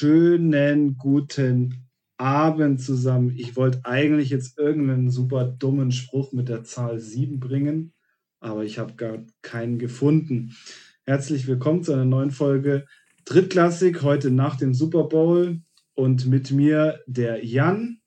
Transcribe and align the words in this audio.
schönen 0.00 0.96
guten 0.96 1.90
Abend 2.16 2.80
zusammen. 2.80 3.34
Ich 3.36 3.54
wollte 3.54 3.84
eigentlich 3.84 4.30
jetzt 4.30 4.56
irgendeinen 4.58 5.10
super 5.10 5.44
dummen 5.44 5.92
Spruch 5.92 6.32
mit 6.32 6.48
der 6.48 6.64
Zahl 6.64 6.98
7 6.98 7.38
bringen, 7.38 7.92
aber 8.40 8.64
ich 8.64 8.78
habe 8.78 8.94
gar 8.94 9.18
keinen 9.42 9.78
gefunden. 9.78 10.56
Herzlich 11.04 11.46
willkommen 11.46 11.84
zu 11.84 11.92
einer 11.92 12.06
neuen 12.06 12.30
Folge 12.30 12.86
Drittklassik, 13.26 14.00
heute 14.00 14.30
nach 14.30 14.56
dem 14.56 14.72
Super 14.72 15.04
Bowl 15.04 15.60
und 15.92 16.24
mit 16.24 16.50
mir 16.50 17.00
der 17.06 17.44
Jan. 17.44 18.00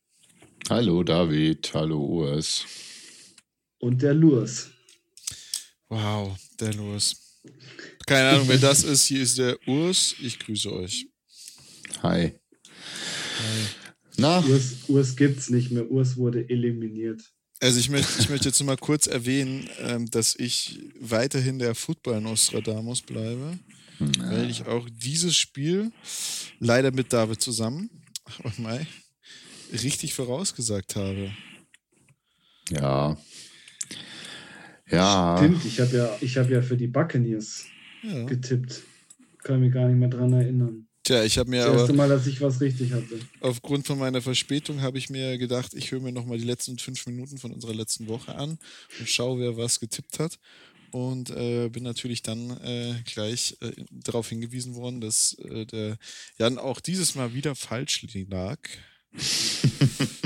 Hallo 0.71 1.03
David, 1.03 1.75
hallo 1.75 2.03
Urs. 2.03 2.65
Und 3.77 4.01
der 4.01 4.15
Lurs. 4.15 4.71
Wow, 5.89 6.35
der 6.59 6.73
Lurs. 6.73 7.39
Keine 8.07 8.29
Ahnung, 8.29 8.47
wer 8.47 8.57
das 8.57 8.83
ist. 8.83 9.05
Hier 9.05 9.21
ist 9.21 9.37
der 9.37 9.59
Urs. 9.67 10.15
Ich 10.19 10.39
grüße 10.39 10.73
euch. 10.73 11.12
Hi. 12.01 12.33
Hi. 13.39 13.65
Na? 14.17 14.39
Urs, 14.39 14.75
Urs 14.87 15.15
gibt's 15.15 15.49
nicht 15.49 15.71
mehr. 15.71 15.89
Urs 15.89 16.17
wurde 16.17 16.49
eliminiert. 16.49 17.21
Also 17.59 17.79
ich 17.79 17.89
möchte, 17.89 18.19
ich 18.19 18.29
möchte 18.29 18.49
jetzt 18.49 18.61
mal 18.63 18.77
kurz 18.77 19.07
erwähnen, 19.07 19.69
ähm, 19.79 20.09
dass 20.09 20.35
ich 20.37 20.79
weiterhin 20.99 21.59
der 21.59 21.75
Football-Nostradamus 21.75 23.01
bleibe. 23.01 23.57
Ja. 23.99 24.31
Weil 24.31 24.49
ich 24.49 24.65
auch 24.65 24.87
dieses 24.91 25.37
Spiel 25.37 25.91
leider 26.59 26.91
mit 26.91 27.13
David 27.13 27.41
zusammen, 27.41 27.89
aber 28.39 28.51
Mai, 28.57 28.85
richtig 29.71 30.13
vorausgesagt 30.13 30.95
habe. 30.95 31.31
Ja. 32.69 33.17
Ja. 34.89 35.37
Stimmt, 35.37 35.65
ich 35.65 35.79
habe 35.79 35.95
ja, 35.95 36.41
hab 36.41 36.49
ja 36.49 36.61
für 36.61 36.77
die 36.77 36.87
Buccaneers 36.87 37.65
ja. 38.03 38.25
getippt. 38.25 38.83
Kann 39.43 39.59
mich 39.61 39.73
gar 39.73 39.87
nicht 39.87 39.97
mehr 39.97 40.09
dran 40.09 40.33
erinnern. 40.33 40.87
Tja, 41.03 41.23
ich 41.23 41.37
habe 41.37 41.49
mir 41.49 41.57
das 41.57 41.67
aber. 41.67 41.79
Erste 41.79 41.93
Mal, 41.93 42.09
dass 42.09 42.27
ich 42.27 42.39
was 42.39 42.61
richtig 42.61 42.93
hatte. 42.93 43.19
Aufgrund 43.41 43.85
von 43.85 43.99
meiner 43.99 44.21
Verspätung 44.21 44.81
habe 44.81 44.97
ich 44.97 45.09
mir 45.09 45.37
gedacht, 45.37 45.73
ich 45.73 45.91
höre 45.91 45.99
mir 45.99 46.13
nochmal 46.13 46.37
die 46.37 46.45
letzten 46.45 46.77
fünf 46.79 47.05
Minuten 47.05 47.37
von 47.37 47.51
unserer 47.51 47.73
letzten 47.73 48.07
Woche 48.07 48.35
an 48.35 48.57
und 48.99 49.09
schaue, 49.09 49.39
wer 49.39 49.57
was 49.57 49.81
getippt 49.81 50.19
hat. 50.19 50.39
Und 50.91 51.31
äh, 51.31 51.69
bin 51.69 51.83
natürlich 51.83 52.21
dann 52.21 52.51
äh, 52.61 52.95
gleich 53.03 53.57
äh, 53.61 53.71
darauf 53.91 54.29
hingewiesen 54.29 54.75
worden, 54.75 55.01
dass 55.01 55.33
äh, 55.39 55.65
der 55.65 55.97
Jan 56.37 56.57
auch 56.57 56.79
dieses 56.79 57.15
Mal 57.15 57.33
wieder 57.33 57.55
falsch 57.55 58.05
lag. 58.29 58.59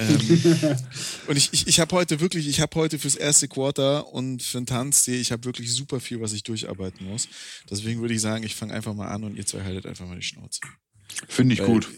ähm, 0.00 0.76
und 1.26 1.36
ich, 1.36 1.50
ich, 1.52 1.66
ich 1.66 1.80
habe 1.80 1.94
heute 1.94 2.20
wirklich, 2.20 2.48
ich 2.48 2.60
habe 2.60 2.74
heute 2.76 2.98
fürs 2.98 3.16
erste 3.16 3.48
Quarter 3.48 4.12
und 4.12 4.42
für 4.42 4.58
den 4.58 4.66
Tanztee, 4.66 5.20
ich 5.20 5.32
habe 5.32 5.44
wirklich 5.44 5.72
super 5.72 6.00
viel, 6.00 6.20
was 6.20 6.32
ich 6.32 6.42
durcharbeiten 6.42 7.06
muss. 7.06 7.28
Deswegen 7.70 8.00
würde 8.00 8.14
ich 8.14 8.20
sagen, 8.20 8.44
ich 8.44 8.56
fange 8.56 8.72
einfach 8.72 8.94
mal 8.94 9.08
an 9.08 9.24
und 9.24 9.36
ihr 9.36 9.46
zwei 9.46 9.62
haltet 9.62 9.86
einfach 9.86 10.06
mal 10.06 10.16
die 10.16 10.22
Schnauze. 10.22 10.60
Finde 11.28 11.54
ich 11.54 11.60
Weil 11.60 11.66
gut. 11.66 11.88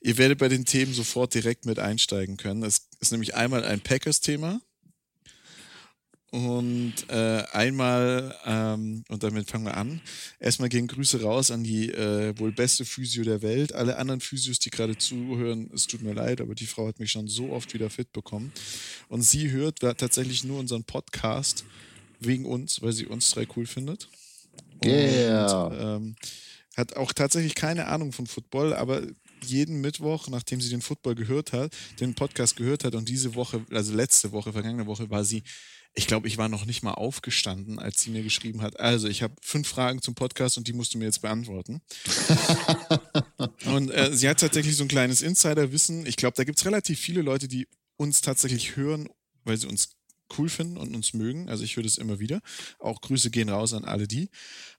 Ihr 0.00 0.18
werdet 0.18 0.38
bei 0.38 0.48
den 0.48 0.64
Themen 0.64 0.94
sofort 0.94 1.34
direkt 1.34 1.66
mit 1.66 1.78
einsteigen 1.78 2.36
können. 2.36 2.62
Es 2.62 2.88
ist 3.00 3.12
nämlich 3.12 3.34
einmal 3.34 3.64
ein 3.64 3.80
Packers-Thema. 3.80 4.60
Und 6.30 6.94
äh, 7.08 7.42
einmal, 7.52 8.36
ähm, 8.46 9.02
und 9.08 9.22
damit 9.24 9.50
fangen 9.50 9.64
wir 9.64 9.76
an, 9.76 10.00
erstmal 10.38 10.68
gehen 10.68 10.86
Grüße 10.86 11.22
raus 11.22 11.50
an 11.50 11.64
die 11.64 11.90
äh, 11.90 12.38
wohl 12.38 12.52
beste 12.52 12.84
Physio 12.84 13.24
der 13.24 13.42
Welt. 13.42 13.74
Alle 13.74 13.96
anderen 13.96 14.20
Physios, 14.20 14.60
die 14.60 14.70
gerade 14.70 14.96
zuhören, 14.96 15.68
es 15.74 15.88
tut 15.88 16.02
mir 16.02 16.12
leid, 16.12 16.40
aber 16.40 16.54
die 16.54 16.66
Frau 16.66 16.86
hat 16.86 17.00
mich 17.00 17.10
schon 17.10 17.26
so 17.26 17.50
oft 17.50 17.74
wieder 17.74 17.90
fit 17.90 18.12
bekommen. 18.12 18.52
Und 19.08 19.22
sie 19.22 19.50
hört 19.50 19.80
tatsächlich 19.80 20.44
nur 20.44 20.60
unseren 20.60 20.84
Podcast 20.84 21.64
wegen 22.20 22.44
uns, 22.44 22.80
weil 22.80 22.92
sie 22.92 23.06
uns 23.06 23.30
drei 23.32 23.46
cool 23.56 23.66
findet. 23.66 24.08
Yeah. 24.84 25.64
Und, 25.66 25.76
ähm, 25.80 26.16
hat 26.76 26.96
auch 26.96 27.12
tatsächlich 27.12 27.56
keine 27.56 27.86
Ahnung 27.86 28.12
von 28.12 28.26
Football, 28.26 28.72
aber 28.74 29.02
jeden 29.42 29.80
Mittwoch, 29.80 30.28
nachdem 30.28 30.60
sie 30.60 30.70
den 30.70 30.82
Football 30.82 31.14
gehört 31.14 31.52
hat, 31.52 31.72
den 31.98 32.14
Podcast 32.14 32.56
gehört 32.56 32.84
hat 32.84 32.94
und 32.94 33.08
diese 33.08 33.34
Woche, 33.34 33.64
also 33.70 33.94
letzte 33.94 34.32
Woche, 34.32 34.52
vergangene 34.52 34.86
Woche, 34.86 35.10
war 35.10 35.24
sie 35.24 35.42
ich 35.94 36.06
glaube, 36.06 36.28
ich 36.28 36.38
war 36.38 36.48
noch 36.48 36.66
nicht 36.66 36.82
mal 36.82 36.94
aufgestanden, 36.94 37.78
als 37.78 38.00
sie 38.00 38.10
mir 38.10 38.22
geschrieben 38.22 38.62
hat. 38.62 38.78
Also, 38.78 39.08
ich 39.08 39.22
habe 39.22 39.34
fünf 39.42 39.68
Fragen 39.68 40.00
zum 40.00 40.14
Podcast 40.14 40.56
und 40.56 40.68
die 40.68 40.72
musst 40.72 40.94
du 40.94 40.98
mir 40.98 41.06
jetzt 41.06 41.22
beantworten. 41.22 41.82
und 43.66 43.90
äh, 43.90 44.14
sie 44.14 44.28
hat 44.28 44.40
tatsächlich 44.40 44.76
so 44.76 44.84
ein 44.84 44.88
kleines 44.88 45.20
Insiderwissen. 45.20 46.06
Ich 46.06 46.16
glaube, 46.16 46.36
da 46.36 46.44
gibt 46.44 46.58
es 46.58 46.64
relativ 46.64 47.00
viele 47.00 47.22
Leute, 47.22 47.48
die 47.48 47.66
uns 47.96 48.20
tatsächlich 48.20 48.76
hören, 48.76 49.08
weil 49.44 49.56
sie 49.56 49.66
uns 49.66 49.90
cool 50.38 50.48
finden 50.48 50.76
und 50.76 50.94
uns 50.94 51.12
mögen. 51.12 51.48
Also 51.48 51.64
ich 51.64 51.76
höre 51.76 51.82
das 51.82 51.98
immer 51.98 52.20
wieder. 52.20 52.40
Auch 52.78 53.00
Grüße 53.00 53.30
gehen 53.30 53.48
raus 53.48 53.72
an 53.74 53.84
alle 53.84 54.06
die. 54.06 54.30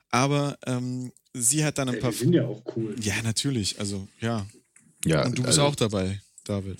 Aber 0.09 0.57
ähm, 0.65 1.11
sie 1.33 1.63
hat 1.63 1.77
dann 1.77 1.89
ein 1.89 1.95
Ey, 1.95 2.01
paar. 2.01 2.11
Die 2.11 2.17
sind 2.17 2.33
ja 2.33 2.45
auch 2.45 2.63
cool. 2.75 2.95
Ja, 3.01 3.21
natürlich. 3.21 3.79
Also 3.79 4.07
ja. 4.19 4.47
Ja. 5.05 5.25
Und 5.25 5.37
du 5.37 5.43
bist 5.43 5.59
also, 5.59 5.63
auch 5.63 5.75
dabei, 5.75 6.21
David. 6.43 6.79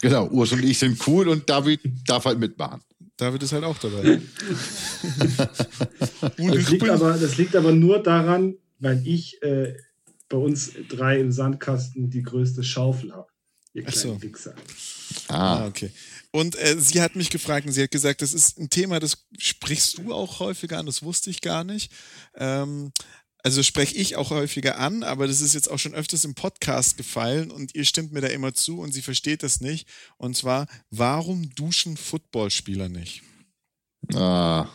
Genau, 0.00 0.28
Urs 0.28 0.52
und 0.52 0.64
ich 0.64 0.78
sind 0.78 1.06
cool 1.06 1.28
und 1.28 1.48
David 1.48 1.80
darf 2.06 2.24
halt 2.24 2.38
mitmachen. 2.38 2.82
David 3.18 3.42
ist 3.42 3.52
halt 3.52 3.64
auch 3.64 3.76
dabei. 3.78 4.20
das, 6.38 6.70
liegt 6.70 6.88
aber, 6.88 7.18
das 7.18 7.36
liegt 7.36 7.56
aber 7.56 7.72
nur 7.72 8.02
daran, 8.02 8.54
weil 8.78 9.06
ich 9.06 9.42
äh, 9.42 9.74
bei 10.28 10.36
uns 10.38 10.72
drei 10.88 11.20
im 11.20 11.32
Sandkasten 11.32 12.10
die 12.10 12.22
größte 12.22 12.62
Schaufel 12.62 13.12
habe. 13.12 13.26
Ihr 13.74 13.82
kleinen 13.82 14.14
so. 14.14 14.22
Wichser. 14.22 14.54
Ah. 15.28 15.58
ah, 15.58 15.66
okay. 15.66 15.90
Und 16.30 16.56
äh, 16.56 16.76
sie 16.78 17.00
hat 17.00 17.16
mich 17.16 17.30
gefragt 17.30 17.66
und 17.66 17.72
sie 17.72 17.82
hat 17.82 17.90
gesagt, 17.90 18.22
das 18.22 18.34
ist 18.34 18.58
ein 18.58 18.70
Thema, 18.70 19.00
das 19.00 19.26
sprichst 19.38 19.98
du 19.98 20.12
auch 20.12 20.40
häufiger 20.40 20.78
an, 20.78 20.86
das 20.86 21.02
wusste 21.02 21.30
ich 21.30 21.40
gar 21.40 21.64
nicht. 21.64 21.90
Ähm, 22.36 22.92
also 23.44 23.62
spreche 23.62 23.96
ich 23.96 24.16
auch 24.16 24.30
häufiger 24.30 24.78
an, 24.78 25.02
aber 25.02 25.26
das 25.28 25.40
ist 25.40 25.54
jetzt 25.54 25.70
auch 25.70 25.78
schon 25.78 25.94
öfters 25.94 26.24
im 26.24 26.34
Podcast 26.34 26.96
gefallen 26.96 27.50
und 27.50 27.74
ihr 27.74 27.84
stimmt 27.84 28.12
mir 28.12 28.20
da 28.20 28.28
immer 28.28 28.52
zu 28.52 28.80
und 28.80 28.92
sie 28.92 29.02
versteht 29.02 29.42
das 29.42 29.60
nicht. 29.60 29.88
Und 30.16 30.36
zwar, 30.36 30.66
warum 30.90 31.54
duschen 31.54 31.96
Footballspieler 31.96 32.88
nicht? 32.88 33.22
Ah. 34.14 34.68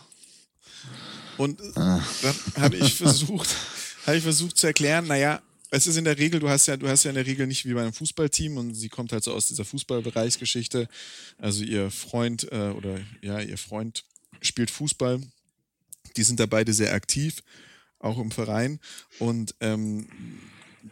Und 1.36 1.60
ah. 1.76 2.02
dann 2.22 2.36
habe 2.56 2.76
ich 2.76 2.94
versucht, 2.94 3.48
habe 4.06 4.16
ich 4.16 4.22
versucht 4.22 4.56
zu 4.56 4.66
erklären, 4.66 5.06
naja, 5.06 5.42
es 5.70 5.86
ist 5.86 5.96
in 5.96 6.04
der 6.04 6.18
Regel, 6.18 6.40
du 6.40 6.48
hast 6.48 6.66
ja, 6.66 6.76
du 6.76 6.88
hast 6.88 7.04
ja 7.04 7.10
in 7.10 7.16
der 7.16 7.26
Regel 7.26 7.46
nicht 7.46 7.66
wie 7.66 7.74
bei 7.74 7.82
einem 7.82 7.92
Fußballteam 7.92 8.56
und 8.56 8.74
sie 8.74 8.88
kommt 8.88 9.12
halt 9.12 9.24
so 9.24 9.34
aus 9.34 9.48
dieser 9.48 9.64
Fußballbereichsgeschichte. 9.64 10.88
Also 11.36 11.64
ihr 11.64 11.90
Freund 11.90 12.50
äh, 12.52 12.70
oder 12.70 13.00
ja, 13.22 13.40
ihr 13.40 13.58
Freund 13.58 14.04
spielt 14.40 14.70
Fußball. 14.70 15.20
Die 16.16 16.22
sind 16.22 16.38
da 16.38 16.46
beide 16.46 16.72
sehr 16.72 16.94
aktiv 16.94 17.42
auch 18.04 18.18
im 18.18 18.30
Verein. 18.30 18.80
Und 19.18 19.54
ähm, 19.60 20.06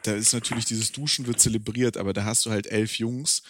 da 0.03 0.15
ist 0.15 0.33
natürlich 0.33 0.65
dieses 0.65 0.93
Duschen 0.93 1.27
wird 1.27 1.41
zelebriert, 1.41 1.97
aber 1.97 2.13
da 2.13 2.25
hast 2.25 2.47
du 2.47 2.51
halt 2.51 2.67
elf 2.67 2.99
Jungs 2.99 3.43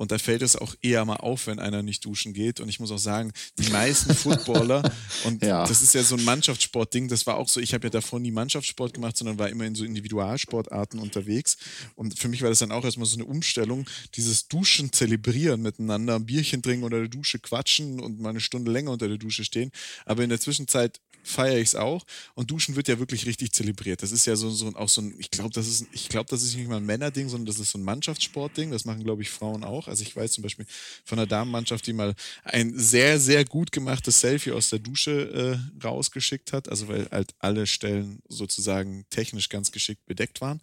und 0.00 0.12
da 0.12 0.18
fällt 0.18 0.40
es 0.40 0.56
auch 0.56 0.74
eher 0.80 1.04
mal 1.04 1.16
auf, 1.16 1.46
wenn 1.46 1.58
einer 1.58 1.82
nicht 1.82 2.06
duschen 2.06 2.32
geht. 2.32 2.58
Und 2.60 2.70
ich 2.70 2.80
muss 2.80 2.90
auch 2.90 2.98
sagen, 2.98 3.34
die 3.58 3.68
meisten 3.68 4.14
Footballer, 4.14 4.82
und 5.24 5.44
ja. 5.44 5.66
das 5.66 5.82
ist 5.82 5.92
ja 5.92 6.02
so 6.02 6.16
ein 6.16 6.24
Mannschaftssportding, 6.24 7.08
das 7.08 7.26
war 7.26 7.36
auch 7.36 7.48
so, 7.48 7.60
ich 7.60 7.74
habe 7.74 7.88
ja 7.88 7.90
davor 7.90 8.18
nie 8.18 8.30
Mannschaftssport 8.30 8.94
gemacht, 8.94 9.18
sondern 9.18 9.38
war 9.38 9.50
immer 9.50 9.66
in 9.66 9.74
so 9.74 9.84
Individualsportarten 9.84 10.98
unterwegs. 10.98 11.58
Und 11.96 12.18
für 12.18 12.28
mich 12.28 12.40
war 12.40 12.48
das 12.48 12.60
dann 12.60 12.72
auch 12.72 12.86
erstmal 12.86 13.04
so 13.04 13.16
eine 13.16 13.26
Umstellung, 13.26 13.84
dieses 14.14 14.48
Duschen 14.48 14.90
zelebrieren 14.90 15.60
miteinander, 15.60 16.14
ein 16.14 16.24
Bierchen 16.24 16.62
trinken 16.62 16.84
unter 16.84 17.00
der 17.00 17.08
Dusche 17.08 17.38
quatschen 17.38 18.00
und 18.00 18.20
mal 18.20 18.30
eine 18.30 18.40
Stunde 18.40 18.72
länger 18.72 18.92
unter 18.92 19.06
der 19.06 19.18
Dusche 19.18 19.44
stehen. 19.44 19.70
Aber 20.06 20.24
in 20.24 20.30
der 20.30 20.40
Zwischenzeit 20.40 20.98
feiere 21.22 21.58
ich 21.58 21.68
es 21.68 21.74
auch. 21.74 22.04
Und 22.34 22.50
Duschen 22.50 22.76
wird 22.76 22.88
ja 22.88 22.98
wirklich 22.98 23.26
richtig 23.26 23.52
zelebriert. 23.52 24.02
Das 24.02 24.12
ist 24.12 24.26
ja 24.26 24.36
so, 24.36 24.50
so 24.50 24.68
auch 24.74 24.88
so 24.88 25.02
ein, 25.02 25.14
ich 25.18 25.30
glaube, 25.30 25.50
das 25.50 25.66
ist, 25.66 25.86
ich 25.92 26.08
glaube, 26.08 26.28
das 26.30 26.42
ist 26.42 26.56
nicht 26.56 26.68
mal 26.68 26.78
ein 26.78 26.86
Männerding, 26.86 27.28
sondern 27.28 27.46
das 27.46 27.58
ist 27.58 27.70
so 27.70 27.78
ein 27.78 27.84
Mannschaftssportding. 27.84 28.70
Das 28.70 28.84
machen, 28.84 29.04
glaube 29.04 29.22
ich, 29.22 29.30
Frauen 29.30 29.64
auch. 29.64 29.88
Also 29.88 30.02
ich 30.02 30.14
weiß 30.14 30.32
zum 30.32 30.42
Beispiel 30.42 30.66
von 31.04 31.18
einer 31.18 31.26
Damenmannschaft, 31.26 31.86
die 31.86 31.92
mal 31.92 32.14
ein 32.44 32.76
sehr, 32.76 33.20
sehr 33.20 33.44
gut 33.44 33.72
gemachtes 33.72 34.20
Selfie 34.20 34.52
aus 34.52 34.70
der 34.70 34.78
Dusche 34.78 35.60
äh, 35.82 35.84
rausgeschickt 35.84 36.52
hat. 36.52 36.68
Also 36.68 36.88
weil 36.88 37.08
halt 37.10 37.34
alle 37.38 37.66
Stellen 37.66 38.20
sozusagen 38.28 39.04
technisch 39.10 39.48
ganz 39.48 39.72
geschickt 39.72 40.04
bedeckt 40.06 40.40
waren. 40.40 40.60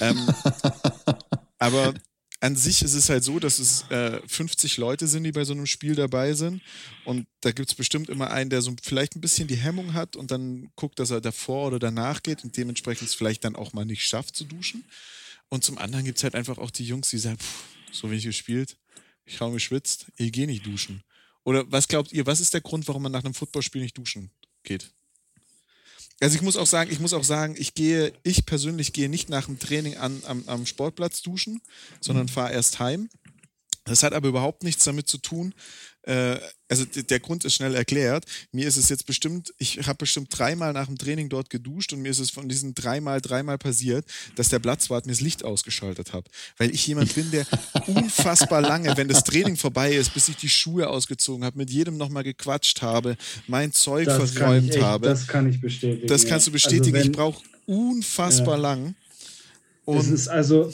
Ähm, 0.00 0.28
aber 1.58 1.94
an 2.42 2.56
sich 2.56 2.82
ist 2.82 2.94
es 2.94 3.08
halt 3.08 3.22
so, 3.22 3.38
dass 3.38 3.60
es 3.60 3.88
äh, 3.90 4.20
50 4.26 4.76
Leute 4.76 5.06
sind, 5.06 5.22
die 5.22 5.30
bei 5.30 5.44
so 5.44 5.52
einem 5.52 5.66
Spiel 5.66 5.94
dabei 5.94 6.34
sind. 6.34 6.60
Und 7.04 7.28
da 7.40 7.52
gibt 7.52 7.68
es 7.70 7.74
bestimmt 7.76 8.08
immer 8.08 8.32
einen, 8.32 8.50
der 8.50 8.62
so 8.62 8.74
vielleicht 8.82 9.14
ein 9.14 9.20
bisschen 9.20 9.46
die 9.46 9.56
Hemmung 9.56 9.94
hat 9.94 10.16
und 10.16 10.32
dann 10.32 10.68
guckt, 10.74 10.98
dass 10.98 11.10
er 11.10 11.20
davor 11.20 11.68
oder 11.68 11.78
danach 11.78 12.20
geht 12.20 12.42
und 12.42 12.56
dementsprechend 12.56 13.08
es 13.08 13.14
vielleicht 13.14 13.44
dann 13.44 13.54
auch 13.54 13.72
mal 13.74 13.84
nicht 13.84 14.04
schafft 14.04 14.34
zu 14.34 14.44
duschen. 14.44 14.84
Und 15.50 15.62
zum 15.62 15.78
anderen 15.78 16.04
gibt 16.04 16.18
es 16.18 16.24
halt 16.24 16.34
einfach 16.34 16.58
auch 16.58 16.72
die 16.72 16.84
Jungs, 16.84 17.10
die 17.10 17.18
sagen, 17.18 17.38
pff, 17.38 17.64
so 17.92 18.10
wenig 18.10 18.24
gespielt, 18.24 18.76
ich 19.24 19.38
kaum 19.38 19.52
geschwitzt, 19.52 20.06
ich 20.16 20.32
gehe 20.32 20.48
nicht 20.48 20.66
duschen. 20.66 21.04
Oder 21.44 21.70
was 21.70 21.86
glaubt 21.86 22.12
ihr, 22.12 22.26
was 22.26 22.40
ist 22.40 22.54
der 22.54 22.60
Grund, 22.60 22.88
warum 22.88 23.04
man 23.04 23.12
nach 23.12 23.24
einem 23.24 23.34
Footballspiel 23.34 23.82
nicht 23.82 23.96
duschen 23.96 24.32
geht? 24.64 24.90
Also 26.22 26.36
ich 26.36 26.42
muss 26.42 26.56
auch 26.56 26.66
sagen, 26.66 26.92
ich 26.92 27.00
muss 27.00 27.14
auch 27.14 27.24
sagen, 27.24 27.56
ich 27.58 27.74
gehe, 27.74 28.12
ich 28.22 28.46
persönlich 28.46 28.92
gehe 28.92 29.08
nicht 29.08 29.28
nach 29.28 29.46
dem 29.46 29.58
Training 29.58 29.96
an, 29.96 30.22
am, 30.24 30.44
am 30.46 30.66
Sportplatz 30.66 31.20
duschen, 31.20 31.60
sondern 32.00 32.28
fahre 32.28 32.52
erst 32.52 32.78
heim. 32.78 33.08
Das 33.84 34.04
hat 34.04 34.12
aber 34.12 34.28
überhaupt 34.28 34.62
nichts 34.62 34.84
damit 34.84 35.08
zu 35.08 35.18
tun. 35.18 35.52
Äh, 36.02 36.38
also 36.68 36.84
der 36.86 37.20
Grund 37.20 37.44
ist 37.44 37.54
schnell 37.54 37.74
erklärt. 37.74 38.24
Mir 38.50 38.66
ist 38.66 38.76
es 38.76 38.88
jetzt 38.88 39.06
bestimmt, 39.06 39.52
ich 39.58 39.86
habe 39.86 39.98
bestimmt 39.98 40.28
dreimal 40.30 40.72
nach 40.72 40.86
dem 40.86 40.96
Training 40.96 41.28
dort 41.28 41.50
geduscht 41.50 41.92
und 41.92 42.00
mir 42.00 42.08
ist 42.08 42.18
es 42.18 42.30
von 42.30 42.48
diesen 42.48 42.74
dreimal, 42.74 43.20
dreimal 43.20 43.58
passiert, 43.58 44.06
dass 44.36 44.48
der 44.48 44.58
Platzwart 44.58 45.04
mir 45.04 45.12
das 45.12 45.20
Licht 45.20 45.44
ausgeschaltet 45.44 46.14
hat. 46.14 46.28
Weil 46.56 46.70
ich 46.70 46.86
jemand 46.86 47.14
bin, 47.14 47.30
der 47.30 47.46
unfassbar 47.86 48.62
lange, 48.62 48.96
wenn 48.96 49.08
das 49.08 49.22
Training 49.22 49.56
vorbei 49.56 49.92
ist, 49.92 50.14
bis 50.14 50.28
ich 50.28 50.36
die 50.36 50.48
Schuhe 50.48 50.88
ausgezogen 50.88 51.44
habe, 51.44 51.58
mit 51.58 51.70
jedem 51.70 51.98
nochmal 51.98 52.24
gequatscht 52.24 52.80
habe, 52.80 53.16
mein 53.46 53.72
Zeug 53.72 54.06
das 54.06 54.30
verräumt 54.30 54.74
echt, 54.74 54.82
habe. 54.82 55.08
Das 55.08 55.26
kann 55.26 55.48
ich 55.48 55.60
bestätigen. 55.60 56.06
Das 56.06 56.26
kannst 56.26 56.46
du 56.46 56.52
bestätigen. 56.52 56.96
Also 56.96 57.04
wenn, 57.04 57.12
ich 57.12 57.16
brauche 57.16 57.42
unfassbar 57.66 58.56
ja. 58.56 58.62
lang. 58.62 58.94
Und 59.84 59.98
es 59.98 60.08
ist 60.08 60.28
also 60.28 60.72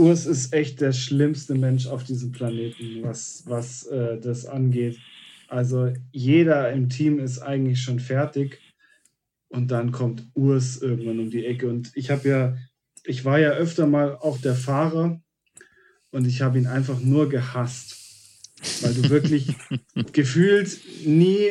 Urs 0.00 0.24
ist 0.24 0.54
echt 0.54 0.80
der 0.80 0.92
schlimmste 0.92 1.54
Mensch 1.54 1.86
auf 1.86 2.04
diesem 2.04 2.32
Planeten, 2.32 3.02
was, 3.02 3.42
was 3.44 3.84
äh, 3.86 4.18
das 4.18 4.46
angeht. 4.46 4.98
Also 5.46 5.92
jeder 6.10 6.72
im 6.72 6.88
Team 6.88 7.18
ist 7.18 7.40
eigentlich 7.40 7.82
schon 7.82 8.00
fertig 8.00 8.58
und 9.48 9.70
dann 9.70 9.92
kommt 9.92 10.26
Urs 10.34 10.78
irgendwann 10.78 11.20
um 11.20 11.28
die 11.28 11.44
Ecke. 11.44 11.68
Und 11.68 11.92
ich 11.94 12.10
habe 12.10 12.28
ja, 12.28 12.56
ich 13.04 13.26
war 13.26 13.38
ja 13.38 13.50
öfter 13.50 13.86
mal 13.86 14.16
auch 14.16 14.38
der 14.38 14.54
Fahrer 14.54 15.20
und 16.10 16.26
ich 16.26 16.40
habe 16.40 16.58
ihn 16.58 16.66
einfach 16.66 17.00
nur 17.00 17.28
gehasst, 17.28 17.96
weil 18.80 18.94
du 18.94 19.10
wirklich 19.10 19.54
gefühlt 20.12 20.80
nie 21.04 21.50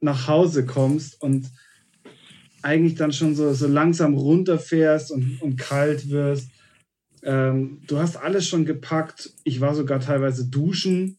nach 0.00 0.28
Hause 0.28 0.64
kommst 0.64 1.20
und 1.20 1.50
eigentlich 2.62 2.94
dann 2.94 3.12
schon 3.12 3.34
so, 3.34 3.52
so 3.52 3.66
langsam 3.66 4.14
runterfährst 4.14 5.10
und, 5.10 5.42
und 5.42 5.56
kalt 5.56 6.08
wirst 6.08 6.48
ähm, 7.26 7.82
du 7.88 7.98
hast 7.98 8.16
alles 8.16 8.46
schon 8.48 8.64
gepackt. 8.64 9.32
Ich 9.42 9.60
war 9.60 9.74
sogar 9.74 9.98
teilweise 9.98 10.46
duschen. 10.46 11.18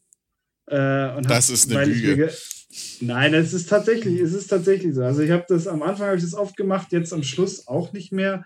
Äh, 0.66 1.14
und 1.16 1.30
das 1.30 1.50
hab, 1.50 1.54
ist 1.54 1.72
eine 1.72 1.86
Lüge. 1.86 2.32
Nein, 3.02 3.34
es 3.34 3.54
ist 3.54 3.70
tatsächlich, 3.70 4.20
es 4.22 4.34
ist 4.34 4.48
tatsächlich 4.48 4.96
so. 4.96 5.04
Also 5.04 5.22
ich 5.22 5.32
habe 5.32 5.46
das 5.50 5.68
am 5.68 5.84
Anfang 5.84 6.08
habe 6.08 6.18
ich 6.18 6.24
das 6.24 6.34
oft 6.34 6.56
gemacht, 6.56 6.88
jetzt 6.92 7.12
am 7.12 7.24
Schluss 7.24 7.68
auch 7.68 7.92
nicht 7.92 8.14
mehr, 8.14 8.46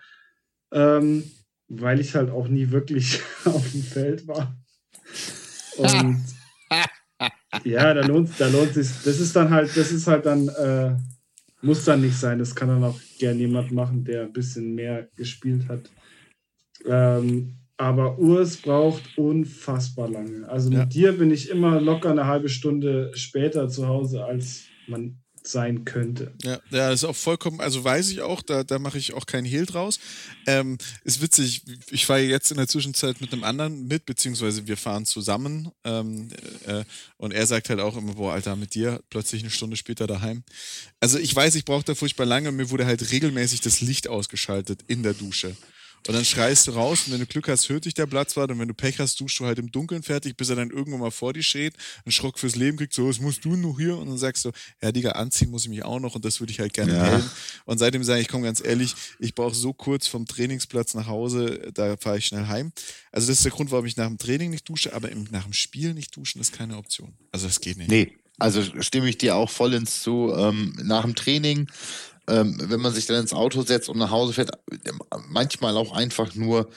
ähm, 0.72 1.24
weil 1.68 2.00
ich 2.00 2.16
halt 2.16 2.32
auch 2.32 2.48
nie 2.48 2.72
wirklich 2.72 3.22
auf 3.46 3.72
dem 3.72 3.84
Feld 3.84 4.28
war. 4.28 4.58
Und 5.78 6.24
ja, 7.64 7.94
da 7.94 8.02
lohnt, 8.02 8.32
da 8.40 8.48
lohnt 8.48 8.74
sich. 8.74 8.90
Das 9.06 9.20
ist 9.20 9.36
dann 9.36 9.52
halt, 9.52 9.70
das 9.78 9.92
ist 9.92 10.08
halt 10.08 10.26
dann, 10.26 10.48
äh, 10.48 10.96
muss 11.62 11.86
dann 11.86 12.02
nicht 12.02 12.18
sein. 12.18 12.40
Das 12.40 12.56
kann 12.56 12.70
dann 12.70 12.84
auch 12.84 13.00
gern 13.20 13.38
jemand 13.38 13.72
machen, 13.72 14.04
der 14.04 14.24
ein 14.24 14.34
bisschen 14.34 14.74
mehr 14.74 15.08
gespielt 15.16 15.68
hat. 15.68 15.92
Ähm, 16.86 17.56
aber 17.78 18.20
Urs 18.20 18.58
braucht 18.58 19.18
unfassbar 19.18 20.08
lange. 20.08 20.48
Also 20.48 20.70
mit 20.70 20.78
ja. 20.78 20.86
dir 20.86 21.12
bin 21.14 21.32
ich 21.32 21.50
immer 21.50 21.82
locker 21.82 22.12
eine 22.12 22.28
halbe 22.28 22.48
Stunde 22.48 23.12
später 23.16 23.70
zu 23.70 23.88
Hause, 23.88 24.24
als 24.24 24.66
man 24.88 25.22
sein 25.44 25.86
könnte. 25.86 26.34
Ja, 26.44 26.60
ja, 26.70 26.92
ist 26.92 27.04
auch 27.04 27.16
vollkommen, 27.16 27.60
also 27.60 27.84
weiß 27.84 28.12
ich 28.12 28.22
auch, 28.22 28.42
da, 28.42 28.64
da 28.64 28.80
mache 28.80 28.98
ich 28.98 29.14
auch 29.14 29.26
keinen 29.26 29.46
Hehl 29.46 29.66
draus. 29.66 30.00
Ähm, 30.46 30.78
ist 31.04 31.22
witzig, 31.22 31.64
ich 31.90 32.06
fahre 32.06 32.22
jetzt 32.22 32.52
in 32.52 32.58
der 32.58 32.68
Zwischenzeit 32.68 33.22
mit 33.22 33.34
einem 33.34 33.44
anderen 33.44 33.88
mit, 33.88 34.06
beziehungsweise 34.06 34.68
wir 34.68 34.78
fahren 34.78 35.06
zusammen 35.06 35.72
ähm, 35.84 36.30
äh, 36.68 36.84
und 37.18 37.34
er 37.34 37.48
sagt 37.48 37.70
halt 37.70 37.80
auch 37.80 37.98
immer, 37.98 38.14
boah, 38.14 38.34
Alter, 38.34 38.56
mit 38.56 38.76
dir 38.76 39.02
plötzlich 39.10 39.42
eine 39.42 39.52
Stunde 39.52 39.78
später 39.78 40.08
daheim. 40.08 40.44
Also 41.00 41.18
ich 41.18 41.36
weiß, 41.36 41.56
ich 41.56 41.66
brauche 41.66 41.84
da 41.84 41.96
furchtbar 41.96 42.26
lange 42.26 42.50
und 42.50 42.56
mir 42.56 42.70
wurde 42.70 42.86
halt 42.86 43.12
regelmäßig 43.12 43.62
das 43.62 43.82
Licht 43.82 44.08
ausgeschaltet 44.08 44.84
in 44.88 45.04
der 45.04 45.14
Dusche. 45.14 45.56
Und 46.08 46.16
dann 46.16 46.26
schreist 46.26 46.68
du 46.68 46.72
raus 46.72 47.04
und 47.06 47.14
wenn 47.14 47.20
du 47.20 47.28
Glück 47.28 47.48
hast, 47.48 47.70
hört 47.70 47.86
dich 47.86 47.94
der 47.94 48.08
Platzwart 48.08 48.50
und 48.50 48.60
wenn 48.60 48.68
du 48.68 48.74
Pech 48.74 49.00
hast, 49.00 49.20
duschst 49.20 49.40
du 49.40 49.46
halt 49.46 49.60
im 49.60 49.72
Dunkeln 49.72 50.02
fertig, 50.02 50.36
bis 50.36 50.50
er 50.50 50.56
dann 50.56 50.72
irgendwann 50.72 51.00
mal 51.00 51.12
vor 51.12 51.34
dir 51.34 51.44
steht, 51.44 51.76
einen 52.06 52.12
Schrock 52.12 52.40
fürs 52.40 52.56
Leben 52.56 52.78
kriegt, 52.78 52.94
so, 52.94 53.08
was 53.08 53.20
musst 53.20 53.46
du 53.46 53.56
noch 53.56 53.78
hier? 53.78 53.98
Und 53.98 54.08
dann 54.08 54.18
sagst 54.18 54.46
du, 54.46 54.52
ja, 54.82 54.92
Digga, 54.92 55.12
anziehen 55.12 55.52
muss 55.52 55.64
ich 55.64 55.70
mich 55.70 55.84
auch 55.84 56.00
noch 56.00 56.16
und 56.16 56.26
das 56.26 56.40
würde 56.40 56.52
ich 56.52 56.60
halt 56.60 56.74
gerne 56.74 56.94
ja. 56.94 57.04
Hellen. 57.04 57.30
Und 57.66 57.78
seitdem 57.78 58.04
sage 58.04 58.22
ich, 58.22 58.28
komm 58.28 58.42
ganz 58.42 58.64
ehrlich, 58.64 58.96
ich 59.20 59.36
brauche 59.36 59.54
so 59.54 59.74
kurz 59.74 60.08
vom 60.08 60.26
Trainingsplatz 60.26 60.96
nach 60.96 61.08
Hause, 61.08 61.72
da 61.74 61.98
fahre 61.98 62.18
ich 62.18 62.26
schnell 62.26 62.48
heim. 62.48 62.72
Also 63.12 63.28
das 63.28 63.38
ist 63.38 63.46
der 63.46 63.52
Grund, 63.52 63.72
warum 63.72 63.86
ich 63.86 63.98
nach 63.98 64.08
dem 64.08 64.18
Training 64.18 64.50
nicht 64.50 64.68
dusche, 64.68 64.94
aber 64.94 65.10
nach 65.30 65.44
dem 65.44 65.54
Spiel 65.54 65.94
nicht 65.94 66.16
duschen 66.16 66.42
ist 66.42 66.52
keine 66.52 66.78
Option. 66.78 67.14
Also 67.32 67.46
das 67.46 67.62
geht 67.62 67.78
nicht. 67.78 67.92
Nee, 67.92 68.18
also 68.42 68.64
stimme 68.82 69.08
ich 69.08 69.20
dir 69.20 69.36
auch 69.36 69.50
voll 69.50 69.74
ins 69.76 70.02
zu. 70.02 70.34
Ähm, 70.36 70.74
nach 70.82 71.04
dem 71.04 71.14
Training 71.14 71.68
ähm, 72.28 72.58
wenn 72.60 72.80
man 72.80 72.94
sich 72.94 73.06
dann 73.06 73.22
ins 73.22 73.34
Auto 73.34 73.62
setzt 73.64 73.90
und 73.90 73.98
nach 73.98 74.12
Hause 74.12 74.34
fährt, 74.34 74.52
manchmal 75.28 75.78
auch 75.78 75.94
einfach 75.94 76.36
nur, 76.36 76.70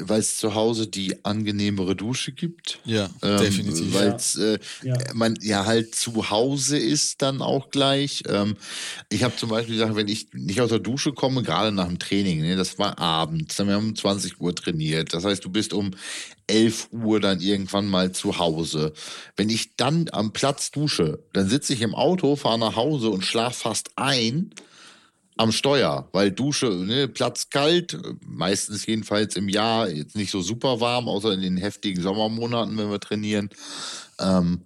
weil 0.00 0.20
es 0.20 0.36
zu 0.36 0.54
Hause 0.54 0.86
die 0.86 1.24
angenehmere 1.24 1.96
Dusche 1.96 2.32
gibt. 2.32 2.78
Ja, 2.84 3.08
ähm, 3.22 3.38
definitiv. 3.38 3.94
Weil 3.94 4.12
es 4.12 4.36
äh, 4.36 4.58
ja. 4.82 4.96
man 5.14 5.36
ja 5.40 5.64
halt 5.64 5.94
zu 5.94 6.30
Hause 6.30 6.78
ist 6.78 7.22
dann 7.22 7.40
auch 7.40 7.70
gleich. 7.70 8.22
Ähm, 8.28 8.56
ich 9.08 9.22
habe 9.24 9.36
zum 9.36 9.48
Beispiel 9.48 9.76
gesagt, 9.76 9.96
wenn 9.96 10.08
ich 10.08 10.32
nicht 10.34 10.60
aus 10.60 10.68
der 10.70 10.78
Dusche 10.78 11.12
komme, 11.12 11.42
gerade 11.42 11.72
nach 11.72 11.88
dem 11.88 11.98
Training, 11.98 12.42
ne, 12.42 12.56
das 12.56 12.78
war 12.78 12.98
abends, 12.98 13.56
dann 13.56 13.70
haben 13.70 13.82
wir 13.82 13.88
um 13.88 13.96
20 13.96 14.40
Uhr 14.40 14.54
trainiert. 14.54 15.14
Das 15.14 15.24
heißt, 15.24 15.44
du 15.44 15.50
bist 15.50 15.72
um 15.72 15.92
11 16.48 16.88
Uhr 16.92 17.20
dann 17.20 17.40
irgendwann 17.40 17.86
mal 17.86 18.12
zu 18.12 18.38
Hause. 18.38 18.92
Wenn 19.36 19.48
ich 19.48 19.76
dann 19.76 20.08
am 20.12 20.32
Platz 20.32 20.70
dusche, 20.70 21.18
dann 21.32 21.48
sitze 21.48 21.72
ich 21.72 21.80
im 21.80 21.94
Auto, 21.94 22.36
fahre 22.36 22.58
nach 22.58 22.76
Hause 22.76 23.08
und 23.08 23.24
schlafe 23.24 23.60
fast 23.60 23.90
ein 23.96 24.50
am 25.36 25.52
Steuer, 25.52 26.08
weil 26.12 26.30
Dusche, 26.32 26.66
ne, 26.70 27.08
Platz 27.08 27.50
kalt, 27.50 27.98
meistens 28.24 28.86
jedenfalls 28.86 29.36
im 29.36 29.48
Jahr, 29.48 29.88
jetzt 29.88 30.16
nicht 30.16 30.30
so 30.30 30.40
super 30.40 30.80
warm, 30.80 31.08
außer 31.08 31.32
in 31.32 31.42
den 31.42 31.56
heftigen 31.58 32.02
Sommermonaten, 32.02 32.76
wenn 32.78 32.90
wir 32.90 33.00
trainieren. 33.00 33.50
Ähm, 34.18 34.62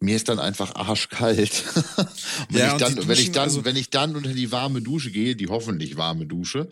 mir 0.00 0.16
ist 0.16 0.28
dann 0.28 0.38
einfach 0.38 0.74
arschkalt. 0.74 1.64
wenn, 2.50 2.60
ja, 2.60 2.72
ich 2.72 2.82
dann, 2.82 3.08
wenn, 3.08 3.18
ich 3.18 3.32
dann, 3.32 3.44
also 3.44 3.64
wenn 3.64 3.76
ich 3.76 3.90
dann 3.90 4.16
unter 4.16 4.32
die 4.32 4.52
warme 4.52 4.82
Dusche 4.82 5.10
gehe, 5.10 5.36
die 5.36 5.48
hoffentlich 5.48 5.96
warme 5.96 6.26
Dusche, 6.26 6.68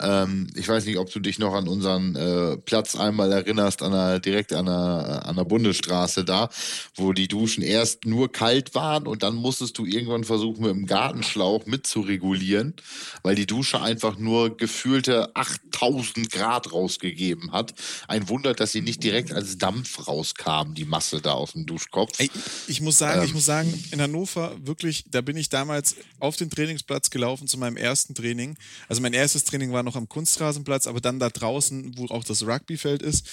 ähm, 0.00 0.48
ich 0.54 0.68
weiß 0.68 0.84
nicht, 0.84 0.98
ob 0.98 1.10
du 1.10 1.20
dich 1.20 1.38
noch 1.38 1.54
an 1.54 1.68
unseren 1.68 2.14
äh, 2.16 2.56
Platz 2.58 2.96
einmal 2.96 3.32
erinnerst, 3.32 3.82
an 3.82 3.92
der, 3.92 4.20
direkt 4.20 4.52
an 4.52 4.66
der, 4.66 5.22
an 5.24 5.36
der 5.36 5.44
Bundesstraße 5.44 6.24
da, 6.24 6.50
wo 6.94 7.12
die 7.12 7.28
Duschen 7.28 7.62
erst 7.62 8.04
nur 8.04 8.30
kalt 8.30 8.74
waren 8.74 9.06
und 9.06 9.22
dann 9.22 9.34
musstest 9.34 9.78
du 9.78 9.86
irgendwann 9.86 10.24
versuchen, 10.24 10.62
mit 10.62 10.70
dem 10.70 10.86
Gartenschlauch 10.86 11.64
mitzuregulieren, 11.64 12.74
weil 13.22 13.36
die 13.36 13.46
Dusche 13.46 13.80
einfach 13.80 14.18
nur 14.18 14.56
gefühlte 14.56 15.34
8000 15.34 16.30
Grad 16.30 16.72
rausgegeben 16.72 17.52
hat. 17.52 17.74
Ein 18.06 18.28
Wunder, 18.28 18.52
dass 18.52 18.72
sie 18.72 18.82
nicht 18.82 19.02
direkt 19.02 19.32
als 19.32 19.56
Dampf 19.56 20.06
rauskam, 20.06 20.74
die 20.74 20.84
Masse 20.84 21.22
da 21.22 21.32
aus 21.32 21.52
dem 21.52 21.64
Duschkopf. 21.64 22.18
Ey, 22.18 22.30
ich 22.66 22.82
muss 22.82 22.98
sagen, 22.98 23.20
ähm, 23.20 23.26
ich 23.26 23.32
muss 23.32 23.46
sagen, 23.46 23.72
in 23.92 24.00
Hannover 24.02 24.54
wirklich, 24.62 25.04
da 25.10 25.22
bin 25.22 25.38
ich 25.38 25.48
damals 25.48 25.96
auf 26.20 26.36
den 26.36 26.50
Trainingsplatz 26.50 27.08
gelaufen 27.08 27.48
zu 27.48 27.56
meinem 27.56 27.78
ersten 27.78 28.14
Training. 28.14 28.56
Also 28.88 29.00
mein 29.00 29.14
erstes 29.14 29.44
Training 29.44 29.72
war 29.72 29.85
noch 29.86 29.96
am 29.96 30.08
Kunstrasenplatz, 30.08 30.86
aber 30.86 31.00
dann 31.00 31.18
da 31.18 31.30
draußen, 31.30 31.96
wo 31.96 32.06
auch 32.06 32.24
das 32.24 32.46
Rugbyfeld 32.46 33.02
ist, 33.02 33.26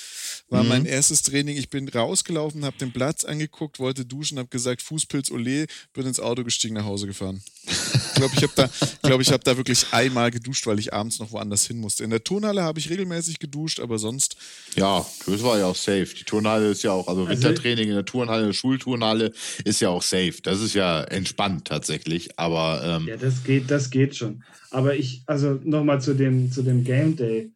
war 0.49 0.63
mhm. 0.63 0.69
mein 0.69 0.85
erstes 0.85 1.21
Training. 1.23 1.57
Ich 1.57 1.69
bin 1.69 1.89
rausgelaufen, 1.89 2.63
habe 2.63 2.77
den 2.77 2.93
Platz 2.93 3.25
angeguckt, 3.25 3.79
wollte 3.79 4.05
duschen, 4.05 4.39
habe 4.39 4.47
gesagt, 4.47 4.81
Fußpilz, 4.81 5.31
ole, 5.31 5.65
bin 5.93 6.05
ins 6.05 6.19
Auto 6.19 6.43
gestiegen, 6.43 6.75
nach 6.75 6.85
Hause 6.85 7.07
gefahren. 7.07 7.41
Ich 7.65 8.13
glaube, 8.15 8.33
ich 8.35 8.43
habe 8.43 8.53
da, 8.55 8.69
glaub, 9.01 9.21
ich 9.21 9.31
hab 9.31 9.43
da 9.43 9.57
wirklich 9.57 9.87
einmal 9.91 10.31
geduscht, 10.31 10.67
weil 10.67 10.79
ich 10.79 10.93
abends 10.93 11.19
noch 11.19 11.31
woanders 11.31 11.65
hin 11.65 11.77
musste. 11.79 12.03
In 12.03 12.09
der 12.09 12.23
Turnhalle 12.23 12.61
habe 12.61 12.79
ich 12.79 12.89
regelmäßig 12.89 13.39
geduscht, 13.39 13.79
aber 13.79 13.97
sonst. 13.99 14.35
Ja, 14.75 15.05
das 15.25 15.43
war 15.43 15.57
ja 15.57 15.65
auch 15.65 15.75
safe. 15.75 16.07
Die 16.17 16.23
Turnhalle 16.23 16.71
ist 16.71 16.83
ja 16.83 16.91
auch, 16.91 17.07
also, 17.07 17.25
also 17.25 17.31
Wintertraining 17.31 17.89
in 17.89 17.95
der 17.95 18.05
Turnhalle, 18.05 18.53
Schulturnhalle 18.53 19.31
ist 19.63 19.81
ja 19.81 19.89
auch 19.89 20.03
safe. 20.03 20.35
Das 20.43 20.61
ist 20.61 20.73
ja 20.73 21.03
entspannt 21.03 21.65
tatsächlich, 21.65 22.37
aber. 22.37 22.99
Ähm, 23.01 23.07
ja, 23.07 23.17
das 23.17 23.43
geht, 23.43 23.71
das 23.71 23.89
geht 23.89 24.15
schon. 24.15 24.43
Aber 24.73 24.95
ich, 24.95 25.23
also 25.27 25.59
nochmal 25.63 26.01
zu 26.01 26.15
dem, 26.15 26.51
zu 26.51 26.63
dem 26.63 26.83
Game 26.83 27.15
Day. 27.15 27.51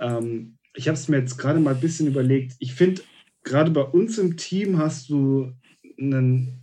Ähm, 0.00 0.58
ich 0.74 0.88
habe 0.88 0.98
es 0.98 1.08
mir 1.08 1.18
jetzt 1.18 1.38
gerade 1.38 1.60
mal 1.60 1.74
ein 1.74 1.80
bisschen 1.80 2.08
überlegt. 2.08 2.56
Ich 2.58 2.74
finde, 2.74 3.02
gerade 3.44 3.70
bei 3.70 3.82
uns 3.82 4.18
im 4.18 4.36
Team 4.36 4.78
hast 4.78 5.08
du 5.08 5.52
einen 5.98 6.60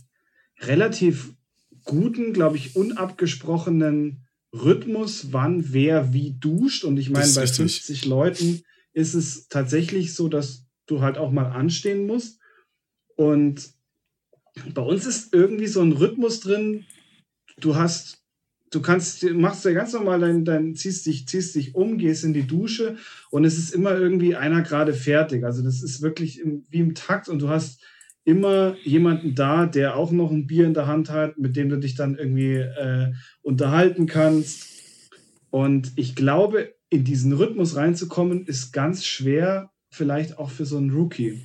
relativ 0.60 1.34
guten, 1.84 2.32
glaube 2.32 2.56
ich, 2.56 2.76
unabgesprochenen 2.76 4.26
Rhythmus, 4.52 5.32
wann 5.32 5.72
wer 5.72 6.12
wie 6.12 6.32
duscht. 6.38 6.84
Und 6.84 6.98
ich 6.98 7.10
meine, 7.10 7.32
bei 7.32 7.40
richtig. 7.40 7.56
50 7.56 8.04
Leuten 8.04 8.62
ist 8.92 9.14
es 9.14 9.48
tatsächlich 9.48 10.14
so, 10.14 10.28
dass 10.28 10.66
du 10.86 11.00
halt 11.00 11.18
auch 11.18 11.30
mal 11.30 11.50
anstehen 11.50 12.06
musst. 12.06 12.38
Und 13.16 13.70
bei 14.74 14.82
uns 14.82 15.06
ist 15.06 15.32
irgendwie 15.32 15.66
so 15.66 15.80
ein 15.80 15.92
Rhythmus 15.92 16.40
drin. 16.40 16.84
Du 17.58 17.76
hast, 17.76 18.25
du 18.76 18.82
kannst, 18.82 19.24
machst 19.32 19.64
ja 19.64 19.72
ganz 19.72 19.94
normal 19.94 20.20
dein, 20.20 20.44
dein 20.44 20.76
ziehst 20.76 21.06
dich, 21.06 21.26
ziehst 21.26 21.54
dich 21.54 21.74
um, 21.74 21.96
gehst 21.96 22.24
in 22.24 22.34
die 22.34 22.46
Dusche 22.46 22.96
und 23.30 23.44
es 23.44 23.56
ist 23.56 23.74
immer 23.74 23.96
irgendwie 23.96 24.36
einer 24.36 24.60
gerade 24.60 24.92
fertig. 24.92 25.44
Also 25.44 25.62
das 25.62 25.82
ist 25.82 26.02
wirklich 26.02 26.40
im, 26.40 26.64
wie 26.68 26.80
im 26.80 26.94
Takt 26.94 27.28
und 27.30 27.40
du 27.40 27.48
hast 27.48 27.82
immer 28.24 28.76
jemanden 28.82 29.34
da, 29.34 29.64
der 29.64 29.96
auch 29.96 30.10
noch 30.10 30.30
ein 30.30 30.46
Bier 30.46 30.66
in 30.66 30.74
der 30.74 30.86
Hand 30.86 31.10
hat, 31.10 31.38
mit 31.38 31.56
dem 31.56 31.70
du 31.70 31.78
dich 31.78 31.94
dann 31.94 32.16
irgendwie 32.16 32.56
äh, 32.56 33.12
unterhalten 33.40 34.06
kannst. 34.06 34.66
Und 35.50 35.92
ich 35.96 36.14
glaube, 36.14 36.74
in 36.90 37.04
diesen 37.04 37.32
Rhythmus 37.32 37.76
reinzukommen, 37.76 38.44
ist 38.44 38.72
ganz 38.72 39.06
schwer, 39.06 39.70
vielleicht 39.90 40.38
auch 40.38 40.50
für 40.50 40.66
so 40.66 40.76
einen 40.76 40.90
Rookie. 40.90 41.40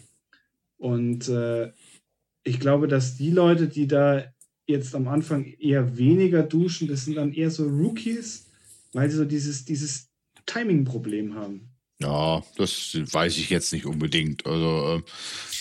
Und 0.77 1.29
äh, 1.29 1.71
ich 2.43 2.59
glaube, 2.59 2.88
dass 2.88 3.15
die 3.15 3.31
Leute, 3.31 3.67
die 3.67 3.88
da 3.88 4.25
jetzt 4.68 4.96
am 4.96 5.08
Anfang 5.08 5.46
eher 5.46 5.98
weniger 5.98 6.44
duschen, 6.44 6.88
das 6.88 7.06
sind 7.06 7.15
dann 7.15 7.34
eher 7.34 7.51
so 7.51 7.68
Rookies, 7.68 8.50
weil 8.94 9.10
sie 9.10 9.18
so 9.18 9.25
dieses, 9.25 9.65
dieses 9.65 10.10
Timing-Problem 10.46 11.36
haben. 11.36 11.71
Ja, 12.01 12.43
das 12.58 12.91
weiß 12.93 13.38
ich 13.38 13.50
jetzt 13.50 13.72
nicht 13.74 13.86
unbedingt. 13.86 14.46
Also, 14.46 15.01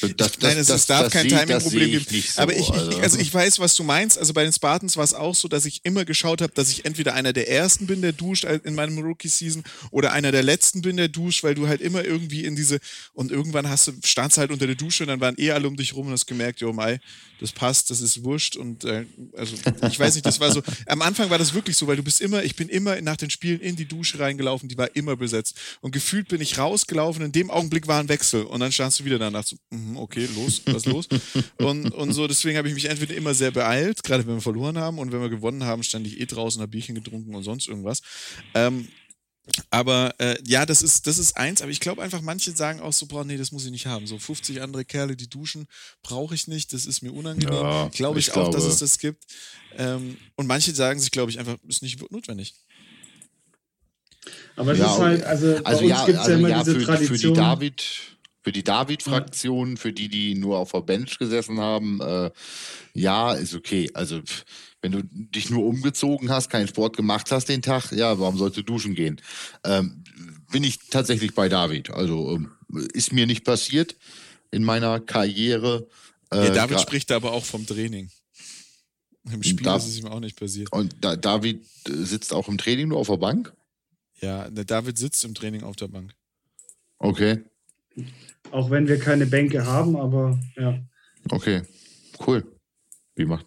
äh, 0.02 0.14
das, 0.16 0.38
Nein, 0.40 0.56
es, 0.56 0.68
das, 0.68 0.86
darf 0.86 1.04
das 1.04 1.12
kein 1.12 1.28
Timing-Problem 1.28 1.90
geben. 1.90 2.04
So, 2.26 2.40
aber 2.40 2.56
ich, 2.56 2.70
also. 2.70 2.90
Ich, 2.90 3.02
also 3.02 3.18
ich 3.18 3.32
weiß, 3.32 3.58
was 3.58 3.74
du 3.74 3.84
meinst. 3.84 4.18
Also 4.18 4.32
bei 4.32 4.42
den 4.42 4.52
Spartans 4.52 4.96
war 4.96 5.04
es 5.04 5.14
auch 5.14 5.34
so, 5.34 5.48
dass 5.48 5.66
ich 5.66 5.80
immer 5.84 6.04
geschaut 6.04 6.40
habe, 6.40 6.52
dass 6.54 6.70
ich 6.70 6.84
entweder 6.84 7.14
einer 7.14 7.32
der 7.32 7.50
ersten 7.50 7.86
bin, 7.86 8.00
der 8.00 8.12
duscht 8.12 8.44
in 8.44 8.74
meinem 8.74 8.98
Rookie-Season 8.98 9.62
oder 9.90 10.12
einer 10.12 10.32
der 10.32 10.42
letzten 10.42 10.82
bin, 10.82 10.96
der 10.96 11.08
duscht, 11.08 11.42
weil 11.44 11.54
du 11.54 11.68
halt 11.68 11.80
immer 11.80 12.04
irgendwie 12.04 12.44
in 12.44 12.56
diese 12.56 12.80
und 13.12 13.30
irgendwann 13.30 13.68
hast 13.68 13.88
du, 13.88 13.92
standst 14.02 14.38
halt 14.38 14.50
unter 14.50 14.66
der 14.66 14.76
Dusche 14.76 15.04
und 15.04 15.08
dann 15.08 15.20
waren 15.20 15.34
eh 15.38 15.50
alle 15.50 15.68
um 15.68 15.76
dich 15.76 15.94
rum 15.94 16.06
und 16.06 16.12
hast 16.12 16.26
gemerkt, 16.26 16.60
jo 16.60 16.72
Mai, 16.72 17.00
das 17.40 17.52
passt, 17.52 17.90
das 17.90 18.00
ist 18.00 18.24
wurscht 18.24 18.56
und 18.56 18.84
äh, 18.84 19.06
also 19.36 19.54
ich 19.88 19.98
weiß 19.98 20.14
nicht, 20.14 20.26
das 20.26 20.40
war 20.40 20.50
so, 20.52 20.62
am 20.86 21.02
Anfang 21.02 21.30
war 21.30 21.38
das 21.38 21.54
wirklich 21.54 21.76
so, 21.76 21.86
weil 21.86 21.96
du 21.96 22.02
bist 22.02 22.20
immer, 22.20 22.42
ich 22.42 22.56
bin 22.56 22.68
immer 22.68 23.00
nach 23.00 23.16
den 23.16 23.30
Spielen 23.30 23.60
in 23.60 23.76
die 23.76 23.86
Dusche 23.86 24.18
reingelaufen, 24.18 24.68
die 24.68 24.78
war 24.78 24.94
immer 24.94 25.16
besetzt 25.16 25.56
und 25.80 25.92
gefühlt 25.92 26.28
bin 26.30 26.40
ich 26.40 26.58
rausgelaufen. 26.58 27.24
In 27.24 27.32
dem 27.32 27.50
Augenblick 27.50 27.86
war 27.86 28.00
ein 28.00 28.08
Wechsel 28.08 28.44
und 28.44 28.60
dann 28.60 28.72
standst 28.72 29.00
du 29.00 29.04
wieder 29.04 29.18
danach 29.18 29.44
so, 29.44 29.56
mm, 29.70 29.96
okay, 29.96 30.26
los, 30.34 30.62
was 30.66 30.86
los? 30.86 31.08
Und, 31.58 31.92
und 31.92 32.12
so, 32.12 32.26
deswegen 32.26 32.56
habe 32.56 32.68
ich 32.68 32.74
mich 32.74 32.86
entweder 32.86 33.14
immer 33.14 33.34
sehr 33.34 33.50
beeilt, 33.50 34.02
gerade 34.02 34.26
wenn 34.26 34.34
wir 34.34 34.40
verloren 34.40 34.78
haben 34.78 34.98
und 34.98 35.12
wenn 35.12 35.20
wir 35.20 35.28
gewonnen 35.28 35.64
haben, 35.64 35.82
stand 35.82 36.06
ich 36.06 36.20
eh 36.20 36.26
draußen, 36.26 36.60
habe 36.62 36.70
Bierchen 36.70 36.94
getrunken 36.94 37.34
und 37.34 37.42
sonst 37.42 37.68
irgendwas. 37.68 38.00
Ähm, 38.54 38.88
aber 39.70 40.14
äh, 40.18 40.36
ja, 40.46 40.66
das 40.66 40.82
ist, 40.82 41.06
das 41.06 41.18
ist 41.18 41.36
eins, 41.36 41.62
aber 41.62 41.70
ich 41.70 41.80
glaube 41.80 42.02
einfach, 42.02 42.20
manche 42.20 42.52
sagen 42.52 42.80
auch 42.80 42.92
so, 42.92 43.06
boah, 43.06 43.24
nee, 43.24 43.36
das 43.36 43.52
muss 43.52 43.64
ich 43.64 43.70
nicht 43.70 43.86
haben. 43.86 44.06
So 44.06 44.18
50 44.18 44.62
andere 44.62 44.84
Kerle, 44.84 45.16
die 45.16 45.28
duschen, 45.28 45.66
brauche 46.02 46.34
ich 46.34 46.46
nicht, 46.46 46.72
das 46.72 46.86
ist 46.86 47.02
mir 47.02 47.12
unangenehm. 47.12 47.52
Ja, 47.52 47.88
glaube 47.88 48.18
ich, 48.18 48.28
ich, 48.28 48.32
auch, 48.32 48.50
glaube. 48.50 48.56
dass 48.56 48.64
es 48.64 48.78
das 48.78 48.98
gibt. 48.98 49.24
Ähm, 49.76 50.16
und 50.36 50.46
manche 50.46 50.74
sagen 50.74 51.00
sich, 51.00 51.10
glaube 51.10 51.30
ich, 51.30 51.38
einfach, 51.38 51.56
ist 51.66 51.82
nicht 51.82 52.00
notwendig. 52.10 52.54
Aber 54.56 54.72
es 54.72 54.78
ja, 54.78 54.86
ist 54.86 54.98
halt, 54.98 55.24
also, 55.24 55.46
also 55.46 55.62
bei 55.64 55.72
uns 55.72 55.88
ja, 55.88 56.06
gibt 56.06 56.18
es 56.18 56.18
also 56.18 56.30
ja 56.30 56.38
immer 56.38 56.48
ja, 56.48 56.58
diese 56.62 56.78
für, 56.78 56.84
Tradition. 56.84 57.18
Für 57.18 57.28
die 57.28 57.32
David, 57.32 57.84
für 58.42 58.52
die 58.52 58.64
David-Fraktion, 58.64 59.76
für 59.76 59.92
die, 59.92 60.08
die 60.08 60.34
nur 60.34 60.58
auf 60.58 60.72
der 60.72 60.80
Bench 60.80 61.18
gesessen 61.18 61.60
haben, 61.60 62.00
äh, 62.00 62.30
ja, 62.94 63.32
ist 63.32 63.54
okay. 63.54 63.90
Also 63.94 64.20
wenn 64.82 64.92
du 64.92 65.02
dich 65.02 65.50
nur 65.50 65.64
umgezogen 65.64 66.30
hast, 66.30 66.50
keinen 66.50 66.68
Sport 66.68 66.96
gemacht 66.96 67.30
hast 67.30 67.48
den 67.48 67.62
Tag, 67.62 67.92
ja, 67.92 68.18
warum 68.18 68.38
sollst 68.38 68.56
du 68.56 68.62
duschen 68.62 68.94
gehen? 68.94 69.20
Ähm, 69.64 70.02
bin 70.50 70.64
ich 70.64 70.78
tatsächlich 70.88 71.34
bei 71.34 71.48
David. 71.48 71.90
Also 71.90 72.34
ähm, 72.34 72.52
ist 72.92 73.12
mir 73.12 73.26
nicht 73.26 73.44
passiert 73.44 73.96
in 74.50 74.64
meiner 74.64 75.00
Karriere. 75.00 75.86
Äh, 76.32 76.46
ja, 76.46 76.50
David 76.50 76.80
spricht 76.80 77.12
aber 77.12 77.32
auch 77.32 77.44
vom 77.44 77.66
Training. 77.66 78.10
Im 79.30 79.42
Spiel 79.42 79.64
da, 79.64 79.76
ist 79.76 79.86
es 79.86 79.98
ihm 79.98 80.06
auch 80.06 80.20
nicht 80.20 80.38
passiert. 80.38 80.72
Und 80.72 80.96
da, 81.00 81.14
David 81.14 81.64
sitzt 81.86 82.32
auch 82.32 82.48
im 82.48 82.56
Training 82.56 82.88
nur 82.88 82.98
auf 82.98 83.08
der 83.08 83.18
Bank? 83.18 83.52
Ja, 84.20 84.50
der 84.50 84.64
David 84.64 84.98
sitzt 84.98 85.24
im 85.24 85.34
Training 85.34 85.62
auf 85.62 85.76
der 85.76 85.88
Bank. 85.88 86.14
Okay. 86.98 87.42
Auch 88.50 88.70
wenn 88.70 88.88
wir 88.88 88.98
keine 88.98 89.26
Bänke 89.26 89.66
haben, 89.66 89.96
aber 89.96 90.38
ja. 90.56 90.78
Okay, 91.30 91.62
cool. 92.26 92.44
Wie 93.16 93.24
macht 93.24 93.46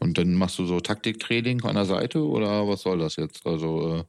und 0.00 0.18
dann 0.18 0.34
machst 0.34 0.58
du 0.58 0.66
so 0.66 0.80
Taktiktraining 0.80 1.62
an 1.62 1.76
der 1.76 1.84
Seite 1.84 2.22
oder 2.26 2.66
was 2.66 2.82
soll 2.82 2.98
das 2.98 3.16
jetzt? 3.16 3.46
Also 3.46 3.98
äh 3.98 4.04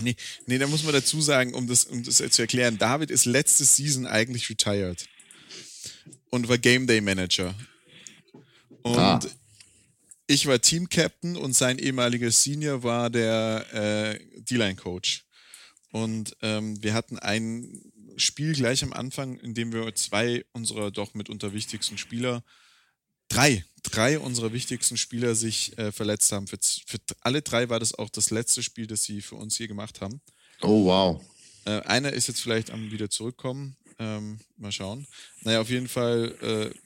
Nee, 0.00 0.16
nee, 0.46 0.58
da 0.58 0.66
muss 0.66 0.84
man 0.84 0.94
dazu 0.94 1.20
sagen, 1.20 1.54
um 1.54 1.66
das, 1.66 1.84
um 1.84 2.02
das 2.02 2.16
zu 2.16 2.42
erklären, 2.42 2.78
David 2.78 3.10
ist 3.10 3.26
letzte 3.26 3.64
Season 3.64 4.06
eigentlich 4.06 4.48
retired 4.48 5.06
und 6.30 6.48
war 6.48 6.58
Game 6.58 6.86
Day 6.86 7.00
Manager. 7.00 7.54
Und 8.82 8.98
ah. 8.98 9.20
Ich 10.32 10.46
war 10.46 10.58
Team-Captain 10.58 11.36
und 11.36 11.52
sein 11.52 11.78
ehemaliger 11.78 12.30
Senior 12.30 12.82
war 12.82 13.10
der 13.10 13.66
äh, 13.74 14.40
D-Line-Coach. 14.40 15.26
Und 15.90 16.34
ähm, 16.40 16.82
wir 16.82 16.94
hatten 16.94 17.18
ein 17.18 17.92
Spiel 18.16 18.54
gleich 18.54 18.82
am 18.82 18.94
Anfang, 18.94 19.36
in 19.40 19.52
dem 19.52 19.74
wir 19.74 19.94
zwei 19.94 20.42
unserer 20.52 20.90
doch 20.90 21.12
mitunter 21.12 21.52
wichtigsten 21.52 21.98
Spieler, 21.98 22.42
drei, 23.28 23.62
drei 23.82 24.18
unserer 24.18 24.54
wichtigsten 24.54 24.96
Spieler 24.96 25.34
sich 25.34 25.76
äh, 25.76 25.92
verletzt 25.92 26.32
haben. 26.32 26.46
Für, 26.46 26.56
für, 26.86 26.98
alle 27.20 27.42
drei 27.42 27.68
war 27.68 27.78
das 27.78 27.94
auch 27.94 28.08
das 28.08 28.30
letzte 28.30 28.62
Spiel, 28.62 28.86
das 28.86 29.04
sie 29.04 29.20
für 29.20 29.34
uns 29.34 29.58
hier 29.58 29.68
gemacht 29.68 30.00
haben. 30.00 30.22
Oh, 30.62 30.86
wow. 30.86 31.22
Äh, 31.66 31.80
einer 31.82 32.14
ist 32.14 32.28
jetzt 32.28 32.40
vielleicht 32.40 32.70
am 32.70 32.90
wieder 32.90 33.10
zurückkommen. 33.10 33.76
Ähm, 33.98 34.40
mal 34.56 34.72
schauen. 34.72 35.06
Naja, 35.42 35.60
auf 35.60 35.68
jeden 35.68 35.88
Fall 35.88 36.34
äh, 36.40 36.78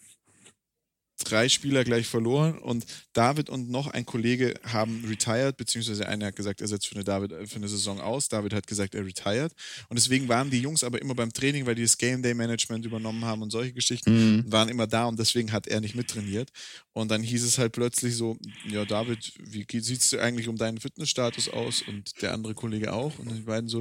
drei 1.25 1.49
Spieler 1.49 1.85
gleich 1.85 2.07
verloren 2.07 2.59
und 2.59 2.85
David 3.13 3.49
und 3.49 3.71
noch 3.71 3.87
ein 3.87 4.05
Kollege 4.05 4.55
haben 4.65 5.05
retired, 5.09 5.57
beziehungsweise 5.57 6.07
einer 6.07 6.27
hat 6.27 6.37
gesagt, 6.37 6.61
er 6.61 6.69
setzt 6.69 6.87
für 6.87 6.95
eine, 6.95 7.05
David, 7.05 7.33
für 7.49 7.57
eine 7.57 7.69
Saison 7.69 8.01
aus. 8.01 8.29
David 8.29 8.53
hat 8.53 8.67
gesagt, 8.67 8.95
er 8.95 9.05
retired. 9.05 9.53
Und 9.89 9.99
deswegen 9.99 10.29
waren 10.29 10.51
die 10.51 10.61
Jungs 10.61 10.85
aber 10.85 11.01
immer 11.01 11.15
beim 11.15 11.33
Training, 11.33 11.65
weil 11.67 11.75
die 11.75 11.83
das 11.83 11.97
Game 11.97 12.23
Day 12.23 12.35
Management 12.35 12.85
übernommen 12.85 13.25
haben 13.25 13.43
und 13.43 13.51
solche 13.51 13.73
Geschichten, 13.73 14.37
mhm. 14.37 14.53
waren 14.53 14.69
immer 14.69 14.87
da 14.87 15.07
und 15.07 15.19
deswegen 15.19 15.53
hat 15.53 15.67
er 15.67 15.81
nicht 15.81 15.95
mittrainiert. 15.95 16.51
Und 16.93 17.11
dann 17.11 17.23
hieß 17.23 17.45
es 17.45 17.59
halt 17.59 17.73
plötzlich 17.73 18.15
so, 18.15 18.37
ja 18.69 18.85
David, 18.85 19.33
wie 19.39 19.67
sieht 19.81 20.01
es 20.01 20.15
eigentlich 20.15 20.49
um 20.49 20.57
deinen 20.57 20.79
Fitnessstatus 20.79 21.49
aus? 21.49 21.83
Und 21.87 22.21
der 22.21 22.35
andere 22.35 22.55
Kollege 22.55 22.93
auch. 22.93 23.19
Und 23.19 23.31
die 23.35 23.41
beiden 23.41 23.69
so, 23.69 23.81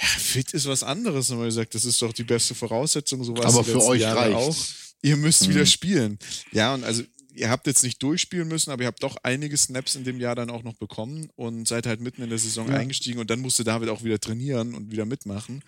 ja, 0.00 0.06
fit 0.06 0.52
ist 0.52 0.66
was 0.66 0.82
anderes. 0.82 1.30
Und 1.30 1.38
wir 1.38 1.46
gesagt, 1.46 1.74
das 1.74 1.84
ist 1.84 2.00
doch 2.00 2.12
die 2.12 2.24
beste 2.24 2.54
Voraussetzung. 2.54 3.24
So 3.24 3.34
aber 3.36 3.64
für 3.64 3.82
euch 3.82 4.04
reicht 4.04 4.36
auch 4.36 4.56
ihr 5.02 5.16
müsst 5.16 5.46
mhm. 5.46 5.50
wieder 5.50 5.66
spielen. 5.66 6.18
Ja, 6.52 6.74
und 6.74 6.84
also 6.84 7.02
ihr 7.34 7.50
habt 7.50 7.66
jetzt 7.66 7.82
nicht 7.82 8.02
durchspielen 8.02 8.48
müssen, 8.48 8.70
aber 8.70 8.82
ihr 8.82 8.86
habt 8.86 9.02
doch 9.02 9.16
einige 9.22 9.56
Snaps 9.56 9.94
in 9.94 10.04
dem 10.04 10.20
Jahr 10.20 10.34
dann 10.34 10.50
auch 10.50 10.62
noch 10.62 10.74
bekommen 10.74 11.30
und 11.36 11.66
seid 11.66 11.86
halt 11.86 12.00
mitten 12.00 12.22
in 12.22 12.30
der 12.30 12.38
Saison 12.38 12.68
ja. 12.68 12.76
eingestiegen 12.76 13.20
und 13.20 13.30
dann 13.30 13.40
musste 13.40 13.64
David 13.64 13.88
auch 13.88 14.04
wieder 14.04 14.18
trainieren 14.18 14.74
und 14.74 14.90
wieder 14.90 15.04
mitmachen. 15.04 15.62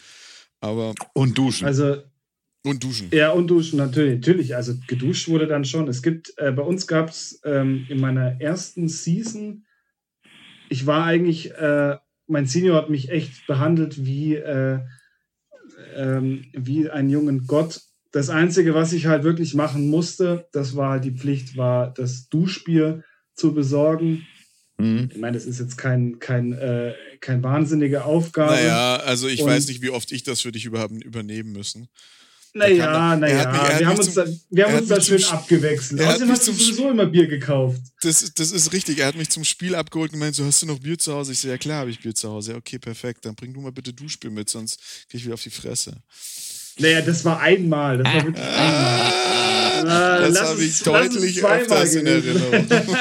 Aber 0.61 0.95
und 1.13 1.37
duschen. 1.37 1.67
Also 1.67 2.03
und 2.65 2.83
duschen. 2.83 3.11
Ja, 3.13 3.31
und 3.31 3.49
duschen, 3.49 3.77
natürlich. 3.77 4.15
Natürlich, 4.15 4.57
also 4.57 4.75
geduscht 4.87 5.29
wurde 5.29 5.47
dann 5.47 5.67
schon. 5.67 5.87
Es 5.87 6.03
gibt, 6.03 6.33
äh, 6.39 6.51
bei 6.51 6.63
uns 6.63 6.87
gab 6.87 7.11
es 7.11 7.41
ähm, 7.45 7.87
in 7.91 8.01
meiner 8.01 8.41
ersten 8.41 8.89
Season, 8.89 9.67
ich 10.71 10.87
war 10.87 11.05
eigentlich, 11.05 11.53
äh, 11.53 11.99
mein 12.27 12.47
Senior 12.47 12.77
hat 12.77 12.89
mich 12.89 13.11
echt 13.11 13.47
behandelt 13.47 14.07
wie, 14.07 14.37
äh, 14.37 14.81
ähm, 15.95 16.47
wie 16.55 16.89
einen 16.89 17.11
jungen 17.11 17.47
Gott 17.47 17.83
das 18.15 18.31
Einzige, 18.31 18.75
was 18.75 18.93
ich 18.93 19.07
halt 19.07 19.25
wirklich 19.25 19.55
machen 19.55 19.91
musste, 19.91 20.47
das 20.53 20.77
war 20.77 21.01
die 21.01 21.11
Pflicht, 21.11 21.57
war 21.57 21.93
das 21.93 22.29
Duschbier 22.29 23.03
zu 23.35 23.55
besorgen. 23.55 24.25
Mhm. 24.79 25.11
Ich 25.13 25.19
meine, 25.19 25.37
das 25.37 25.47
ist 25.47 25.59
jetzt 25.59 25.77
kein, 25.77 26.21
kein, 26.21 26.53
äh, 26.53 26.95
kein 27.21 27.43
wahnsinnige 27.43 28.05
Aufgabe. 28.05 28.53
Naja, 28.53 28.97
also 28.99 29.27
ich 29.27 29.43
Und, 29.43 29.49
weiß 29.49 29.67
nicht, 29.67 29.83
wie 29.83 29.91
oft 29.91 30.13
ich 30.13 30.23
das 30.23 30.43
für 30.43 30.53
dich 30.53 30.65
überhaupt 30.65 30.93
übernehmen 31.03 31.51
müssen. 31.51 31.89
Naja, 32.53 33.17
naja, 33.17 33.81
wir 33.81 33.89
haben 33.89 33.99
uns 33.99 34.15
da, 34.15 34.27
wir 34.49 34.65
haben 34.65 34.79
uns 34.79 34.89
da 34.89 35.01
schön 35.01 35.25
abgewechselt. 35.25 36.01
Außerdem 36.01 36.31
hast 36.31 36.47
du 36.47 36.53
sowieso 36.53 36.91
immer 36.91 37.07
Bier 37.07 37.27
gekauft. 37.27 37.83
Das, 38.03 38.33
das 38.33 38.53
ist 38.53 38.73
richtig. 38.73 39.01
Er 39.01 39.09
hat 39.09 39.17
mich 39.17 39.31
zum 39.31 39.43
Spiel 39.43 39.75
abgeholt 39.75 40.13
und 40.13 40.21
meint 40.21 40.37
so, 40.37 40.45
hast 40.45 40.63
du 40.63 40.67
noch 40.67 40.79
Bier 40.79 40.97
zu 40.97 41.13
Hause? 41.15 41.33
Ich 41.33 41.41
so, 41.41 41.49
ja 41.49 41.59
klar 41.59 41.81
habe 41.81 41.91
ich 41.91 41.99
Bier 41.99 42.15
zu 42.15 42.31
Hause. 42.31 42.53
Ja, 42.53 42.59
okay, 42.59 42.79
perfekt. 42.79 43.25
Dann 43.27 43.35
bring 43.35 43.53
du 43.53 43.61
mal 43.61 43.73
bitte 43.73 43.93
Duschbier 43.93 44.31
mit, 44.31 44.49
sonst 44.49 44.79
krieg 45.09 45.19
ich 45.19 45.25
wieder 45.25 45.35
auf 45.35 45.43
die 45.43 45.51
Fresse. 45.51 45.97
Naja, 46.79 47.01
das 47.03 47.25
war 47.25 47.41
einmal. 47.41 47.99
Das 47.99 48.07
war 48.07 48.25
wirklich 48.25 48.45
einmal. 48.45 49.13
Ah, 49.87 50.21
das 50.21 50.41
habe 50.43 50.65
ich 50.65 50.83
deutlich 50.83 51.45
öfters 51.45 51.95
in 51.95 52.07
Erinnerung. 52.07 52.67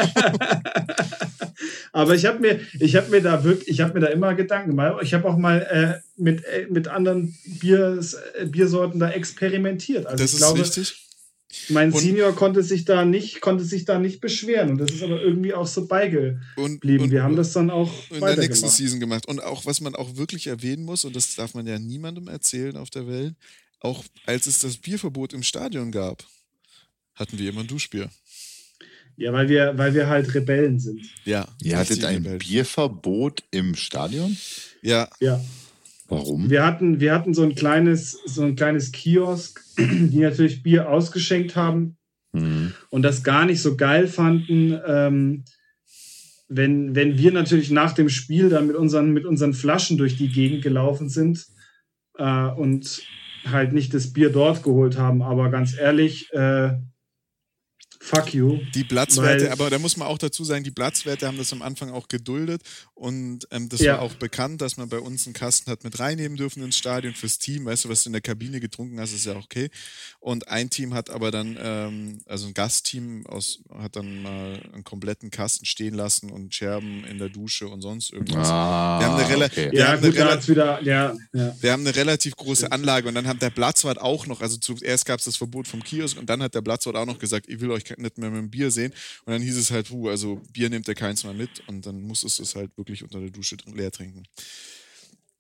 Aber 1.94 2.16
ich 2.16 2.26
habe 2.26 2.40
mir, 2.40 2.60
hab 2.60 3.10
mir 3.10 3.22
da 3.22 3.44
wirklich, 3.44 3.70
ich 3.70 3.82
habe 3.82 3.94
mir 3.94 4.00
da 4.02 4.08
immer 4.08 4.34
Gedanken 4.34 4.72
gemacht. 4.72 4.98
Ich 5.04 5.14
habe 5.14 5.30
auch 5.30 5.38
mal 5.38 5.62
äh, 5.62 6.02
mit, 6.22 6.44
äh, 6.46 6.68
mit 6.70 6.88
anderen 6.88 7.38
Biers, 7.46 8.16
äh, 8.36 8.46
Biersorten 8.46 9.00
da 9.00 9.12
experimentiert. 9.12 10.08
Also 10.08 10.24
das 10.24 10.32
ich 10.32 10.40
ist 10.40 10.42
glaube, 10.42 10.60
richtig. 10.60 11.00
Mein 11.70 11.92
und 11.92 12.00
Senior 12.00 12.36
konnte 12.36 12.64
sich 12.64 12.84
da 12.86 13.06
nicht, 13.06 13.40
konnte 13.40 13.64
sich 13.64 13.86
da 13.86 14.00
nicht 14.00 14.22
beschweren 14.22 14.72
und 14.72 14.80
das 14.80 14.90
ist 14.92 15.04
aber 15.04 15.22
irgendwie 15.22 15.54
auch 15.54 15.68
so 15.68 15.86
beigeblieben. 15.86 17.12
Wir 17.12 17.22
haben 17.22 17.36
das 17.36 17.54
dann 17.54 17.70
auch 17.70 17.92
in 18.10 18.22
der 18.22 18.38
nächsten 18.38 18.70
Season 18.70 19.00
gemacht. 19.00 19.28
Und 19.28 19.42
auch 19.42 19.68
was 19.68 19.80
man 19.80 19.94
auch 19.94 20.16
wirklich 20.16 20.48
erwähnen 20.48 20.84
muss 20.84 21.06
und 21.06 21.16
das 21.16 21.36
darf 21.36 21.54
man 21.54 21.68
ja 21.68 21.78
niemandem 21.78 22.28
erzählen 22.28 22.76
auf 22.76 22.90
der 22.90 23.08
Welt: 23.08 23.36
auch 23.84 24.04
als 24.26 24.48
es 24.48 24.60
das 24.60 24.78
Bierverbot 24.78 25.34
im 25.34 25.44
Stadion 25.44 25.92
gab, 25.92 26.24
hatten 27.14 27.38
wir 27.38 27.50
immer 27.50 27.62
ein 27.62 27.68
Duschbier. 27.68 28.10
Ja, 29.16 29.32
weil 29.32 29.48
wir, 29.48 29.78
weil 29.78 29.94
wir 29.94 30.08
halt 30.08 30.34
Rebellen 30.34 30.80
sind. 30.80 31.02
Ja. 31.26 31.48
Ihr 31.62 31.78
hattet 31.78 32.04
ein 32.04 32.18
Rebellen. 32.18 32.40
Bierverbot 32.40 33.44
im 33.52 33.76
Stadion? 33.76 34.36
Ja. 34.82 35.08
Ja. 35.20 35.44
Warum? 36.08 36.50
Wir 36.50 36.66
hatten, 36.66 37.00
wir 37.00 37.14
hatten 37.14 37.34
so 37.34 37.44
ein 37.44 37.56
kleines, 37.56 38.18
so 38.26 38.42
ein 38.42 38.56
kleines 38.56 38.92
Kiosk, 38.92 39.62
die 39.78 40.20
natürlich 40.20 40.64
Bier 40.64 40.90
ausgeschenkt 40.90 41.56
haben 41.56 41.98
mhm. 42.32 42.74
und 42.90 43.04
das 43.04 43.24
gar 43.24 43.46
nicht 43.46 43.62
so 43.62 43.76
geil 43.76 44.08
fanden, 44.08 44.80
ähm, 44.88 45.44
wenn, 46.48 46.96
wenn 46.96 47.18
wir 47.18 47.32
natürlich 47.32 47.72
nach 47.72 47.94
dem 47.94 48.10
Spiel 48.10 48.50
dann 48.50 48.68
mit 48.68 48.76
unseren, 48.76 49.12
mit 49.12 49.26
unseren 49.26 49.54
Flaschen 49.54 49.98
durch 49.98 50.18
die 50.18 50.30
Gegend 50.30 50.64
gelaufen 50.64 51.10
sind 51.10 51.46
äh, 52.18 52.48
und 52.48 53.04
halt 53.52 53.74
nicht 53.74 53.94
das 53.94 54.14
Bier 54.14 54.32
dort 54.32 54.64
geholt 54.64 54.98
haben. 54.98 55.22
Aber 55.22 55.50
ganz 55.50 55.78
ehrlich, 55.78 56.32
äh, 56.34 56.72
fuck 58.04 58.34
you. 58.34 58.60
Die 58.74 58.84
Platzwerte, 58.84 59.52
aber 59.52 59.70
da 59.70 59.80
muss 59.80 59.96
man 59.98 60.08
auch 60.08 60.18
dazu 60.18 60.44
sagen, 60.44 60.64
die 60.64 60.72
Platzwerte 60.72 61.26
haben 61.26 61.38
das 61.38 61.54
am 61.54 61.62
Anfang 61.62 61.90
auch 61.90 62.08
geduldet 62.08 62.62
und 62.94 63.48
ähm, 63.52 63.70
das 63.70 63.80
ja. 63.80 63.94
war 63.94 64.02
auch 64.02 64.14
bekannt, 64.16 64.62
dass 64.62 64.78
man 64.78 64.90
bei 64.90 65.00
uns 65.00 65.26
einen 65.26 65.34
Kasten 65.34 65.72
hat 65.72 65.84
mit 65.84 66.00
reinnehmen 66.00 66.38
dürfen 66.38 66.64
ins 66.64 66.78
Stadion 66.78 67.14
fürs 67.14 67.38
Team. 67.38 67.66
Weißt 67.66 67.86
du, 67.86 67.90
was 67.90 68.04
du 68.04 68.10
in 68.10 68.14
der 68.14 68.22
Kabine 68.22 68.60
getrunken 68.60 69.00
hast, 69.00 69.14
ist 69.14 69.26
ja 69.26 69.36
okay. 69.36 69.70
Und 70.20 70.50
ein 70.50 70.70
Team 70.70 70.94
hat 70.94 71.10
aber 71.10 71.32
dann, 71.32 71.58
ähm, 71.62 72.20
also 72.26 72.48
ein 72.48 72.54
Gastteam 72.54 73.26
aus, 73.28 73.60
hat 73.74 73.96
dann 73.96 74.22
mal 74.22 74.62
einen 74.74 74.84
kompletten 74.84 75.32
Kasten 75.32 75.66
stehen 75.66 75.94
lassen 75.94 76.30
und 76.30 76.54
Scherben 76.54 77.06
in 77.06 77.18
der 77.18 77.30
Dusche 77.30 77.68
und 77.68 77.82
sonst 77.82 78.12
irgendwas. 78.12 78.50
Ah, 78.50 79.00
wir 79.00 79.08
haben 79.08 79.34
eine, 79.34 79.46
okay. 79.46 79.72
wir 79.72 79.80
ja, 79.80 79.88
haben 79.88 80.02
gut, 80.02 80.18
eine 80.18 80.48
wieder, 80.48 80.84
ja, 80.84 81.16
ja. 81.32 81.56
Wir 81.60 81.72
haben 81.72 81.88
eine 81.88 81.96
relativ 81.96 82.36
große 82.36 82.72
Anlage 82.72 83.08
und 83.08 83.16
dann 83.16 83.28
hat 83.28 83.42
der 83.42 83.50
Platzwart 83.50 84.00
auch 84.00 84.28
noch, 84.28 84.42
also 84.42 84.58
zuerst 84.58 85.06
gab 85.06 85.20
es 85.20 85.26
das 85.26 85.38
Verbot 85.38 85.68
vom 85.68 85.82
Kiosk 85.84 86.18
und 86.18 86.30
dann 86.30 86.44
hat 86.44 86.54
der 86.54 86.62
Platzwart 86.62 86.96
auch 86.98 87.06
noch 87.06 87.20
gesagt, 87.20 87.48
ich 87.48 87.60
will 87.62 87.72
euch 87.72 87.93
nicht 87.98 88.18
mehr 88.18 88.30
mit 88.30 88.40
dem 88.40 88.50
Bier 88.50 88.72
sehen. 88.72 88.94
Und 89.26 89.34
dann 89.34 89.42
hieß 89.42 89.58
es 89.58 89.72
halt, 89.72 89.90
puh, 89.90 90.10
also 90.10 90.42
Bier 90.52 90.70
nimmt 90.70 90.88
er 90.88 90.96
keins 90.96 91.24
mehr 91.24 91.34
mit 91.34 91.62
und 91.68 91.86
dann 91.86 92.02
musstest 92.02 92.40
du 92.40 92.44
es 92.44 92.56
halt 92.56 92.76
wirklich 92.78 93.04
unter 93.04 93.20
der 93.20 93.30
Dusche 93.30 93.58
leer 93.74 93.92
trinken. 93.92 94.24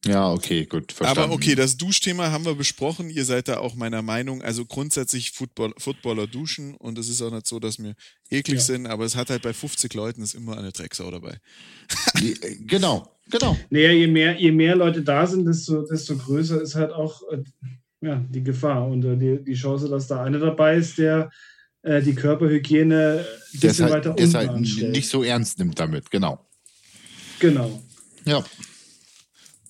Ja, 0.05 0.31
okay, 0.31 0.65
gut. 0.65 0.91
Verstanden. 0.91 1.23
Aber 1.23 1.33
okay, 1.33 1.55
das 1.55 1.77
Duschthema 1.77 2.29
haben 2.29 2.45
wir 2.45 2.55
besprochen. 2.55 3.09
Ihr 3.09 3.23
seid 3.23 3.47
da 3.47 3.59
auch 3.59 3.75
meiner 3.75 4.01
Meinung. 4.01 4.41
Also 4.41 4.65
grundsätzlich 4.65 5.31
Football, 5.31 5.73
Footballer 5.77 6.27
duschen 6.27 6.75
und 6.75 6.97
es 6.97 7.07
ist 7.07 7.21
auch 7.21 7.31
nicht 7.31 7.47
so, 7.47 7.59
dass 7.59 7.81
wir 7.81 7.95
eklig 8.29 8.57
ja. 8.57 8.63
sind, 8.63 8.87
aber 8.87 9.05
es 9.05 9.15
hat 9.15 9.29
halt 9.29 9.43
bei 9.43 9.53
50 9.53 9.93
Leuten 9.93 10.21
ist 10.21 10.33
immer 10.33 10.57
eine 10.57 10.71
Drecksau 10.71 11.09
dabei. 11.09 11.37
Äh, 12.15 12.55
genau, 12.65 13.09
genau. 13.29 13.57
Naja, 13.69 13.91
je 13.91 14.07
mehr, 14.07 14.39
je 14.39 14.51
mehr 14.51 14.75
Leute 14.75 15.01
da 15.01 15.25
sind, 15.25 15.45
desto, 15.45 15.83
desto 15.83 16.17
größer 16.17 16.61
ist 16.61 16.75
halt 16.75 16.91
auch 16.91 17.21
äh, 17.31 17.43
ja, 18.01 18.23
die 18.29 18.43
Gefahr 18.43 18.85
und 18.87 19.05
äh, 19.05 19.17
die, 19.17 19.43
die 19.43 19.53
Chance, 19.53 19.87
dass 19.89 20.07
da 20.07 20.23
einer 20.23 20.39
dabei 20.39 20.75
ist, 20.75 20.97
der 20.97 21.31
äh, 21.83 22.01
die 22.01 22.15
Körperhygiene 22.15 23.25
ein 23.53 23.59
bisschen 23.59 23.85
halt, 23.85 23.93
weiter 23.93 24.09
unten 24.17 24.33
halt 24.33 24.59
nicht 24.91 25.09
so 25.09 25.23
ernst 25.23 25.59
nimmt 25.59 25.79
damit, 25.79 26.09
genau. 26.09 26.45
Genau. 27.39 27.83
Ja. 28.25 28.43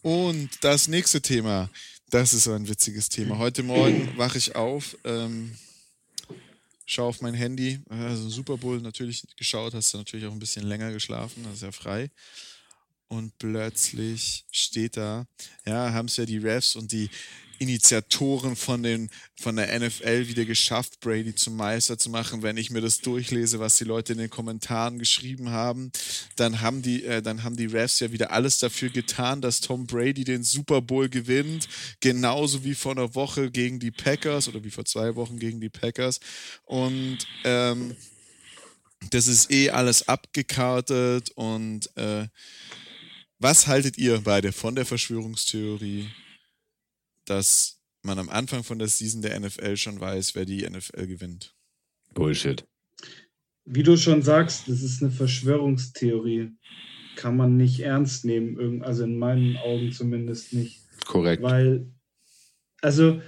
Und 0.02 0.50
das 0.62 0.88
nächste 0.88 1.22
Thema, 1.22 1.70
das 2.10 2.34
ist 2.34 2.44
so 2.44 2.54
ein 2.54 2.68
witziges 2.68 3.10
Thema. 3.10 3.40
Heute 3.40 3.64
Morgen 3.64 4.16
wache 4.18 4.38
ich 4.38 4.56
auf, 4.56 4.96
ähm, 5.04 5.56
schaue 6.86 7.08
auf 7.08 7.22
mein 7.22 7.34
Handy, 7.34 7.80
also 7.90 8.30
Super 8.30 8.58
Bowl 8.58 8.80
natürlich 8.80 9.24
geschaut, 9.36 9.74
hast 9.74 9.94
du 9.94 9.98
natürlich 9.98 10.28
auch 10.28 10.32
ein 10.32 10.40
bisschen 10.40 10.68
länger 10.68 10.92
geschlafen, 10.92 11.44
das 11.44 11.56
ist 11.56 11.64
ja 11.64 11.72
frei. 11.72 12.12
Und 13.08 13.38
plötzlich 13.40 14.46
steht 14.52 14.98
da, 14.98 15.26
ja, 15.66 15.94
haben 15.94 16.08
es 16.08 16.18
ja 16.18 16.26
die 16.26 16.38
Refs 16.38 16.76
und 16.76 16.92
die 16.92 17.10
Initiatoren 17.60 18.56
von, 18.56 18.84
den, 18.84 19.10
von 19.36 19.56
der 19.56 19.80
NFL 19.80 20.28
wieder 20.28 20.46
geschafft, 20.46 21.00
Brady 21.00 21.36
zum 21.36 21.56
Meister 21.56 21.98
zu 21.98 22.10
machen. 22.10 22.42
Wenn 22.42 22.58
ich 22.58 22.72
mir 22.72 22.82
das 22.82 23.00
durchlese, 23.00 23.60
was 23.60 23.78
die 23.78 23.84
Leute 23.84 24.14
in 24.14 24.20
den 24.20 24.30
Kommentaren 24.30 25.00
geschrieben 25.00 25.50
haben, 25.50 25.92
dann 26.36 26.62
haben 26.62 26.82
die, 26.82 27.04
äh, 27.04 27.22
dann 27.22 27.44
haben 27.44 27.56
die 27.56 27.66
Refs 27.66 28.00
ja 28.00 28.12
wieder 28.12 28.32
alles 28.32 28.60
dafür 28.60 28.90
getan, 28.90 29.42
dass 29.42 29.62
Tom 29.62 29.86
Brady 29.88 30.24
den 30.24 30.44
Super 30.44 30.82
Bowl 30.82 31.10
gewinnt. 31.10 31.68
Genauso 32.00 32.64
wie 32.64 32.76
vor 32.76 32.94
einer 32.94 33.16
Woche 33.16 33.52
gegen 33.52 33.80
die 33.80 33.92
Packers 33.92 34.48
oder 34.48 34.64
wie 34.64 34.72
vor 34.72 34.86
zwei 34.86 35.16
Wochen 35.16 35.40
gegen 35.40 35.62
die 35.62 35.70
Packers. 35.70 36.20
Und 36.66 37.20
ähm, 37.44 37.96
das 39.10 39.28
ist 39.28 39.52
eh 39.52 39.70
alles 39.70 40.08
abgekartet. 40.08 41.32
Und 41.36 41.96
äh, 41.98 42.28
was 43.40 43.68
haltet 43.68 43.98
ihr 43.98 44.22
beide 44.22 44.52
von 44.52 44.76
der 44.76 44.86
Verschwörungstheorie? 44.86 46.10
Dass 47.26 47.80
man 48.02 48.20
am 48.20 48.30
Anfang 48.30 48.64
von 48.64 48.80
der 48.80 48.88
Season 48.88 49.22
der 49.22 49.40
NFL 49.40 49.78
schon 49.78 50.00
weiß, 50.00 50.36
wer 50.36 50.46
die 50.46 50.68
NFL 50.68 51.08
gewinnt. 51.08 51.56
Bullshit. 52.14 52.66
Wie 53.66 53.84
du 53.84 53.98
schon 53.98 54.22
sagst, 54.22 54.68
das 54.68 54.82
ist 54.82 55.02
eine 55.02 55.12
Verschwörungstheorie. 55.12 56.52
Kann 57.16 57.38
man 57.38 57.58
nicht 57.58 57.80
ernst 57.80 58.26
nehmen, 58.26 58.84
also 58.84 59.04
in 59.04 59.18
meinen 59.18 59.56
Augen 59.58 59.92
zumindest 59.92 60.54
nicht. 60.54 60.82
Korrekt. 61.06 61.44
Weil, 61.44 61.88
also 62.82 63.22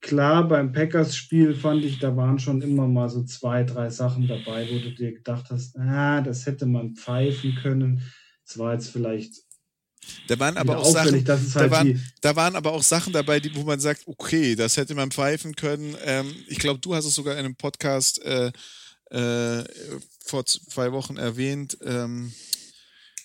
klar, 0.00 0.46
beim 0.46 0.72
Packers-Spiel 0.72 1.54
fand 1.54 1.84
ich, 1.84 1.98
da 1.98 2.16
waren 2.16 2.38
schon 2.38 2.62
immer 2.62 2.86
mal 2.86 3.08
so 3.08 3.24
zwei, 3.24 3.64
drei 3.64 3.90
Sachen 3.90 4.28
dabei, 4.28 4.68
wo 4.70 4.78
du 4.78 4.94
dir 4.94 5.12
gedacht 5.12 5.50
hast, 5.50 5.76
ah, 5.76 6.20
das 6.20 6.46
hätte 6.46 6.66
man 6.66 6.94
pfeifen 6.94 7.56
können. 7.56 8.02
Es 8.46 8.56
war 8.56 8.72
jetzt 8.72 8.90
vielleicht 8.90 9.47
da 10.26 10.38
waren 10.38 10.56
aber 10.56 10.78
auch 10.78 10.92
Sachen, 10.92 11.12
halt 11.12 11.28
da, 11.28 11.70
waren, 11.70 12.04
da 12.20 12.36
waren 12.36 12.56
aber 12.56 12.72
auch 12.72 12.82
Sachen 12.82 13.12
dabei, 13.12 13.40
die, 13.40 13.54
wo 13.54 13.62
man 13.62 13.80
sagt, 13.80 14.06
okay, 14.06 14.54
das 14.54 14.76
hätte 14.76 14.94
man 14.94 15.10
pfeifen 15.10 15.54
können. 15.54 15.96
Ähm, 16.04 16.34
ich 16.46 16.58
glaube, 16.58 16.80
du 16.80 16.94
hast 16.94 17.04
es 17.04 17.14
sogar 17.14 17.34
in 17.34 17.40
einem 17.40 17.56
Podcast 17.56 18.22
äh, 18.22 18.52
äh, 19.10 19.64
vor 20.24 20.44
zwei 20.44 20.92
Wochen 20.92 21.16
erwähnt. 21.16 21.78
Ähm, 21.82 22.32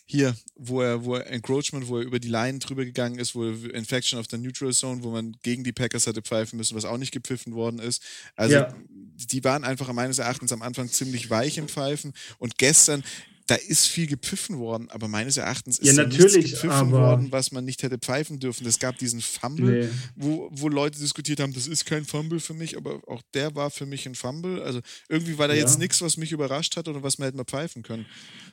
hier, 0.05 0.35
wo 0.55 0.81
er, 0.81 1.05
wo 1.05 1.15
er 1.15 1.27
Encroachment, 1.27 1.87
wo 1.87 1.97
er 1.97 2.03
über 2.03 2.19
die 2.19 2.27
Line 2.27 2.59
drüber 2.59 2.85
gegangen 2.85 3.17
ist, 3.17 3.35
wo 3.35 3.45
er 3.45 3.73
Infection 3.73 4.19
of 4.19 4.27
the 4.29 4.37
Neutral 4.37 4.71
Zone, 4.71 5.01
wo 5.03 5.09
man 5.09 5.35
gegen 5.41 5.63
die 5.63 5.71
Packers 5.71 6.05
hatte 6.05 6.21
pfeifen 6.21 6.57
müssen, 6.57 6.75
was 6.75 6.85
auch 6.85 6.97
nicht 6.97 7.11
gepfiffen 7.11 7.55
worden 7.55 7.79
ist. 7.79 8.03
Also 8.35 8.55
ja. 8.55 8.73
die 8.87 9.43
waren 9.43 9.63
einfach 9.63 9.91
meines 9.91 10.19
Erachtens 10.19 10.51
am 10.51 10.61
Anfang 10.61 10.89
ziemlich 10.89 11.29
weich 11.29 11.57
im 11.57 11.67
Pfeifen. 11.67 12.13
Und 12.37 12.57
gestern, 12.57 13.03
da 13.47 13.55
ist 13.55 13.87
viel 13.87 14.07
gepfiffen 14.07 14.57
worden, 14.57 14.87
aber 14.89 15.07
meines 15.07 15.35
Erachtens 15.35 15.77
ist 15.79 15.97
ja, 15.97 16.05
nichts 16.05 16.33
gepfiffen 16.33 16.91
worden, 16.91 17.31
was 17.31 17.51
man 17.51 17.65
nicht 17.65 17.83
hätte 17.83 17.97
pfeifen 17.97 18.39
dürfen. 18.39 18.65
Es 18.65 18.79
gab 18.79 18.97
diesen 18.97 19.19
Fumble, 19.19 19.85
nee. 19.85 19.89
wo, 20.15 20.49
wo 20.51 20.69
Leute 20.69 20.99
diskutiert 20.99 21.39
haben, 21.41 21.53
das 21.53 21.67
ist 21.67 21.85
kein 21.85 22.05
Fumble 22.05 22.39
für 22.39 22.53
mich, 22.53 22.77
aber 22.77 23.01
auch 23.07 23.21
der 23.33 23.53
war 23.55 23.69
für 23.69 23.85
mich 23.85 24.05
ein 24.05 24.15
Fumble. 24.15 24.63
Also 24.63 24.79
irgendwie 25.09 25.37
war 25.37 25.49
da 25.49 25.53
ja. 25.53 25.61
jetzt 25.61 25.77
nichts, 25.77 26.01
was 26.01 26.15
mich 26.15 26.31
überrascht 26.31 26.77
hat 26.77 26.87
oder 26.87 27.03
was 27.03 27.17
man 27.17 27.25
hätte 27.25 27.37
mal 27.37 27.43
pfeifen 27.43 27.83
können. 27.83 28.05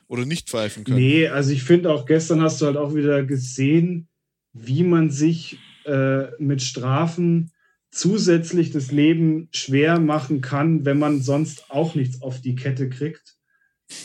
Oder 0.07 0.25
nicht 0.25 0.49
pfeifen 0.49 0.83
können. 0.83 0.97
Nee, 0.97 1.27
also 1.27 1.51
ich 1.51 1.63
finde 1.63 1.89
auch 1.89 2.05
gestern 2.05 2.41
hast 2.41 2.59
du 2.59 2.65
halt 2.65 2.75
auch 2.75 2.93
wieder 2.93 3.23
gesehen, 3.23 4.09
wie 4.51 4.83
man 4.83 5.09
sich 5.09 5.57
äh, 5.85 6.25
mit 6.37 6.61
Strafen 6.61 7.51
zusätzlich 7.91 8.71
das 8.71 8.91
Leben 8.91 9.47
schwer 9.53 9.99
machen 9.99 10.41
kann, 10.41 10.85
wenn 10.85 10.99
man 10.99 11.21
sonst 11.21 11.69
auch 11.69 11.95
nichts 11.95 12.21
auf 12.21 12.41
die 12.41 12.55
Kette 12.55 12.89
kriegt. 12.89 13.37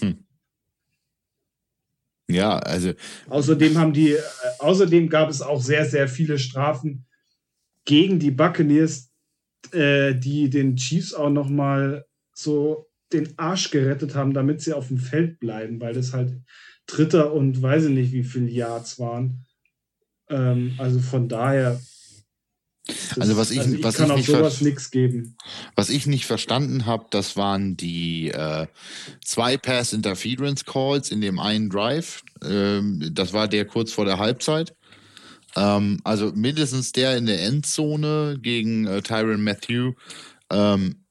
Hm. 0.01 0.26
Ja, 2.29 2.59
also. 2.59 2.93
Außerdem 3.29 3.79
haben 3.79 3.93
die, 3.93 4.12
äh, 4.12 4.21
außerdem 4.59 5.09
gab 5.09 5.31
es 5.31 5.43
auch 5.43 5.62
sehr, 5.62 5.85
sehr 5.85 6.09
viele 6.09 6.39
Strafen 6.39 7.07
gegen 7.85 8.19
die 8.19 8.33
Buccaneers, 8.33 9.11
äh, 9.73 10.15
die 10.15 10.51
den 10.51 10.77
Chiefs 10.77 11.15
auch 11.15 11.31
nochmal 11.31 12.05
so 12.35 12.87
den 13.12 13.39
Arsch 13.39 13.71
gerettet 13.71 14.15
haben, 14.15 14.35
damit 14.35 14.61
sie 14.61 14.73
auf 14.73 14.89
dem 14.89 14.99
Feld 14.99 15.39
bleiben, 15.39 15.81
weil 15.81 15.95
das 15.95 16.12
halt 16.12 16.35
Dritter 16.87 17.33
und 17.33 17.61
weiß 17.62 17.85
ich 17.85 17.91
nicht, 17.91 18.12
wie 18.12 18.25
viele 18.25 18.49
Yards 18.49 18.99
waren. 18.99 19.47
Ähm, 20.29 20.75
also 20.79 20.99
von 20.99 21.29
daher 21.29 21.81
das, 22.87 23.18
also 23.18 23.37
was 23.37 23.51
ich, 23.51 23.61
also 23.61 23.75
ich 23.75 23.83
was 23.83 23.96
kann 23.96 24.11
ich 24.11 24.16
nicht 24.16 24.27
sowas 24.27 24.61
nichts 24.61 24.90
geben. 24.90 25.37
Was 25.75 25.90
ich 25.90 26.07
nicht 26.07 26.27
verstanden 26.27 26.87
habe, 26.87 27.07
das 27.11 27.37
waren 27.37 27.77
die 27.77 28.29
äh, 28.29 28.66
zwei 29.25 29.57
Pass 29.57 29.92
Interference 29.92 30.64
Calls 30.64 31.11
in 31.11 31.20
dem 31.20 31.38
einen 31.38 31.68
Drive. 31.68 32.22
Ähm, 32.44 33.11
das 33.12 33.33
war 33.33 33.49
der 33.49 33.64
kurz 33.64 33.92
vor 33.92 34.05
der 34.05 34.18
Halbzeit. 34.18 34.75
Ähm, 35.57 36.01
also 36.05 36.33
mindestens 36.35 36.92
der 36.92 37.16
in 37.16 37.27
der 37.27 37.42
Endzone 37.42 38.38
gegen 38.40 38.87
äh, 38.87 39.03
Tyron 39.03 39.42
Matthew. 39.42 39.92
Ähm, 40.51 41.03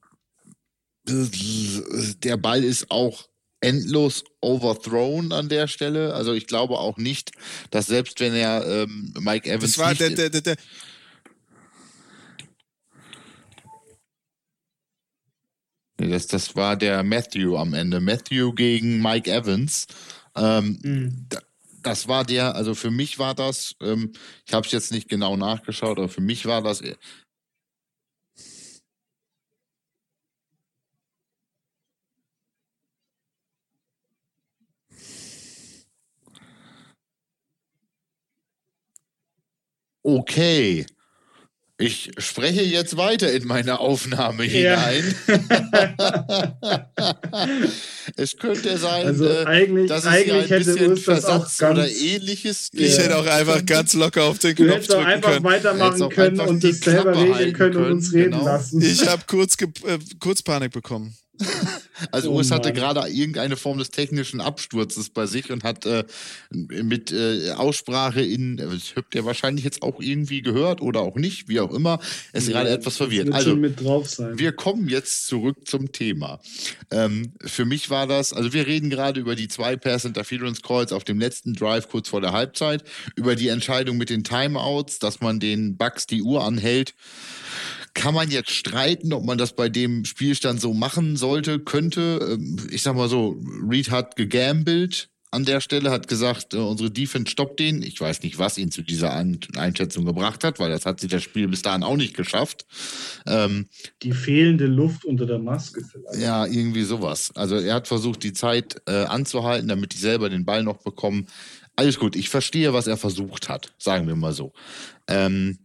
der 1.07 2.37
Ball 2.37 2.63
ist 2.63 2.89
auch 2.89 3.27
endlos 3.59 4.23
overthrown 4.41 5.31
an 5.31 5.49
der 5.49 5.67
Stelle. 5.67 6.13
Also 6.13 6.33
ich 6.33 6.47
glaube 6.47 6.77
auch 6.79 6.97
nicht, 6.97 7.31
dass 7.71 7.87
selbst 7.87 8.19
wenn 8.19 8.33
er 8.33 8.65
ähm, 8.65 9.13
Mike 9.19 9.49
Evans. 9.49 9.73
Das 9.73 9.77
war 9.77 9.93
der, 9.93 10.11
der, 10.11 10.29
der, 10.29 10.41
der 10.41 10.55
Das, 15.97 16.27
das 16.27 16.55
war 16.55 16.75
der 16.75 17.03
Matthew 17.03 17.57
am 17.57 17.73
Ende. 17.73 17.99
Matthew 18.01 18.53
gegen 18.53 19.01
Mike 19.01 19.31
Evans. 19.31 19.87
Ähm, 20.35 20.79
mhm. 20.83 21.27
Das 21.81 22.07
war 22.07 22.25
der, 22.25 22.55
also 22.55 22.73
für 22.75 22.91
mich 22.91 23.19
war 23.19 23.35
das, 23.35 23.75
ähm, 23.81 24.11
ich 24.45 24.53
habe 24.53 24.65
es 24.65 24.71
jetzt 24.71 24.91
nicht 24.91 25.07
genau 25.07 25.37
nachgeschaut, 25.37 25.97
aber 25.99 26.09
für 26.09 26.21
mich 26.21 26.45
war 26.45 26.61
das. 26.61 26.81
Okay. 40.05 40.85
Ich 41.77 42.11
spreche 42.19 42.61
jetzt 42.61 42.95
weiter 42.95 43.33
in 43.33 43.45
meine 43.47 43.79
Aufnahme 43.79 44.43
hinein. 44.43 45.13
es 48.15 48.37
könnte 48.37 48.77
sein, 48.77 49.07
also 49.07 49.25
äh, 49.25 49.43
eigentlich, 49.45 49.89
dass 49.89 50.05
es 50.05 50.07
eigentlich 50.07 50.23
hier 50.25 50.35
ein 50.35 50.47
hätte 50.47 50.73
bisschen 50.73 50.97
Versatz 50.97 51.57
ganz, 51.57 51.77
oder 51.77 51.89
ähnliches 51.89 52.69
Ich 52.71 52.95
Ja. 52.95 53.03
hätte 53.03 53.17
auch 53.17 53.25
einfach 53.25 53.65
ganz 53.65 53.93
locker 53.93 54.23
auf 54.23 54.39
den 54.39 54.55
Knopf 54.55 54.83
auch 54.83 54.87
drücken 54.87 55.05
einfach 55.05 55.33
können. 55.33 55.43
weitermachen 55.43 56.01
auch 56.01 56.09
können 56.09 56.39
einfach 56.39 56.47
und 56.47 56.63
das 56.63 56.79
selber 56.79 57.11
Klappe 57.11 57.39
regeln 57.39 57.53
können 57.53 57.75
und 57.75 57.91
uns 57.91 58.13
reden 58.13 58.31
genau. 58.31 58.45
lassen. 58.45 58.81
Ich 58.81 59.05
habe 59.05 59.23
kurz, 59.27 59.57
äh, 59.61 59.99
kurz 60.21 60.41
Panik 60.41 60.71
bekommen. 60.71 61.17
Also 62.11 62.31
Oh 62.31 62.35
Urs 62.35 62.51
hatte 62.51 62.73
gerade 62.73 63.07
irgendeine 63.07 63.55
Form 63.55 63.77
des 63.77 63.89
technischen 63.89 64.41
Absturzes 64.41 65.09
bei 65.09 65.25
sich 65.25 65.51
und 65.51 65.63
hat 65.63 65.85
äh, 65.85 66.03
mit 66.49 67.11
äh, 67.11 67.51
Aussprache 67.51 68.21
in, 68.21 68.57
das 68.57 68.95
habt 68.95 69.15
ihr 69.15 69.25
wahrscheinlich 69.25 69.63
jetzt 69.63 69.81
auch 69.81 70.01
irgendwie 70.01 70.41
gehört 70.41 70.81
oder 70.81 71.01
auch 71.01 71.15
nicht, 71.15 71.47
wie 71.47 71.59
auch 71.59 71.73
immer, 71.73 71.99
ist 72.33 72.49
gerade 72.49 72.69
etwas 72.69 72.97
verwirrt. 72.97 73.31
Also 73.31 73.51
schon 73.51 73.61
mit 73.61 73.81
drauf 73.81 74.09
sein. 74.09 74.37
wir 74.37 74.51
kommen 74.51 74.89
jetzt 74.89 75.27
zurück 75.27 75.67
zum 75.67 75.91
Thema. 75.91 76.39
Ähm, 76.91 77.33
für 77.41 77.65
mich 77.65 77.89
war 77.89 78.07
das, 78.07 78.33
also 78.33 78.51
wir 78.51 78.67
reden 78.67 78.89
gerade 78.89 79.19
über 79.19 79.35
die 79.35 79.47
zwei 79.47 79.77
Pass 79.77 80.05
Interference 80.05 80.61
Calls 80.61 80.91
auf 80.91 81.03
dem 81.03 81.19
letzten 81.19 81.53
Drive 81.53 81.87
kurz 81.87 82.09
vor 82.09 82.21
der 82.21 82.33
Halbzeit, 82.33 82.83
über 83.15 83.35
die 83.35 83.47
Entscheidung 83.47 83.97
mit 83.97 84.09
den 84.09 84.23
Timeouts, 84.23 84.99
dass 84.99 85.21
man 85.21 85.39
den 85.39 85.77
Bugs 85.77 86.07
die 86.07 86.21
Uhr 86.21 86.43
anhält. 86.43 86.93
Kann 87.95 88.13
man 88.13 88.29
jetzt 88.29 88.51
streiten, 88.51 89.11
ob 89.13 89.25
man 89.25 89.37
das 89.39 89.53
bei 89.55 89.69
dem 89.69 90.05
Spielstand 90.05 90.61
so 90.61 90.73
machen 90.73 91.17
sollte, 91.17 91.59
könnte. 91.59 92.19
Ähm, 92.39 92.57
Ich 92.69 92.83
sag 92.83 92.95
mal 92.95 93.09
so, 93.09 93.41
Reed 93.67 93.89
hat 93.89 94.15
gegambelt 94.15 95.09
an 95.31 95.43
der 95.43 95.59
Stelle, 95.59 95.91
hat 95.91 96.07
gesagt, 96.07 96.53
äh, 96.53 96.57
unsere 96.57 96.91
Defense 96.91 97.31
stoppt 97.31 97.59
den. 97.59 97.81
Ich 97.81 97.99
weiß 97.99 98.21
nicht, 98.23 98.37
was 98.37 98.57
ihn 98.57 98.69
zu 98.71 98.83
dieser 98.83 99.13
Ein- 99.13 99.39
Einschätzung 99.57 100.05
gebracht 100.05 100.43
hat, 100.43 100.59
weil 100.59 100.69
das 100.69 100.85
hat 100.85 100.99
sich 101.01 101.09
das 101.09 101.23
Spiel 101.23 101.47
bis 101.49 101.61
dahin 101.61 101.83
auch 101.83 101.97
nicht 101.97 102.15
geschafft. 102.15 102.65
Ähm, 103.25 103.67
Die 104.01 104.11
fehlende 104.13 104.65
Luft 104.67 105.03
unter 105.03 105.25
der 105.25 105.39
Maske 105.39 105.81
vielleicht. 105.89 106.21
ja, 106.21 106.45
irgendwie 106.45 106.83
sowas. 106.83 107.31
Also 107.35 107.55
er 107.57 107.73
hat 107.75 107.87
versucht, 107.87 108.23
die 108.23 108.33
Zeit 108.33 108.81
äh, 108.87 109.03
anzuhalten, 109.05 109.67
damit 109.67 109.93
die 109.93 109.97
selber 109.97 110.29
den 110.29 110.45
Ball 110.45 110.63
noch 110.63 110.77
bekommen. 110.83 111.27
Alles 111.77 111.99
gut, 111.99 112.15
ich 112.15 112.29
verstehe, 112.29 112.71
was 112.73 112.87
er 112.87 112.95
versucht 112.97 113.49
hat, 113.49 113.73
sagen 113.77 114.07
wir 114.07 114.15
mal 114.15 114.31
so. 114.31 114.53
Ähm, 115.07 115.57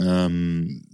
ähm, 0.00 0.86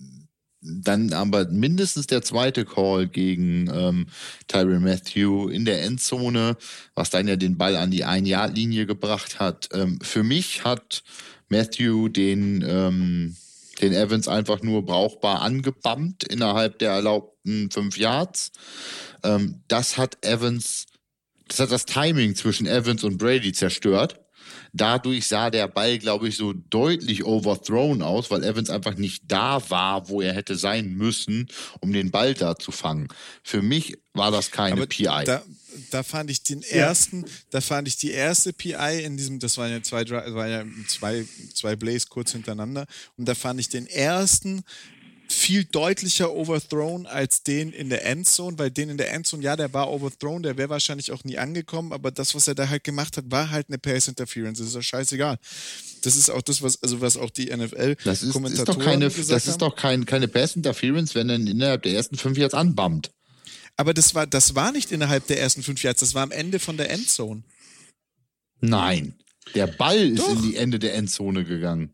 dann 0.62 1.12
aber 1.12 1.48
mindestens 1.48 2.06
der 2.06 2.22
zweite 2.22 2.64
Call 2.64 3.08
gegen 3.08 3.68
ähm, 3.72 4.06
Tyron 4.46 4.84
Matthew 4.84 5.48
in 5.48 5.64
der 5.64 5.82
Endzone, 5.82 6.56
was 6.94 7.10
dann 7.10 7.26
ja 7.26 7.36
den 7.36 7.58
Ball 7.58 7.76
an 7.76 7.90
die 7.90 8.04
Ein-Yard-Linie 8.04 8.86
gebracht 8.86 9.40
hat. 9.40 9.68
Ähm, 9.72 9.98
für 10.02 10.22
mich 10.22 10.64
hat 10.64 11.02
Matthew 11.48 12.08
den, 12.08 12.64
ähm, 12.66 13.36
den 13.80 13.92
Evans 13.92 14.28
einfach 14.28 14.62
nur 14.62 14.84
brauchbar 14.84 15.42
angebammt 15.42 16.24
innerhalb 16.24 16.78
der 16.78 16.92
erlaubten 16.92 17.70
fünf 17.70 17.98
Yards. 17.98 18.52
Ähm, 19.24 19.62
das 19.66 19.98
hat 19.98 20.24
Evans, 20.24 20.86
das 21.48 21.58
hat 21.58 21.72
das 21.72 21.86
Timing 21.86 22.36
zwischen 22.36 22.66
Evans 22.66 23.02
und 23.02 23.18
Brady 23.18 23.52
zerstört. 23.52 24.20
Dadurch 24.72 25.26
sah 25.26 25.50
der 25.50 25.68
Ball, 25.68 25.98
glaube 25.98 26.28
ich, 26.28 26.36
so 26.36 26.52
deutlich 26.52 27.24
overthrown 27.24 28.00
aus, 28.00 28.30
weil 28.30 28.42
Evans 28.42 28.70
einfach 28.70 28.94
nicht 28.94 29.24
da 29.28 29.62
war, 29.70 30.08
wo 30.08 30.22
er 30.22 30.32
hätte 30.32 30.56
sein 30.56 30.94
müssen, 30.94 31.48
um 31.80 31.92
den 31.92 32.10
Ball 32.10 32.32
da 32.32 32.56
zu 32.56 32.72
fangen. 32.72 33.08
Für 33.42 33.60
mich 33.60 33.98
war 34.14 34.30
das 34.30 34.50
keine 34.50 34.72
Aber 34.72 34.86
PI. 34.86 35.24
Da, 35.26 35.42
da 35.90 36.02
fand 36.02 36.30
ich 36.30 36.42
den 36.42 36.62
ersten, 36.62 37.24
da 37.50 37.60
fand 37.60 37.86
ich 37.86 37.96
die 37.96 38.10
erste 38.10 38.52
PI 38.52 39.04
in 39.04 39.16
diesem, 39.16 39.38
das 39.38 39.58
waren 39.58 39.70
ja 39.70 39.82
zwei, 39.82 40.08
waren 40.08 40.50
ja 40.50 40.64
zwei, 40.88 41.26
zwei 41.54 41.76
Blaze 41.76 42.06
kurz 42.08 42.32
hintereinander 42.32 42.86
und 43.16 43.28
da 43.28 43.34
fand 43.34 43.60
ich 43.60 43.68
den 43.68 43.86
ersten 43.86 44.64
viel 45.32 45.64
deutlicher 45.64 46.32
overthrown 46.32 47.06
als 47.06 47.42
den 47.42 47.72
in 47.72 47.88
der 47.88 48.04
Endzone, 48.06 48.58
weil 48.58 48.70
den 48.70 48.90
in 48.90 48.96
der 48.96 49.12
Endzone, 49.12 49.42
ja, 49.42 49.56
der 49.56 49.72
war 49.72 49.90
overthrown, 49.90 50.42
der 50.42 50.56
wäre 50.56 50.68
wahrscheinlich 50.68 51.10
auch 51.12 51.24
nie 51.24 51.38
angekommen, 51.38 51.92
aber 51.92 52.10
das, 52.10 52.34
was 52.34 52.48
er 52.48 52.54
da 52.54 52.68
halt 52.68 52.84
gemacht 52.84 53.16
hat, 53.16 53.24
war 53.28 53.50
halt 53.50 53.68
eine 53.68 53.78
Pass 53.78 54.08
Interference. 54.08 54.58
Das 54.58 54.68
ist 54.68 54.76
doch 54.76 54.82
scheißegal. 54.82 55.38
Das 56.02 56.16
ist 56.16 56.30
auch 56.30 56.42
das, 56.42 56.62
was, 56.62 56.82
also 56.82 57.00
was 57.00 57.16
auch 57.16 57.30
die 57.30 57.46
NFL 57.46 57.96
das 58.04 58.22
ist, 58.22 58.34
doch 58.34 58.78
keine, 58.78 59.06
gesagt 59.06 59.30
das 59.30 59.44
haben. 59.44 59.50
ist 59.50 59.62
doch 59.62 59.76
kein, 59.76 60.06
keine 60.06 60.28
Pass 60.28 60.54
Interference, 60.56 61.14
wenn 61.14 61.28
er 61.28 61.36
innerhalb 61.36 61.82
der 61.82 61.94
ersten 61.94 62.16
fünf 62.16 62.38
Yards 62.38 62.54
anbammt. 62.54 63.10
Aber 63.76 63.94
das 63.94 64.14
war, 64.14 64.26
das 64.26 64.54
war 64.54 64.70
nicht 64.72 64.92
innerhalb 64.92 65.26
der 65.26 65.40
ersten 65.40 65.62
fünf 65.62 65.82
Yards, 65.82 66.00
das 66.00 66.14
war 66.14 66.22
am 66.22 66.30
Ende 66.30 66.58
von 66.58 66.76
der 66.76 66.90
Endzone. 66.90 67.42
Nein. 68.60 69.14
Der 69.54 69.66
Ball 69.66 70.10
ist 70.10 70.20
Doch. 70.20 70.30
in 70.30 70.42
die 70.42 70.56
Ende 70.56 70.78
der 70.78 70.94
Endzone 70.94 71.44
gegangen. 71.44 71.90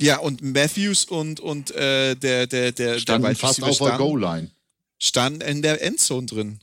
Ja, 0.00 0.18
und 0.18 0.42
Matthews 0.42 1.04
und, 1.04 1.40
und 1.40 1.70
äh, 1.72 2.14
der, 2.16 2.46
der, 2.46 2.72
der, 2.72 2.98
Standen 2.98 3.26
der 3.26 3.36
fast 3.36 3.62
auf 3.62 3.78
der 3.78 3.96
Goal-Line. 3.96 4.50
stand 4.98 5.42
in 5.42 5.62
der 5.62 5.82
Endzone 5.82 6.26
drin. 6.26 6.60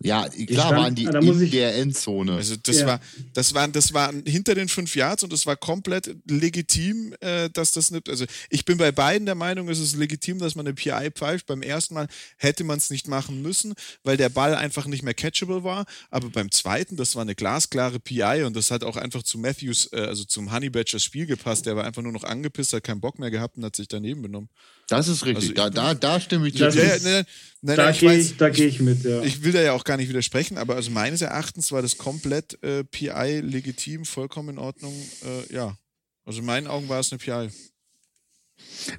Ja, 0.00 0.28
klar 0.28 0.66
stand- 0.68 0.76
waren 0.80 0.94
die 0.94 1.04
da 1.06 1.20
muss 1.20 1.38
in 1.38 1.42
ich- 1.46 1.50
der 1.50 1.74
Endzone. 1.76 2.34
Also 2.36 2.54
das 2.56 2.80
Ja. 2.80 2.86
war, 2.86 3.00
das 3.34 3.52
waren, 3.54 3.72
das 3.72 3.92
war 3.92 4.12
hinter 4.24 4.54
den 4.54 4.68
fünf 4.68 4.94
Yards 4.94 5.24
und 5.24 5.32
es 5.32 5.44
war 5.44 5.56
komplett 5.56 6.14
legitim, 6.30 7.14
äh, 7.20 7.50
dass 7.50 7.72
das 7.72 7.90
nicht. 7.90 8.08
Also 8.08 8.24
ich 8.48 8.64
bin 8.64 8.78
bei 8.78 8.92
beiden 8.92 9.26
der 9.26 9.34
Meinung, 9.34 9.68
es 9.68 9.80
ist 9.80 9.96
legitim, 9.96 10.38
dass 10.38 10.54
man 10.54 10.66
eine 10.66 10.74
PI 10.74 11.10
pfeift. 11.10 11.46
Beim 11.46 11.62
ersten 11.62 11.94
Mal 11.94 12.06
hätte 12.36 12.62
man 12.64 12.78
es 12.78 12.90
nicht 12.90 13.08
machen 13.08 13.42
müssen, 13.42 13.74
weil 14.04 14.16
der 14.16 14.28
Ball 14.28 14.54
einfach 14.54 14.86
nicht 14.86 15.02
mehr 15.02 15.14
catchable 15.14 15.64
war. 15.64 15.84
Aber 16.10 16.30
beim 16.30 16.50
zweiten, 16.50 16.96
das 16.96 17.16
war 17.16 17.22
eine 17.22 17.34
glasklare 17.34 17.98
PI 17.98 18.44
und 18.44 18.54
das 18.54 18.70
hat 18.70 18.84
auch 18.84 18.96
einfach 18.96 19.22
zu 19.24 19.38
Matthews, 19.38 19.88
äh, 19.92 19.96
also 20.00 20.24
zum 20.24 20.52
Honey 20.52 20.70
Badgers 20.70 21.02
Spiel 21.02 21.26
gepasst. 21.26 21.66
Der 21.66 21.74
war 21.76 21.84
einfach 21.84 22.02
nur 22.02 22.12
noch 22.12 22.24
angepisst, 22.24 22.72
hat 22.72 22.84
keinen 22.84 23.00
Bock 23.00 23.18
mehr 23.18 23.30
gehabt 23.30 23.56
und 23.56 23.64
hat 23.64 23.74
sich 23.74 23.88
daneben 23.88 24.22
benommen. 24.22 24.48
Das 24.88 25.06
ist 25.06 25.24
richtig. 25.26 25.58
Also 25.58 25.70
da, 25.70 25.70
da, 25.70 25.94
da 25.94 26.20
stimme 26.20 26.48
ich 26.48 26.54
dir. 26.54 26.70
Ja, 26.70 26.74
nein, 26.74 27.00
nein, 27.02 27.26
nein, 27.60 27.76
Da 27.76 27.84
nein, 27.84 27.94
ich 27.94 28.00
gehe 28.00 28.18
ich, 28.18 28.36
da 28.36 28.48
geh 28.48 28.66
ich 28.66 28.80
mit, 28.80 29.04
ja. 29.04 29.22
ich 29.22 29.42
will 29.42 29.52
da 29.52 29.60
ja 29.60 29.72
auch 29.72 29.84
gar 29.84 29.98
nicht 29.98 30.08
widersprechen, 30.08 30.56
aber 30.56 30.76
also 30.76 30.90
meines 30.90 31.20
Erachtens 31.20 31.70
war 31.72 31.82
das 31.82 31.98
komplett 31.98 32.62
äh, 32.62 32.84
PI 32.84 33.40
legitim, 33.42 34.06
vollkommen 34.06 34.50
in 34.50 34.58
Ordnung. 34.58 34.94
Äh, 35.24 35.54
ja, 35.54 35.76
also 36.24 36.40
in 36.40 36.46
meinen 36.46 36.66
Augen 36.66 36.88
war 36.88 37.00
es 37.00 37.12
eine 37.12 37.18
PI. 37.18 37.50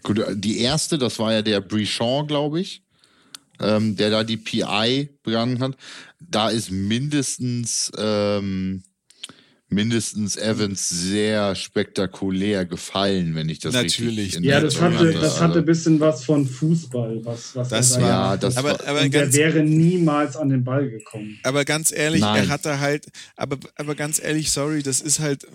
Gut, 0.04 0.23
die 0.36 0.60
erste, 0.60 0.97
das 0.97 1.17
war 1.19 1.34
ja 1.34 1.41
der 1.41 1.60
Brichon, 1.60 2.28
glaube 2.28 2.62
ich, 2.62 2.84
ähm, 3.60 3.95
der 3.95 4.12
da 4.12 4.23
die 4.23 4.38
PI 4.38 5.10
begangen 5.23 5.60
hat. 5.60 5.75
Da 6.19 6.49
ist 6.49 6.69
mindestens, 6.69 7.91
ähm, 7.97 8.84
mindestens 9.69 10.36
Evans 10.36 10.89
sehr 10.89 11.53
spektakulär 11.55 12.65
gefallen, 12.65 13.36
wenn 13.36 13.49
ich 13.49 13.60
das 13.60 13.73
Natürlich. 13.73 14.17
richtig 14.17 14.36
in 14.38 14.43
ja, 14.43 14.60
das 14.60 14.82
hatte, 14.82 15.13
das 15.13 15.39
hatte 15.39 15.60
ein 15.60 15.65
bisschen 15.65 15.99
was 15.99 16.23
von 16.23 16.47
Fußball, 16.47 17.23
was, 17.23 17.55
was 17.55 17.69
Das 17.69 17.91
er 17.91 17.99
da 18.01 18.08
war- 18.08 18.38
das. 18.38 18.58
Aber, 18.58 18.71
war, 18.71 18.88
aber, 18.88 19.01
Und 19.01 19.13
der 19.13 19.21
ganz, 19.23 19.36
wäre 19.36 19.62
niemals 19.63 20.36
an 20.36 20.49
den 20.49 20.63
Ball 20.63 20.89
gekommen. 20.89 21.39
aber 21.43 21.65
ganz 21.65 21.91
ehrlich, 21.91 22.21
Nein. 22.21 22.43
er 22.45 22.49
hatte 22.49 22.79
halt, 22.79 23.08
aber, 23.36 23.58
aber 23.75 23.95
ganz 23.95 24.19
ehrlich, 24.21 24.51
sorry, 24.51 24.82
das 24.84 25.01
ist 25.01 25.19
halt, 25.19 25.45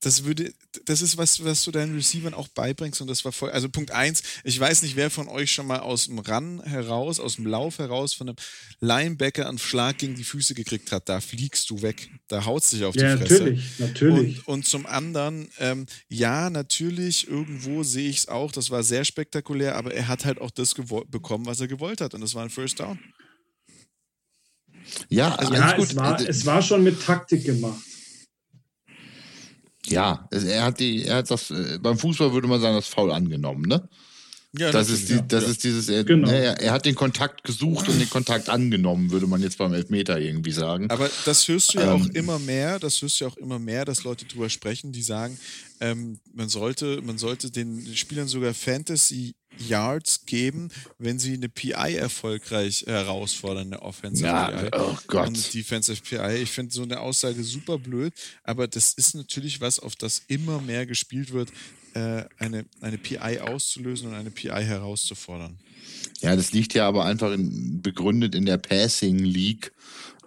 das 0.00 0.24
würde, 0.24 0.52
das 0.84 1.02
ist 1.02 1.16
was, 1.16 1.44
was 1.44 1.64
du 1.64 1.72
deinen 1.72 1.96
Receivern 1.96 2.32
auch 2.32 2.46
beibringst 2.48 3.00
und 3.00 3.08
das 3.08 3.24
war 3.24 3.32
voll, 3.32 3.50
also 3.50 3.68
Punkt 3.68 3.90
eins, 3.90 4.22
ich 4.44 4.58
weiß 4.58 4.82
nicht, 4.82 4.94
wer 4.94 5.10
von 5.10 5.28
euch 5.28 5.50
schon 5.50 5.66
mal 5.66 5.80
aus 5.80 6.06
dem 6.06 6.20
Run 6.20 6.62
heraus, 6.62 7.18
aus 7.18 7.36
dem 7.36 7.46
Lauf 7.46 7.78
heraus 7.78 8.14
von 8.14 8.28
einem 8.28 8.36
Linebacker 8.80 9.48
einen 9.48 9.58
Schlag 9.58 9.98
gegen 9.98 10.14
die 10.14 10.24
Füße 10.24 10.54
gekriegt 10.54 10.92
hat, 10.92 11.08
da 11.08 11.20
fliegst 11.20 11.68
du 11.70 11.82
weg, 11.82 12.10
da 12.28 12.44
haut's 12.44 12.70
dich 12.70 12.84
auf 12.84 12.94
Ja, 12.94 13.16
die 13.16 13.26
Fresse. 13.26 13.42
natürlich, 13.42 13.78
natürlich. 13.78 14.38
Und, 14.46 14.54
und 14.58 14.66
zum 14.66 14.86
anderen, 14.86 15.48
ähm, 15.58 15.86
ja, 16.08 16.48
natürlich, 16.48 17.26
irgendwo 17.26 17.82
sehe 17.82 18.08
ich 18.08 18.18
es 18.18 18.28
auch, 18.28 18.52
das 18.52 18.70
war 18.70 18.84
sehr 18.84 19.04
spektakulär, 19.04 19.74
aber 19.74 19.92
er 19.92 20.06
hat 20.06 20.24
halt 20.24 20.40
auch 20.40 20.52
das 20.52 20.74
bekommen, 20.74 21.46
was 21.46 21.60
er 21.60 21.66
gewollt 21.66 22.00
hat 22.00 22.14
und 22.14 22.20
das 22.20 22.34
war 22.34 22.44
ein 22.44 22.50
First 22.50 22.78
Down. 22.78 23.00
ja, 25.08 25.34
alles 25.34 25.58
ja, 25.58 25.76
gut. 25.76 25.88
es 25.88 25.96
war, 25.96 26.20
es 26.20 26.46
war 26.46 26.62
schon 26.62 26.84
mit 26.84 27.02
Taktik 27.02 27.44
gemacht. 27.44 27.80
Ja, 29.90 30.28
er 30.30 30.62
hat 30.64 30.80
die, 30.80 31.04
er 31.04 31.16
hat 31.16 31.30
das, 31.30 31.50
äh, 31.50 31.78
beim 31.80 31.98
Fußball 31.98 32.32
würde 32.32 32.48
man 32.48 32.60
sagen, 32.60 32.76
das 32.76 32.86
Foul 32.88 33.10
angenommen, 33.12 33.62
ne? 33.62 33.88
Ja, 34.56 34.70
Das 34.72 34.88
ist, 34.88 35.10
die, 35.10 35.12
natürlich, 35.12 35.28
das 35.28 35.44
ja. 35.44 35.50
ist 35.50 35.64
dieses, 35.64 35.88
er, 35.90 36.04
Genau. 36.04 36.26
ne, 36.26 36.36
er, 36.38 36.60
er 36.60 36.72
hat 36.72 36.86
den 36.86 36.94
Kontakt 36.94 37.44
gesucht 37.44 37.86
und 37.88 37.98
den 38.00 38.08
Kontakt 38.08 38.48
angenommen, 38.48 39.10
würde 39.10 39.26
man 39.26 39.42
jetzt 39.42 39.58
beim 39.58 39.74
Elfmeter 39.74 40.18
irgendwie 40.18 40.52
sagen. 40.52 40.88
Aber 40.90 41.10
das 41.26 41.46
hörst 41.48 41.74
du 41.74 41.78
ja 41.80 41.92
auch 41.92 42.00
Ähm. 42.00 42.10
immer 42.14 42.38
mehr, 42.38 42.78
das 42.78 43.00
hörst 43.02 43.20
du 43.20 43.26
ja 43.26 43.30
auch 43.30 43.36
immer 43.36 43.58
mehr, 43.58 43.84
dass 43.84 44.04
Leute 44.04 44.24
drüber 44.24 44.48
sprechen, 44.48 44.90
die 44.90 45.02
sagen, 45.02 45.38
ähm, 45.80 46.18
man, 46.32 46.48
sollte, 46.48 47.02
man 47.02 47.18
sollte 47.18 47.50
den 47.50 47.94
Spielern 47.94 48.26
sogar 48.26 48.54
Fantasy 48.54 49.34
Yards 49.66 50.24
geben, 50.26 50.70
wenn 50.98 51.18
sie 51.18 51.34
eine 51.34 51.48
PI 51.48 51.94
erfolgreich 51.96 52.84
herausfordern, 52.86 53.68
eine 53.68 53.82
Offensive 53.82 54.26
Ja, 54.26 54.48
PI. 54.48 54.68
oh 54.72 54.96
Gott. 55.06 55.28
Und 55.28 55.54
Defensive 55.54 56.00
PI. 56.02 56.36
Ich 56.42 56.50
finde 56.50 56.72
so 56.72 56.82
eine 56.82 57.00
Aussage 57.00 57.42
super 57.44 57.78
blöd, 57.78 58.12
aber 58.44 58.68
das 58.68 58.92
ist 58.94 59.14
natürlich 59.14 59.60
was, 59.60 59.78
auf 59.78 59.96
das 59.96 60.22
immer 60.28 60.60
mehr 60.60 60.86
gespielt 60.86 61.32
wird, 61.32 61.50
äh, 61.94 62.24
eine, 62.38 62.64
eine 62.80 62.98
PI 62.98 63.40
auszulösen 63.40 64.08
und 64.08 64.14
eine 64.14 64.30
PI 64.30 64.48
herauszufordern. 64.64 65.58
Ja, 66.20 66.36
das 66.36 66.52
liegt 66.52 66.74
ja 66.74 66.86
aber 66.86 67.04
einfach 67.04 67.32
in, 67.32 67.80
begründet 67.82 68.34
in 68.34 68.44
der 68.46 68.58
Passing 68.58 69.18
League, 69.18 69.72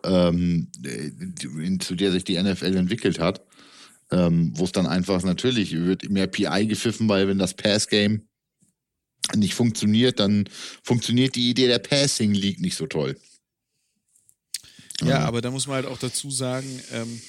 ähm, 0.03 0.67
in, 0.83 1.79
zu 1.79 1.95
der 1.95 2.11
sich 2.11 2.23
die 2.23 2.41
NFL 2.41 2.75
entwickelt 2.75 3.19
hat, 3.19 3.41
ähm, 4.11 4.51
wo 4.55 4.63
es 4.65 4.71
dann 4.71 4.87
einfach 4.87 5.21
natürlich 5.23 5.73
wird 5.73 6.09
mehr 6.09 6.27
PI 6.27 6.65
gepfiffen, 6.67 7.07
weil 7.07 7.27
wenn 7.27 7.37
das 7.37 7.53
Pass 7.53 7.87
Game 7.87 8.23
nicht 9.35 9.53
funktioniert, 9.53 10.19
dann 10.19 10.49
funktioniert 10.83 11.35
die 11.35 11.49
Idee 11.49 11.67
der 11.67 11.79
Passing 11.79 12.33
League 12.33 12.59
nicht 12.59 12.75
so 12.75 12.87
toll. 12.87 13.19
Ja, 15.03 15.19
aber 15.19 15.41
da 15.41 15.49
muss 15.49 15.67
man 15.67 15.77
halt 15.77 15.85
auch 15.87 15.97
dazu 15.97 16.29
sagen, 16.29 16.81
ähm, 16.91 17.21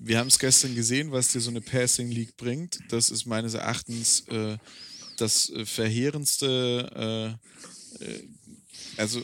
wir 0.00 0.18
haben 0.18 0.28
es 0.28 0.38
gestern 0.38 0.74
gesehen, 0.74 1.12
was 1.12 1.32
dir 1.32 1.40
so 1.40 1.50
eine 1.50 1.60
Passing 1.60 2.10
League 2.10 2.36
bringt. 2.36 2.78
Das 2.90 3.10
ist 3.10 3.26
meines 3.26 3.54
Erachtens 3.54 4.20
äh, 4.28 4.58
das 5.16 5.50
äh, 5.50 5.64
verheerendste, 5.64 7.38
äh, 8.00 8.04
äh, 8.04 8.28
also 8.96 9.22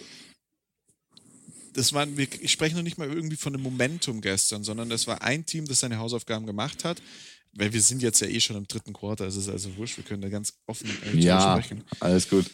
das 1.74 1.92
war, 1.92 2.06
ich 2.16 2.52
spreche 2.52 2.76
noch 2.76 2.82
nicht 2.82 2.98
mal 2.98 3.12
irgendwie 3.12 3.36
von 3.36 3.52
einem 3.52 3.62
Momentum 3.62 4.20
gestern, 4.20 4.62
sondern 4.62 4.88
das 4.88 5.06
war 5.06 5.22
ein 5.22 5.44
Team, 5.44 5.66
das 5.66 5.80
seine 5.80 5.98
Hausaufgaben 5.98 6.46
gemacht 6.46 6.84
hat. 6.84 7.02
Weil 7.56 7.72
wir 7.72 7.80
sind 7.80 8.02
jetzt 8.02 8.20
ja 8.20 8.26
eh 8.26 8.40
schon 8.40 8.56
im 8.56 8.66
dritten 8.66 8.92
Quarter, 8.92 9.26
es 9.26 9.36
ist 9.36 9.48
also 9.48 9.76
wurscht, 9.76 9.96
wir 9.96 10.04
können 10.04 10.22
da 10.22 10.28
ganz 10.28 10.54
offen 10.66 10.90
äh, 11.14 11.18
ja, 11.18 11.52
sprechen. 11.52 11.84
Alles 12.00 12.28
gut. 12.28 12.50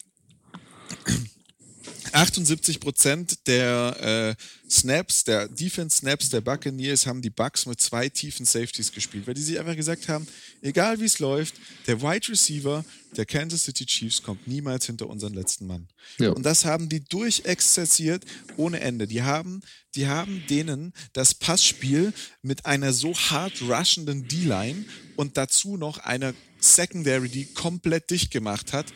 78 2.13 2.81
Prozent 2.81 3.47
der 3.47 4.37
äh, 4.39 4.71
Snaps, 4.71 5.25
der 5.25 5.49
Defense-Snaps 5.49 6.31
der 6.31 6.41
Buccaneers 6.41 7.07
haben 7.07 7.23
die 7.23 7.31
Bucks 7.31 7.67
mit 7.67 7.81
zwei 7.81 8.09
tiefen 8.09 8.47
Safeties 8.47 8.93
gespielt, 8.93 9.27
weil 9.27 9.35
die 9.35 9.43
sich 9.43 9.59
einfach 9.59 9.77
gesagt 9.77 10.09
haben, 10.09 10.27
egal 10.63 11.01
wie 11.01 11.05
es 11.05 11.19
läuft, 11.19 11.55
der 11.87 12.01
Wide 12.03 12.29
Receiver 12.29 12.85
der 13.17 13.27
Kansas 13.27 13.65
City 13.65 13.87
Chiefs 13.87 14.23
kommt 14.23 14.47
niemals 14.47 14.87
hinter 14.87 15.09
unseren 15.09 15.35
letzten 15.35 15.67
Mann. 15.67 15.89
Ja. 16.19 16.31
Und 16.31 16.45
das 16.45 16.65
haben 16.65 16.89
die 16.89 17.01
durchexerziert 17.01 18.25
ohne 18.57 18.81
Ende. 18.81 19.07
Die 19.07 19.23
haben, 19.23 19.63
die 19.95 20.07
haben 20.07 20.45
denen 20.49 20.93
das 21.13 21.35
Passspiel 21.35 22.13
mit 22.43 22.67
einer 22.67 22.93
so 22.93 23.15
hart 23.15 23.63
rushenden 23.63 24.29
D-Line 24.29 24.85
und 25.17 25.37
dazu 25.37 25.77
noch 25.77 25.99
einer 25.99 26.35
Secondary, 26.61 27.29
die 27.29 27.47
komplett 27.47 28.11
dicht 28.11 28.31
gemacht 28.31 28.73
hat, 28.73 28.87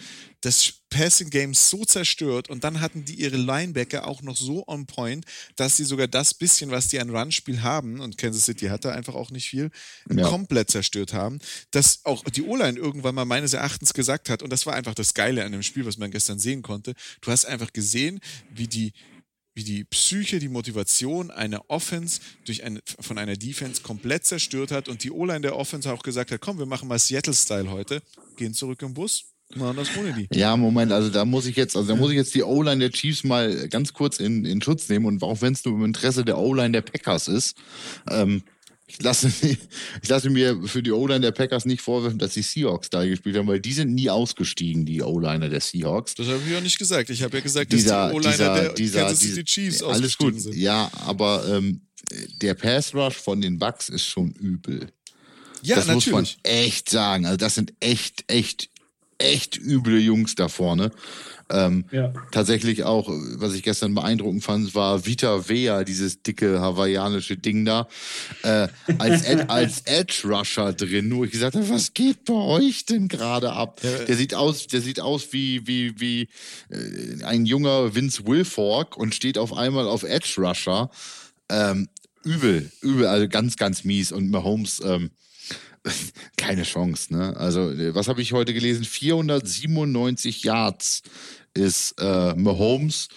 das 0.44 0.74
Passing 0.90 1.30
Game 1.30 1.54
so 1.54 1.84
zerstört 1.84 2.50
und 2.50 2.64
dann 2.64 2.80
hatten 2.80 3.04
die 3.04 3.14
ihre 3.14 3.36
Linebacker 3.36 4.06
auch 4.06 4.22
noch 4.22 4.36
so 4.36 4.64
on 4.68 4.86
point, 4.86 5.24
dass 5.56 5.76
sie 5.76 5.84
sogar 5.84 6.06
das 6.06 6.34
bisschen, 6.34 6.70
was 6.70 6.88
die 6.88 7.00
an 7.00 7.10
Run-Spiel 7.10 7.62
haben, 7.62 8.00
und 8.00 8.18
Kansas 8.18 8.44
City 8.44 8.66
hatte 8.66 8.92
einfach 8.92 9.14
auch 9.14 9.30
nicht 9.30 9.48
viel, 9.48 9.70
ja. 10.10 10.28
komplett 10.28 10.70
zerstört 10.70 11.12
haben, 11.12 11.38
dass 11.70 12.04
auch 12.04 12.22
die 12.24 12.42
O-Line 12.42 12.78
irgendwann 12.78 13.14
mal 13.14 13.24
meines 13.24 13.54
Erachtens 13.54 13.94
gesagt 13.94 14.28
hat, 14.28 14.42
und 14.42 14.50
das 14.50 14.66
war 14.66 14.74
einfach 14.74 14.94
das 14.94 15.14
Geile 15.14 15.44
an 15.44 15.52
dem 15.52 15.62
Spiel, 15.62 15.86
was 15.86 15.98
man 15.98 16.10
gestern 16.10 16.38
sehen 16.38 16.62
konnte, 16.62 16.94
du 17.22 17.30
hast 17.30 17.46
einfach 17.46 17.72
gesehen, 17.72 18.20
wie 18.54 18.68
die 18.68 18.92
wie 19.54 19.64
die 19.64 19.84
Psyche, 19.84 20.38
die 20.38 20.48
Motivation 20.48 21.30
einer 21.30 21.62
Offense 21.68 22.20
durch 22.44 22.64
eine, 22.64 22.80
von 23.00 23.18
einer 23.18 23.36
Defense 23.36 23.82
komplett 23.82 24.24
zerstört 24.24 24.72
hat 24.72 24.88
und 24.88 25.04
die 25.04 25.10
O-Line 25.10 25.42
der 25.42 25.56
Offense 25.56 25.92
auch 25.92 26.02
gesagt 26.02 26.32
hat, 26.32 26.40
komm, 26.40 26.58
wir 26.58 26.66
machen 26.66 26.88
mal 26.88 26.98
Seattle-Style 26.98 27.70
heute, 27.70 28.02
gehen 28.36 28.52
zurück 28.52 28.82
im 28.82 28.94
Bus, 28.94 29.26
machen 29.54 29.76
das 29.76 29.96
ohne 29.96 30.12
die. 30.12 30.28
Ja, 30.36 30.56
Moment, 30.56 30.90
also 30.92 31.08
da 31.08 31.24
muss 31.24 31.46
ich 31.46 31.56
jetzt, 31.56 31.76
also 31.76 31.88
da 31.88 31.96
muss 31.96 32.10
ich 32.10 32.16
jetzt 32.16 32.34
die 32.34 32.42
O-Line 32.42 32.80
der 32.80 32.90
Chiefs 32.90 33.22
mal 33.22 33.68
ganz 33.68 33.92
kurz 33.92 34.18
in, 34.18 34.44
in 34.44 34.60
Schutz 34.60 34.88
nehmen 34.88 35.06
und 35.06 35.22
auch 35.22 35.40
wenn 35.40 35.52
es 35.52 35.64
nur 35.64 35.74
im 35.74 35.84
Interesse 35.84 36.24
der 36.24 36.38
O-Line 36.38 36.72
der 36.72 36.82
Packers 36.82 37.28
ist, 37.28 37.56
ähm, 38.10 38.42
ich 38.86 39.02
lasse, 39.02 39.28
ich 40.02 40.08
lasse 40.08 40.30
mir 40.30 40.62
für 40.64 40.82
die 40.82 40.92
O-Line 40.92 41.20
der 41.20 41.32
Packers 41.32 41.64
nicht 41.64 41.80
vorwerfen, 41.80 42.18
dass 42.18 42.34
die 42.34 42.42
Seahawks 42.42 42.90
da 42.90 43.04
gespielt 43.04 43.36
haben, 43.36 43.46
weil 43.48 43.60
die 43.60 43.72
sind 43.72 43.94
nie 43.94 44.10
ausgestiegen, 44.10 44.84
die 44.84 45.02
O-Liner 45.02 45.48
der 45.48 45.60
Seahawks. 45.60 46.14
Das 46.14 46.26
habe 46.26 46.40
ich 46.44 46.52
ja 46.52 46.60
nicht 46.60 46.78
gesagt. 46.78 47.10
Ich 47.10 47.22
habe 47.22 47.36
ja 47.36 47.42
gesagt, 47.42 47.72
dieser, 47.72 48.04
dass 48.04 48.10
die 48.10 48.16
O-Liner 48.16 48.54
der 48.54 48.72
dieser, 48.74 49.00
Kansas 49.00 49.20
City 49.20 49.44
Chiefs 49.44 49.78
dieser, 49.78 49.88
Alles 49.88 50.18
gut, 50.18 50.40
sind. 50.40 50.54
ja, 50.54 50.90
aber 51.06 51.46
ähm, 51.48 51.80
der 52.42 52.54
Pass 52.54 52.94
Rush 52.94 53.16
von 53.16 53.40
den 53.40 53.58
Bucks 53.58 53.88
ist 53.88 54.06
schon 54.06 54.32
übel. 54.32 54.88
Ja, 55.62 55.76
das 55.76 55.86
natürlich. 55.86 56.10
muss 56.12 56.36
man 56.44 56.52
echt 56.52 56.90
sagen. 56.90 57.24
Also 57.24 57.38
das 57.38 57.54
sind 57.54 57.72
echt, 57.80 58.24
echt, 58.26 58.68
echt 59.16 59.56
üble 59.56 59.98
Jungs 59.98 60.34
da 60.34 60.48
vorne. 60.48 60.90
Ähm, 61.50 61.84
ja. 61.90 62.12
Tatsächlich 62.30 62.84
auch, 62.84 63.08
was 63.08 63.54
ich 63.54 63.62
gestern 63.62 63.94
beeindruckend 63.94 64.42
fand, 64.44 64.74
war 64.74 65.04
Vita 65.06 65.48
Vea, 65.48 65.84
dieses 65.84 66.22
dicke 66.22 66.60
hawaiianische 66.60 67.36
Ding 67.36 67.64
da, 67.64 67.86
äh, 68.42 68.68
als, 68.98 69.22
Ed, 69.24 69.44
als 69.50 69.82
Edge 69.82 70.22
Rusher 70.24 70.72
drin. 70.72 71.08
Nur 71.08 71.26
ich 71.26 71.32
gesagt 71.32 71.56
habe, 71.56 71.68
was 71.68 71.92
geht 71.92 72.24
bei 72.24 72.34
euch 72.34 72.86
denn 72.86 73.08
gerade 73.08 73.52
ab? 73.52 73.80
Ja. 73.82 74.04
Der 74.04 74.16
sieht 74.16 74.34
aus, 74.34 74.66
der 74.66 74.80
sieht 74.80 75.00
aus 75.00 75.32
wie, 75.32 75.66
wie, 75.66 76.00
wie 76.00 76.28
äh, 76.70 77.22
ein 77.24 77.46
junger 77.46 77.94
Vince 77.94 78.26
Wilfork 78.26 78.96
und 78.96 79.14
steht 79.14 79.38
auf 79.38 79.52
einmal 79.52 79.86
auf 79.86 80.02
Edge 80.02 80.34
Rusher. 80.38 80.90
Ähm, 81.50 81.88
übel, 82.24 82.70
übel, 82.80 83.06
also 83.06 83.28
ganz, 83.28 83.56
ganz 83.56 83.84
mies. 83.84 84.12
Und 84.12 84.30
Mahomes, 84.30 84.80
ähm, 84.84 85.10
keine 86.36 86.62
Chance, 86.62 87.12
ne? 87.14 87.36
Also, 87.36 87.72
was 87.94 88.08
habe 88.08 88.22
ich 88.22 88.32
heute 88.32 88.54
gelesen? 88.54 88.84
497 88.84 90.42
Yards 90.42 91.02
ist 91.54 91.94
äh, 91.98 92.34
Mahomes 92.34 93.08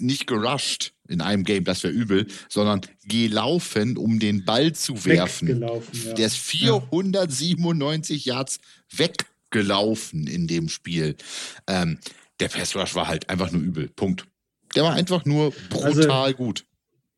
nicht 0.00 0.26
gerusht 0.26 0.92
in 1.08 1.20
einem 1.20 1.44
Game, 1.44 1.64
das 1.64 1.82
wäre 1.82 1.92
übel, 1.92 2.26
sondern 2.48 2.80
gelaufen, 3.04 3.96
um 3.96 4.18
den 4.18 4.44
Ball 4.44 4.72
zu 4.72 5.04
werfen. 5.04 5.60
Ja. 5.60 6.14
Der 6.14 6.26
ist 6.26 6.38
497 6.38 8.24
ja. 8.24 8.34
Yards 8.34 8.60
weggelaufen 8.90 10.26
in 10.26 10.46
dem 10.46 10.68
Spiel. 10.68 11.16
Ähm, 11.66 11.98
der 12.40 12.48
Pass 12.48 12.74
Rush 12.74 12.94
war 12.94 13.06
halt 13.06 13.28
einfach 13.28 13.52
nur 13.52 13.62
übel. 13.62 13.88
Punkt. 13.88 14.26
Der 14.74 14.84
war 14.84 14.94
einfach 14.94 15.24
nur 15.24 15.52
brutal 15.68 16.24
also, 16.24 16.36
gut. 16.36 16.64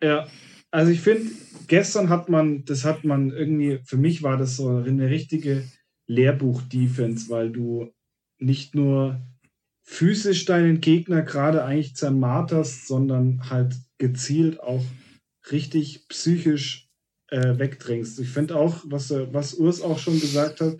Ja, 0.02 0.26
also 0.70 0.90
ich 0.90 1.00
finde, 1.00 1.30
gestern 1.68 2.08
hat 2.10 2.28
man, 2.28 2.64
das 2.64 2.84
hat 2.84 3.04
man 3.04 3.30
irgendwie, 3.30 3.78
für 3.84 3.96
mich 3.96 4.22
war 4.22 4.36
das 4.36 4.56
so 4.56 4.68
eine 4.68 5.08
richtige 5.08 5.64
Lehrbuch-Defense, 6.06 7.30
weil 7.30 7.50
du 7.50 7.92
nicht 8.38 8.74
nur 8.74 9.20
physisch 9.86 10.44
deinen 10.44 10.80
Gegner 10.80 11.22
gerade 11.22 11.64
eigentlich 11.64 11.94
zermarterst, 11.94 12.88
sondern 12.88 13.48
halt 13.48 13.76
gezielt 13.98 14.60
auch 14.60 14.84
richtig 15.52 16.08
psychisch 16.08 16.90
äh, 17.28 17.56
wegdrängst. 17.56 18.18
Ich 18.18 18.28
finde 18.28 18.56
auch, 18.56 18.82
was, 18.84 19.10
was 19.10 19.54
Urs 19.54 19.80
auch 19.80 20.00
schon 20.00 20.20
gesagt 20.20 20.60
hat, 20.60 20.78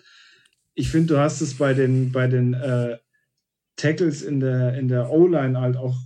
ich 0.74 0.90
finde, 0.90 1.14
du 1.14 1.20
hast 1.20 1.40
es 1.40 1.54
bei 1.54 1.72
den, 1.72 2.10
bei 2.12 2.26
den 2.26 2.52
äh, 2.54 2.98
Tackles 3.76 4.22
in 4.22 4.40
der, 4.40 4.74
in 4.74 4.88
der 4.88 5.10
O-Line 5.10 5.60
halt 5.60 5.76
auch 5.76 5.96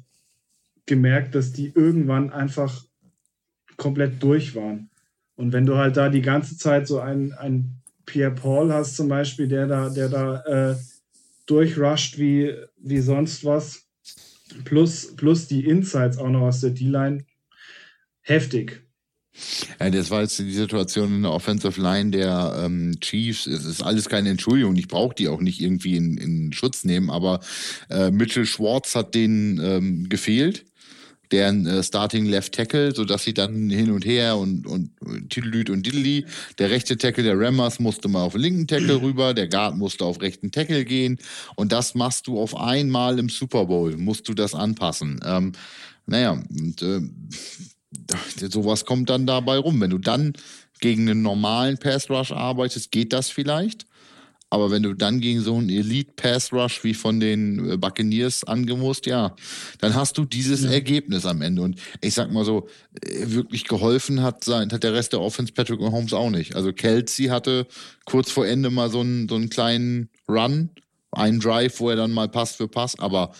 gemerkt, 0.85 1.35
dass 1.35 1.53
die 1.53 1.73
irgendwann 1.75 2.31
einfach 2.31 2.85
komplett 3.79 4.23
durch 4.23 4.55
waren. 4.55 4.91
Und 5.37 5.55
wenn 5.55 5.65
du 5.65 5.79
halt 5.79 5.97
da 5.97 6.11
die 6.11 6.21
ganze 6.21 6.59
Zeit 6.59 6.87
so 6.87 7.01
einen, 7.01 7.33
einen 7.33 7.83
Pierre 8.05 8.35
Paul 8.35 8.73
hast 8.73 8.97
zum 8.97 9.09
Beispiel, 9.09 9.49
der 9.49 9.67
da, 9.67 9.89
der 9.89 10.09
da 10.11 10.41
äh, 10.43 10.77
durchrusht 11.51 12.19
wie, 12.19 12.55
wie 12.79 13.01
sonst 13.01 13.45
was, 13.45 13.89
plus, 14.65 15.15
plus 15.17 15.49
die 15.49 15.65
Insights 15.65 16.19
auch 16.19 16.29
noch 16.29 16.43
aus 16.43 16.61
der 16.61 16.71
D-Line, 16.71 17.25
heftig. 18.23 18.83
Ja, 19.79 19.91
das 19.91 20.11
war 20.11 20.23
jetzt 20.23 20.39
die 20.39 20.53
Situation 20.53 21.15
in 21.15 21.23
der 21.23 21.33
Offensive 21.33 21.81
Line 21.81 22.11
der 22.11 22.63
ähm, 22.65 22.99
Chiefs. 23.01 23.47
Es 23.47 23.65
ist 23.65 23.83
alles 23.83 24.09
keine 24.09 24.29
Entschuldigung. 24.29 24.77
Ich 24.77 24.89
brauche 24.89 25.15
die 25.15 25.29
auch 25.29 25.41
nicht 25.41 25.61
irgendwie 25.61 25.97
in, 25.97 26.19
in 26.19 26.53
Schutz 26.53 26.85
nehmen, 26.85 27.11
aber 27.11 27.41
äh, 27.89 28.11
Mitchell 28.11 28.45
Schwartz 28.45 28.95
hat 28.95 29.15
denen 29.15 29.59
ähm, 29.59 30.09
gefehlt 30.09 30.67
deren 31.33 31.66
äh, 31.66 31.83
Starting 31.83 32.27
Left 32.27 32.55
Tackle, 32.55 32.95
sodass 32.95 33.25
sie 33.25 33.35
dann 33.35 33.71
hin 33.71 33.90
und 33.90 34.05
her 34.05 34.37
und, 34.37 34.66
und 34.66 34.90
Tiddlüt 35.31 35.71
und 35.71 35.87
Diddly. 35.87 36.27
Der 36.59 36.71
rechte 36.71 36.97
Tackle 36.97 37.25
der 37.25 37.38
Rammers 37.38 37.79
musste 37.79 38.09
mal 38.09 38.23
auf 38.23 38.33
den 38.33 38.43
linken 38.43 38.66
Tackle 38.66 38.95
rüber, 39.03 39.35
der 39.35 39.49
Guard 39.49 39.77
musste 39.77 40.05
auf 40.05 40.21
rechten 40.21 40.51
Tackle 40.51 40.85
gehen 40.85 41.19
und 41.57 41.73
das 41.73 41.95
machst 41.95 42.27
du 42.27 42.40
auf 42.40 42.57
einmal 42.57 43.19
im 43.19 43.29
Super 43.29 43.66
Bowl, 43.66 43.97
musst 43.97 44.29
du 44.29 44.35
das 44.35 44.55
anpassen. 44.55 45.21
Ähm, 45.25 45.53
naja, 46.07 46.33
und 46.33 46.83
äh, 46.83 47.01
sowas 48.51 48.85
kommt 48.85 49.11
dann 49.11 49.27
dabei 49.27 49.59
rum. 49.59 49.81
Wenn 49.81 49.90
du 49.90 49.99
dann 49.99 50.33
gegen 50.81 51.09
einen 51.09 51.23
normalen 51.23 51.79
Pass 51.79 52.11
Rush 52.11 52.33
arbeitest, 52.33 52.90
geht 52.90 53.12
das 53.12 53.31
vielleicht. 53.31 53.87
Aber 54.53 54.73
wenn 54.73 54.83
du 54.83 54.95
dann 54.95 55.21
gegen 55.21 55.41
so 55.41 55.57
einen 55.57 55.71
Elite-Pass-Rush 55.71 56.83
wie 56.83 56.95
von 56.95 57.21
den 57.21 57.71
äh, 57.71 57.77
Buccaneers 57.77 58.43
angemusst, 58.43 59.07
ja, 59.07 59.37
dann 59.79 59.95
hast 59.95 60.19
du 60.19 60.25
dieses 60.25 60.65
ja. 60.65 60.71
Ergebnis 60.71 61.25
am 61.25 61.41
Ende. 61.41 61.63
Und 61.63 61.81
ich 62.01 62.15
sag 62.15 62.33
mal 62.33 62.45
so, 62.45 62.69
äh, 63.01 63.27
wirklich 63.27 63.65
geholfen 63.65 64.23
hat, 64.23 64.43
sein, 64.43 64.73
hat 64.73 64.83
der 64.83 64.93
Rest 64.93 65.13
der 65.13 65.21
Offense 65.21 65.53
Patrick 65.53 65.81
Mahomes 65.81 66.13
auch 66.13 66.31
nicht. 66.31 66.57
Also 66.57 66.73
Kelsey 66.73 67.27
hatte 67.27 67.69
kurz 68.05 68.33
vor 68.33 68.45
Ende 68.45 68.71
mal 68.71 68.91
so 68.91 69.01
einen, 69.01 69.29
so 69.29 69.37
einen 69.37 69.51
kleinen 69.51 70.11
Run, 70.29 70.71
einen 71.13 71.39
Drive, 71.39 71.79
wo 71.79 71.91
er 71.91 71.97
dann 71.97 72.11
mal 72.11 72.29
Pass 72.29 72.57
für 72.57 72.67
Pass, 72.67 72.99
aber 72.99 73.33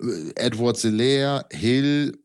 äh, 0.00 0.30
Edward 0.36 0.76
Selaire, 0.76 1.44
Hill, 1.50 2.16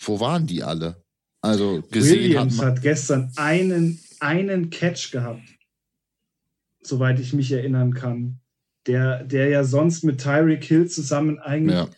wo 0.00 0.18
waren 0.18 0.48
die 0.48 0.64
alle? 0.64 1.00
Also 1.42 1.84
gesehen 1.92 2.24
Williams 2.24 2.58
hat, 2.58 2.64
hat 2.64 2.82
gestern 2.82 3.30
einen, 3.36 4.00
einen 4.18 4.70
Catch 4.70 5.12
gehabt 5.12 5.42
soweit 6.86 7.18
ich 7.20 7.32
mich 7.32 7.50
erinnern 7.52 7.94
kann. 7.94 8.40
Der, 8.86 9.24
der 9.24 9.48
ja 9.48 9.64
sonst 9.64 10.04
mit 10.04 10.20
Tyreek 10.20 10.62
Hill 10.64 10.88
zusammen 10.88 11.38
eigentlich 11.38 11.76
ja. 11.76 11.88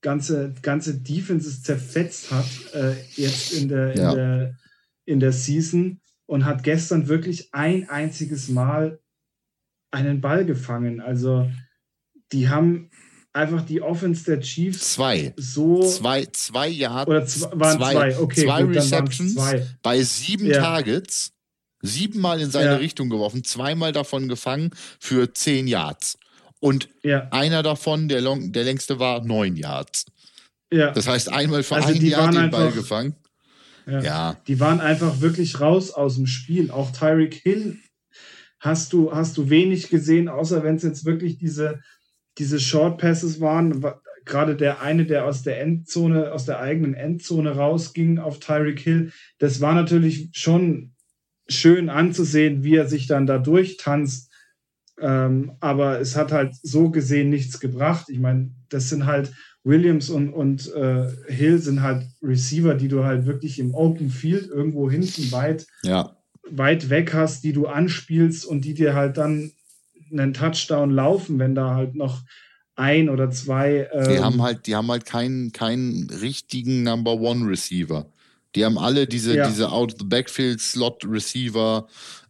ganze, 0.00 0.54
ganze 0.62 0.98
Defenses 0.98 1.62
zerfetzt 1.62 2.30
hat, 2.30 2.46
äh, 2.72 2.94
jetzt 3.14 3.52
in 3.52 3.68
der, 3.68 3.94
ja. 3.94 4.10
in, 4.10 4.16
der, 4.16 4.56
in 5.04 5.20
der 5.20 5.32
Season 5.32 6.00
und 6.26 6.46
hat 6.46 6.62
gestern 6.62 7.08
wirklich 7.08 7.52
ein 7.52 7.90
einziges 7.90 8.48
Mal 8.48 9.00
einen 9.90 10.20
Ball 10.20 10.46
gefangen. 10.46 11.00
Also 11.00 11.50
die 12.32 12.48
haben 12.48 12.90
einfach 13.32 13.62
die 13.62 13.82
Offense 13.82 14.24
der 14.24 14.40
Chiefs 14.40 14.94
zwei. 14.94 15.32
so. 15.36 15.82
Zwei, 15.82 16.26
zwei 16.32 16.68
Yards. 16.68 17.08
Oder 17.08 17.26
zwei, 17.26 17.50
waren 17.58 17.78
zwei, 17.78 17.92
zwei, 17.92 18.18
okay. 18.18 18.44
zwei 18.44 18.62
gut, 18.62 18.76
Receptions 18.76 19.34
zwei. 19.34 19.66
bei 19.82 20.02
sieben 20.02 20.46
Ja. 20.46 20.60
Targets, 20.60 21.32
siebenmal 21.82 22.40
in 22.40 22.50
seine 22.50 22.72
Ja. 22.72 22.76
Richtung 22.76 23.08
geworfen, 23.10 23.44
zweimal 23.44 23.92
davon 23.92 24.28
gefangen 24.28 24.70
für 24.98 25.32
zehn 25.32 25.66
Yards. 25.66 26.18
Und 26.60 26.88
Ja, 27.02 27.28
einer 27.30 27.62
davon, 27.62 28.08
der, 28.08 28.20
long, 28.20 28.52
der 28.52 28.64
längste 28.64 28.98
war 28.98 29.24
neun 29.24 29.56
Yards. 29.56 30.06
ja. 30.72 30.90
Das 30.92 31.08
heißt, 31.08 31.32
einmal 31.32 31.62
für 31.62 31.76
Also 31.76 31.88
ein 31.94 32.04
Jahr 32.04 32.30
den 32.30 32.50
Ball 32.50 32.70
gefangen. 32.72 33.14
ja. 33.86 34.00
Ja, 34.02 34.36
Die 34.46 34.60
waren 34.60 34.80
einfach 34.80 35.20
wirklich 35.20 35.58
raus 35.60 35.90
aus 35.90 36.16
dem 36.16 36.26
Spiel. 36.26 36.70
Auch 36.70 36.92
Tyreek 36.92 37.34
Hill 37.34 37.78
hast 38.60 38.92
du, 38.92 39.10
hast 39.12 39.36
du 39.38 39.48
wenig 39.48 39.88
gesehen, 39.88 40.28
außer 40.28 40.62
wenn 40.62 40.76
es 40.76 40.82
jetzt 40.82 41.04
wirklich 41.06 41.38
diese, 41.38 41.80
diese 42.38 42.60
Short 42.60 42.98
Passes 42.98 43.40
waren. 43.40 43.82
Wa- 43.82 44.00
Gerade 44.26 44.54
der 44.54 44.82
eine, 44.82 45.06
der 45.06 45.24
aus 45.24 45.42
der 45.42 45.60
Endzone, 45.62 46.30
aus 46.32 46.44
der 46.44 46.60
eigenen 46.60 46.92
Endzone 46.94 47.52
rausging 47.56 48.18
auf 48.18 48.38
Tyreek 48.38 48.78
Hill, 48.78 49.12
das 49.38 49.62
war 49.62 49.74
natürlich 49.74 50.28
schon 50.34 50.89
schön 51.50 51.88
anzusehen, 51.88 52.62
wie 52.64 52.76
er 52.76 52.88
sich 52.88 53.06
dann 53.06 53.26
da 53.26 53.38
durchtanzt. 53.38 54.30
Ähm, 55.00 55.52
aber 55.60 56.00
es 56.00 56.16
hat 56.16 56.32
halt 56.32 56.54
so 56.62 56.90
gesehen 56.90 57.30
nichts 57.30 57.60
gebracht. 57.60 58.06
Ich 58.08 58.18
meine, 58.18 58.50
das 58.68 58.88
sind 58.88 59.06
halt 59.06 59.32
Williams 59.64 60.10
und, 60.10 60.30
und 60.30 60.72
äh, 60.74 61.08
Hill 61.28 61.58
sind 61.58 61.82
halt 61.82 62.06
Receiver, 62.22 62.74
die 62.74 62.88
du 62.88 63.04
halt 63.04 63.26
wirklich 63.26 63.58
im 63.58 63.74
Open 63.74 64.10
Field 64.10 64.48
irgendwo 64.48 64.90
hinten 64.90 65.30
weit, 65.32 65.66
ja. 65.82 66.16
weit 66.48 66.88
weg 66.88 67.12
hast, 67.14 67.44
die 67.44 67.52
du 67.52 67.66
anspielst 67.66 68.46
und 68.46 68.64
die 68.64 68.74
dir 68.74 68.94
halt 68.94 69.16
dann 69.16 69.52
einen 70.10 70.34
Touchdown 70.34 70.90
laufen, 70.90 71.38
wenn 71.38 71.54
da 71.54 71.74
halt 71.74 71.94
noch 71.94 72.22
ein 72.74 73.08
oder 73.10 73.30
zwei. 73.30 73.88
Die 73.92 74.14
ähm, 74.14 74.24
haben 74.24 74.42
halt, 74.42 74.66
die 74.66 74.74
haben 74.74 74.90
halt 74.90 75.04
keinen, 75.04 75.52
keinen 75.52 76.08
richtigen 76.10 76.82
Number 76.82 77.20
One 77.20 77.48
Receiver. 77.48 78.06
Die 78.54 78.64
haben 78.64 78.78
alle 78.78 79.06
diese, 79.06 79.36
Ja. 79.36 79.48
diese 79.48 79.70
Out 79.70 79.92
of 79.94 79.98
the 80.00 80.06
Backfield 80.06 80.60
Slot 80.60 81.04
Receiver 81.06 81.86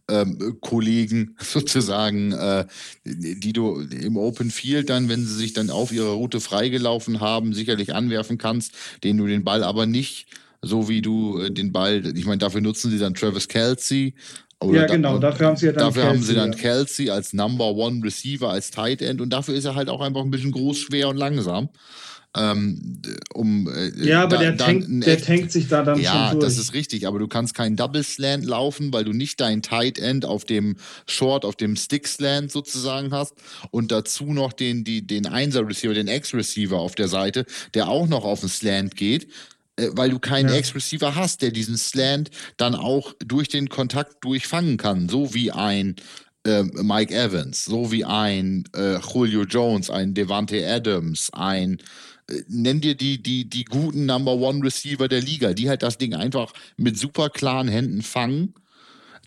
ähm, 0.09 0.57
Kollegen 0.61 1.35
sozusagen, 1.39 2.31
äh, 2.33 2.65
die 3.05 3.53
du 3.53 3.79
im 3.81 4.17
Open 4.17 4.51
Field 4.51 4.89
dann, 4.89 5.09
wenn 5.09 5.25
sie 5.25 5.35
sich 5.35 5.53
dann 5.53 5.69
auf 5.69 5.91
ihrer 5.91 6.11
Route 6.11 6.39
freigelaufen 6.39 7.21
haben, 7.21 7.53
sicherlich 7.53 7.93
anwerfen 7.95 8.37
kannst, 8.37 8.73
denen 9.03 9.19
du 9.19 9.27
den 9.27 9.43
Ball 9.43 9.63
aber 9.63 9.85
nicht 9.85 10.27
so 10.61 10.87
wie 10.89 11.01
du 11.01 11.39
äh, 11.39 11.51
den 11.51 11.71
Ball, 11.71 12.05
ich 12.15 12.25
meine, 12.25 12.37
dafür 12.37 12.61
nutzen 12.61 12.91
sie 12.91 12.99
dann 12.99 13.13
Travis 13.15 13.47
Kelsey. 13.47 14.13
Ja, 14.63 14.85
genau, 14.85 15.17
dafür 15.17 15.47
haben 15.47 15.55
sie 15.57 15.65
ja 15.65 15.71
dann 15.71 15.87
Dafür 15.87 16.03
haben 16.05 16.21
sie 16.21 16.35
dann. 16.35 16.55
Kelsey 16.55 17.09
als 17.09 17.33
Number 17.33 17.71
One 17.73 18.03
Receiver, 18.03 18.47
als 18.47 18.69
Tight 18.69 19.01
End 19.01 19.19
und 19.19 19.31
dafür 19.31 19.55
ist 19.55 19.65
er 19.65 19.73
halt 19.73 19.89
auch 19.89 20.01
einfach 20.01 20.21
ein 20.21 20.29
bisschen 20.29 20.51
groß, 20.51 20.77
schwer 20.77 21.09
und 21.09 21.17
langsam. 21.17 21.69
Ähm, 22.37 23.01
um, 23.33 23.67
äh, 23.67 23.89
ja, 24.07 24.23
aber 24.23 24.37
da- 24.37 24.41
der, 24.43 24.57
tankt, 24.57 24.87
ein 24.87 25.01
der 25.01 25.15
echt- 25.17 25.25
tankt 25.25 25.51
sich 25.51 25.67
da 25.67 25.83
dann 25.83 25.99
ja, 25.99 26.29
schon 26.29 26.39
durch. 26.39 26.45
das 26.49 26.57
ist 26.57 26.73
richtig, 26.73 27.05
aber 27.05 27.19
du 27.19 27.27
kannst 27.27 27.53
keinen 27.55 27.75
Double 27.75 28.03
Slant 28.03 28.45
laufen, 28.45 28.93
weil 28.93 29.03
du 29.03 29.11
nicht 29.11 29.41
dein 29.41 29.61
Tight 29.61 29.99
End 29.99 30.23
auf 30.23 30.45
dem 30.45 30.77
Short, 31.07 31.43
auf 31.43 31.57
dem 31.57 31.75
Stick 31.75 32.07
Slant 32.07 32.49
sozusagen 32.49 33.11
hast 33.11 33.33
und 33.71 33.91
dazu 33.91 34.31
noch 34.31 34.53
den, 34.53 34.85
die, 34.85 35.05
den 35.05 35.25
Einser 35.25 35.67
Receiver, 35.67 35.93
den 35.93 36.07
X-Receiver 36.07 36.77
auf 36.79 36.95
der 36.95 37.09
Seite, 37.09 37.45
der 37.73 37.89
auch 37.89 38.07
noch 38.07 38.23
auf 38.23 38.39
den 38.39 38.49
Slant 38.49 38.95
geht, 38.95 39.27
äh, 39.75 39.89
weil 39.91 40.09
du 40.09 40.19
keinen 40.19 40.47
Ja. 40.49 40.55
X-Receiver 40.55 41.15
hast, 41.15 41.41
der 41.41 41.51
diesen 41.51 41.75
Slant 41.75 42.31
dann 42.55 42.75
auch 42.75 43.13
durch 43.19 43.49
den 43.49 43.67
Kontakt 43.67 44.23
durchfangen 44.23 44.77
kann, 44.77 45.09
so 45.09 45.33
wie 45.33 45.51
ein 45.51 45.97
äh, 46.47 46.63
Mike 46.63 47.13
Evans, 47.13 47.65
so 47.65 47.91
wie 47.91 48.05
ein 48.05 48.63
äh, 48.73 48.97
Julio 49.13 49.43
Jones, 49.43 49.89
ein 49.89 50.13
Devante 50.13 50.65
Adams, 50.65 51.29
ein 51.33 51.77
nenn 52.47 52.81
dir 52.81 52.95
die, 52.95 53.21
die, 53.21 53.49
die 53.49 53.65
guten 53.65 54.05
Number 54.05 54.33
One 54.33 54.63
Receiver 54.63 55.07
der 55.07 55.21
Liga, 55.21 55.53
die 55.53 55.69
halt 55.69 55.83
das 55.83 55.97
Ding 55.97 56.13
einfach 56.13 56.53
mit 56.77 56.97
super 56.97 57.29
klaren 57.29 57.67
Händen 57.67 58.01
fangen, 58.01 58.53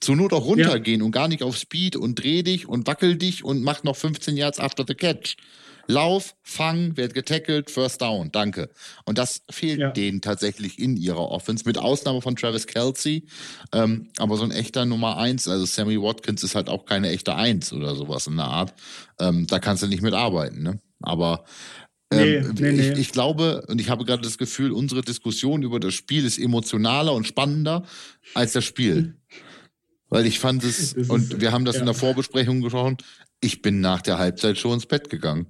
zur 0.01 0.17
Not 0.17 0.33
auch 0.33 0.45
runtergehen 0.45 1.03
und 1.03 1.13
gar 1.13 1.29
nicht 1.29 1.43
auf 1.43 1.57
Speed 1.57 1.97
und 1.97 2.17
dreh 2.17 2.43
dich 2.43 2.69
und 2.69 2.87
wackel 2.87 3.17
dich 3.17 3.45
und 3.45 3.63
mach 3.63 3.83
noch 3.85 3.97
15 3.97 4.37
Yards 4.37 4.59
after 4.61 4.85
the 4.87 4.95
catch. 4.95 5.37
Lauf, 5.87 6.35
fang, 6.43 6.97
werd 6.97 7.13
getackelt, 7.13 7.71
first 7.71 8.01
down, 8.01 8.33
danke. 8.33 8.71
Und 9.05 9.19
das 9.19 9.43
fehlt 9.51 9.81
Ja. 9.81 9.91
denen 9.91 10.23
tatsächlich 10.23 10.79
in 10.79 10.97
ihrer 10.97 11.31
Offense, 11.31 11.65
mit 11.67 11.77
Ausnahme 11.77 12.23
von 12.23 12.37
Travis 12.37 12.67
Kelsey. 12.67 13.27
Ähm, 13.73 14.09
aber 14.17 14.39
so 14.39 14.45
ein 14.45 14.51
echter 14.51 14.87
Nummer 14.87 15.19
eins, 15.19 15.47
also 15.47 15.67
Sammy 15.67 16.01
Watkins 16.01 16.43
ist 16.43 16.55
halt 16.55 16.71
auch 16.71 16.87
keine 16.87 17.11
echte 17.11 17.35
Eins 17.35 17.71
oder 17.73 17.95
sowas 17.97 18.27
in 18.27 18.37
der 18.37 18.47
Art. 18.47 18.73
Ähm, 19.21 19.47
da 19.47 19.59
kannst 19.59 19.83
du 19.83 19.87
nicht 19.87 20.03
mit 20.03 20.15
arbeiten, 20.15 20.63
ne? 20.63 20.81
Aber 21.03 21.45
ähm, 22.19 22.55
Nee, 22.55 22.71
nee, 22.73 22.81
ich, 22.81 22.95
nee. 22.95 23.01
ich 23.01 23.13
glaube, 23.13 23.65
und 23.69 23.81
ich 23.81 23.91
habe 23.91 24.05
gerade 24.05 24.23
das 24.23 24.39
Gefühl, 24.39 24.73
unsere 24.73 25.03
Diskussion 25.03 25.63
über 25.63 25.81
das 25.81 25.95
Spiel 25.95 26.25
ist 26.25 26.39
emotionaler 26.39 27.13
und 27.13 27.27
spannender 27.27 27.85
als 28.35 28.53
das 28.53 28.65
Spiel. 28.65 29.17
Weil 30.09 30.27
ich 30.27 30.39
fand 30.39 30.63
es, 30.65 30.93
ist- 30.93 31.11
und 31.11 31.41
wir 31.41 31.53
haben 31.53 31.65
das 31.65 31.77
in 31.77 31.83
ja. 31.83 31.87
der 31.87 31.95
Vorbesprechung 31.95 32.61
gesprochen, 32.61 32.97
ich 33.41 33.63
bin 33.63 33.81
nach 33.81 34.01
der 34.03 34.19
Halbzeit 34.19 34.59
schon 34.59 34.75
ins 34.75 34.87
Bett 34.87 35.11
gegangen. 35.11 35.47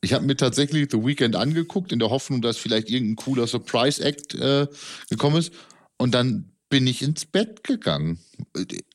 Ich 0.00 0.14
habe 0.14 0.24
mir 0.24 0.36
tatsächlich 0.36 0.88
The 0.90 1.04
Weekend 1.04 1.36
angeguckt, 1.36 1.92
in 1.92 1.98
der 1.98 2.10
Hoffnung, 2.10 2.40
dass 2.40 2.56
vielleicht 2.56 2.88
irgendein 2.88 3.16
cooler 3.16 3.46
Surprise-Act 3.46 4.34
äh, 4.34 4.66
gekommen 5.10 5.36
ist. 5.36 5.52
Und 5.98 6.14
dann 6.14 6.52
bin 6.70 6.86
ich 6.86 7.02
ins 7.02 7.26
Bett 7.26 7.62
gegangen. 7.64 8.18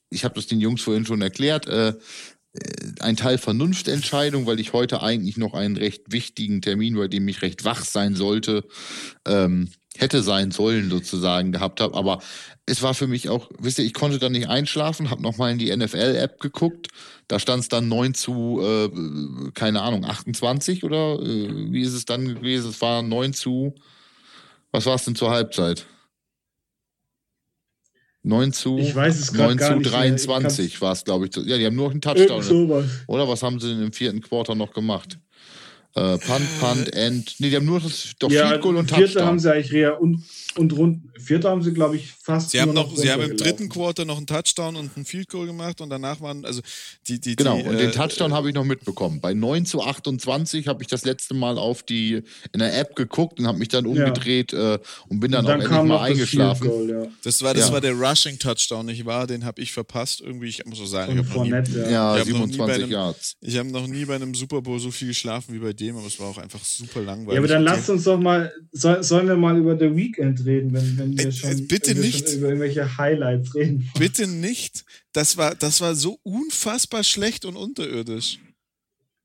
Ich 0.10 0.24
habe 0.24 0.34
das 0.36 0.48
den 0.48 0.60
Jungs 0.60 0.82
vorhin 0.82 1.06
schon 1.06 1.22
erklärt. 1.22 1.68
Äh, 1.68 1.94
ein 3.00 3.16
Teil 3.16 3.38
Vernunftentscheidung, 3.38 4.46
weil 4.46 4.60
ich 4.60 4.74
heute 4.74 5.02
eigentlich 5.02 5.38
noch 5.38 5.54
einen 5.54 5.78
recht 5.78 6.12
wichtigen 6.12 6.62
Termin, 6.62 6.96
bei 6.96 7.08
dem 7.08 7.28
ich 7.28 7.42
recht 7.42 7.66
wach 7.66 7.84
sein 7.84 8.16
sollte, 8.16 8.64
ähm, 9.26 9.70
hätte 9.98 10.24
sein 10.24 10.52
sollen 10.52 10.90
sozusagen 10.90 11.52
gehabt 11.52 11.80
habe. 11.82 11.96
Aber 11.96 12.22
es 12.66 12.82
war 12.82 12.94
für 12.94 13.08
mich 13.08 13.30
auch, 13.30 13.50
wisst 13.60 13.80
ihr, 13.80 13.86
ich 13.86 13.94
konnte 13.94 14.20
dann 14.20 14.34
nicht 14.34 14.50
einschlafen, 14.50 15.10
habe 15.10 15.22
nochmal 15.22 15.52
in 15.52 15.58
die 15.58 15.76
NFL-App 15.76 16.40
geguckt. 16.40 16.88
Da 17.28 17.40
stand 17.40 17.64
es 17.64 17.70
dann 17.70 17.88
9 17.88 18.14
zu, 18.14 18.62
äh, 18.62 19.52
keine 19.54 19.82
Ahnung, 19.82 20.06
28 20.06 20.84
oder 20.84 21.20
äh, 21.22 21.72
wie 21.72 21.82
ist 21.82 21.94
es 21.94 22.06
dann 22.06 22.36
gewesen? 22.36 22.70
Es 22.70 22.82
war 22.82 23.02
9 23.02 23.34
zu, 23.34 23.76
was 24.72 24.86
war 24.86 24.96
es 24.96 25.06
denn 25.06 25.16
zur 25.16 25.32
Halbzeit? 25.32 25.86
9 28.26 28.54
zu, 28.54 28.80
Ich 28.80 28.96
weiß 28.96 29.20
es 29.20 29.34
grad 29.34 29.50
9 29.50 29.58
gar 29.58 29.70
zu 29.70 29.76
nicht 29.78 29.92
mehr. 29.92 30.00
Ich 30.06 30.12
23 30.12 30.82
war 30.82 30.92
es, 30.94 31.04
glaube 31.04 31.28
ich. 31.28 31.36
Ja, 31.36 31.58
die 31.58 31.66
haben 31.66 31.76
nur 31.76 31.86
noch 31.86 31.92
einen 31.92 32.02
Touchdown. 32.02 32.90
Oder 33.08 33.28
was 33.28 33.44
haben 33.44 33.60
sie 33.60 33.70
denn 33.70 33.84
im 33.84 33.94
vierten 33.94 34.22
Quarter 34.22 34.56
noch 34.56 34.74
gemacht? 34.74 35.20
Äh, 35.98 36.18
Punt, 36.18 36.60
Punt, 36.60 36.94
End. 36.94 37.36
Nee, 37.40 37.50
die 37.50 37.56
haben 37.56 37.66
nur 37.66 37.80
das 37.80 38.10
doch 38.20 38.30
Ja, 38.30 38.50
Field 38.50 38.62
Goal 38.62 38.76
und 38.76 38.90
vierte 38.90 39.06
Touchdown. 39.14 39.26
haben 39.28 39.40
sie 39.40 39.54
eigentlich 39.54 39.72
rea 39.72 39.92
und, 39.92 40.24
und 40.58 40.74
rund. 40.74 41.04
Vierte 41.18 41.50
haben 41.50 41.64
sie, 41.64 41.72
glaube 41.74 41.96
ich, 41.96 42.12
fast. 42.22 42.50
Sie 42.52 42.60
haben 42.60 42.74
noch, 42.74 42.94
sie 42.98 43.10
haben 43.10 43.22
im 43.22 43.38
dritten 43.38 43.70
Quarter 43.70 44.04
noch 44.04 44.18
einen 44.18 44.28
Touchdown 44.28 44.76
und 44.76 44.92
einen 44.98 45.06
Field 45.06 45.30
Goal 45.30 45.48
gemacht 45.48 45.80
und 45.80 45.90
danach 45.90 46.20
waren, 46.20 46.44
also 46.44 46.62
die, 47.08 47.22
die, 47.22 47.38
Genau, 47.38 47.56
die, 47.58 47.64
und 47.64 47.76
äh, 47.76 47.78
den 47.78 47.92
Touchdown 47.94 48.34
habe 48.34 48.50
ich 48.50 48.54
noch 48.56 48.66
mitbekommen. 48.66 49.22
Bei 49.22 49.34
9 49.34 49.66
zu 49.66 49.82
28 49.82 50.68
habe 50.68 50.84
ich 50.84 50.90
das 50.90 51.06
letzte 51.06 51.34
Mal 51.34 51.58
auf 51.58 51.82
die 51.84 52.22
in 52.52 52.60
der 52.60 52.78
App 52.78 52.98
geguckt 52.98 53.40
und 53.40 53.48
habe 53.48 53.58
mich 53.58 53.70
dann 53.70 53.86
umgedreht 53.86 54.52
äh, 54.52 54.78
und 55.08 55.22
bin 55.22 55.32
dann, 55.32 55.46
Und 55.46 55.52
dann 55.52 55.62
auch 55.62 55.64
endlich 55.64 55.72
mal 55.72 55.84
noch 55.88 56.00
das 56.02 56.10
eingeschlafen. 56.12 56.68
Goal, 56.68 56.90
ja. 56.90 57.08
Das 57.24 57.42
war, 57.42 57.54
das 57.54 57.68
Ja. 57.70 57.74
war 57.74 57.80
der 57.80 57.94
Rushing 57.94 58.38
Touchdown, 58.38 58.86
nicht 58.88 59.06
wahr? 59.06 59.28
Den 59.28 59.46
habe 59.46 59.62
ich 59.62 59.72
verpasst. 59.72 60.20
Irgendwie, 60.20 60.48
ich 60.48 60.66
muss 60.66 60.78
so 60.78 60.86
sagen, 60.86 61.14
ich 61.14 61.26
habe 61.26 61.30
noch, 61.40 61.46
nie- 61.46 61.74
ja. 61.80 61.90
Ja, 61.90 62.16
Ich 62.18 62.22
hab 62.22 62.28
noch 62.28 62.46
nie 62.48 62.58
bei 62.58 62.74
27 62.76 62.84
einem- 62.84 62.92
Yards. 62.92 63.38
ich 63.40 63.58
hab 63.58 63.68
noch 63.68 63.88
nie 63.88 64.04
bei 64.04 64.16
einem 64.16 64.36
Super 64.36 64.62
Bowl 64.62 64.78
so 64.80 64.92
viel 64.92 65.08
geschlafen 65.08 65.56
wie 65.56 65.60
bei 65.60 65.72
dem, 65.86 65.98
aber 65.98 66.08
es 66.08 66.20
war 66.20 66.28
auch 66.28 66.38
einfach 66.38 66.64
super 66.64 67.02
langweilig. 67.02 67.34
Ja, 67.34 67.40
aber 67.40 67.48
dann 67.48 67.64
lasst 67.64 67.90
uns 67.90 68.04
doch 68.04 68.20
mal, 68.20 68.52
soll, 68.72 69.04
sollen 69.04 69.28
wir 69.28 69.36
mal 69.36 69.58
über 69.58 69.78
The 69.78 69.96
Weekend 69.96 70.46
reden, 70.46 70.74
wenn, 70.74 70.98
wenn 70.98 71.18
wir 71.18 71.28
Äh, 71.28 71.32
schon, 71.32 71.52
äh, 71.52 71.62
bitte 71.62 71.92
wenn 71.92 71.98
wir 71.98 72.04
nicht. 72.04 72.28
schon 72.30 72.38
über 72.40 72.48
irgendwelche 72.48 72.98
Highlights 72.98 73.56
reden. 73.56 73.90
Bitte 73.98 74.28
nicht. 74.28 74.86
Das 75.14 75.38
war, 75.38 75.56
das 75.56 75.82
war 75.82 75.96
so 75.96 76.20
unfassbar 76.24 77.04
schlecht 77.04 77.46
und 77.46 77.56
unterirdisch. 77.56 78.40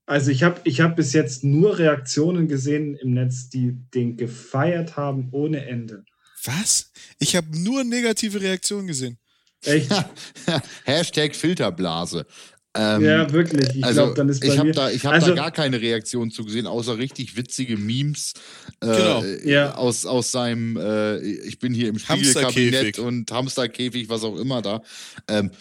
Also 0.05 0.31
ich 0.31 0.43
habe 0.43 0.59
ich 0.65 0.81
hab 0.81 0.95
bis 0.95 1.13
jetzt 1.13 1.43
nur 1.43 1.77
Reaktionen 1.77 2.47
gesehen 2.47 2.95
im 2.95 3.13
Netz, 3.13 3.49
die 3.49 3.77
den 3.93 4.17
gefeiert 4.17 4.97
haben 4.97 5.29
ohne 5.31 5.65
Ende. 5.65 6.03
Was? 6.43 6.91
Ich 7.19 7.35
habe 7.35 7.47
nur 7.57 7.83
negative 7.83 8.41
Reaktionen 8.41 8.87
gesehen. 8.87 9.17
Echt? 9.63 9.91
Hashtag 10.85 11.35
Filterblase. 11.35 12.25
Ähm, 12.73 13.03
ja, 13.03 13.31
wirklich. 13.33 13.75
Ich 13.75 13.83
also 13.83 14.01
glaube, 14.03 14.15
dann 14.15 14.29
ist 14.29 14.39
bei 14.39 14.47
ich 14.47 14.57
habe 14.57 14.69
mir... 14.69 14.73
da, 14.73 14.89
ich 14.89 15.05
hab 15.05 15.11
also, 15.13 15.27
da 15.27 15.35
gar 15.35 15.51
keine 15.51 15.81
Reaktion 15.81 16.31
zu 16.31 16.45
gesehen, 16.45 16.67
außer 16.67 16.97
richtig 16.97 17.35
witzige 17.35 17.75
Memes 17.77 18.33
äh, 18.79 18.85
Genau. 18.87 19.23
Ja. 19.43 19.75
aus, 19.75 20.05
aus 20.05 20.31
seinem 20.31 20.77
äh, 20.77 21.17
Ich 21.19 21.59
bin 21.59 21.73
hier 21.73 21.89
im 21.89 21.97
Hamsterkäfig. 21.97 22.51
Spiegelkabinett 22.51 22.99
und 22.99 23.29
Hamsterkäfig, 23.31 24.07
was 24.07 24.23
auch 24.23 24.37
immer 24.37 24.61
da. 24.61 24.81
Ähm, 25.27 25.51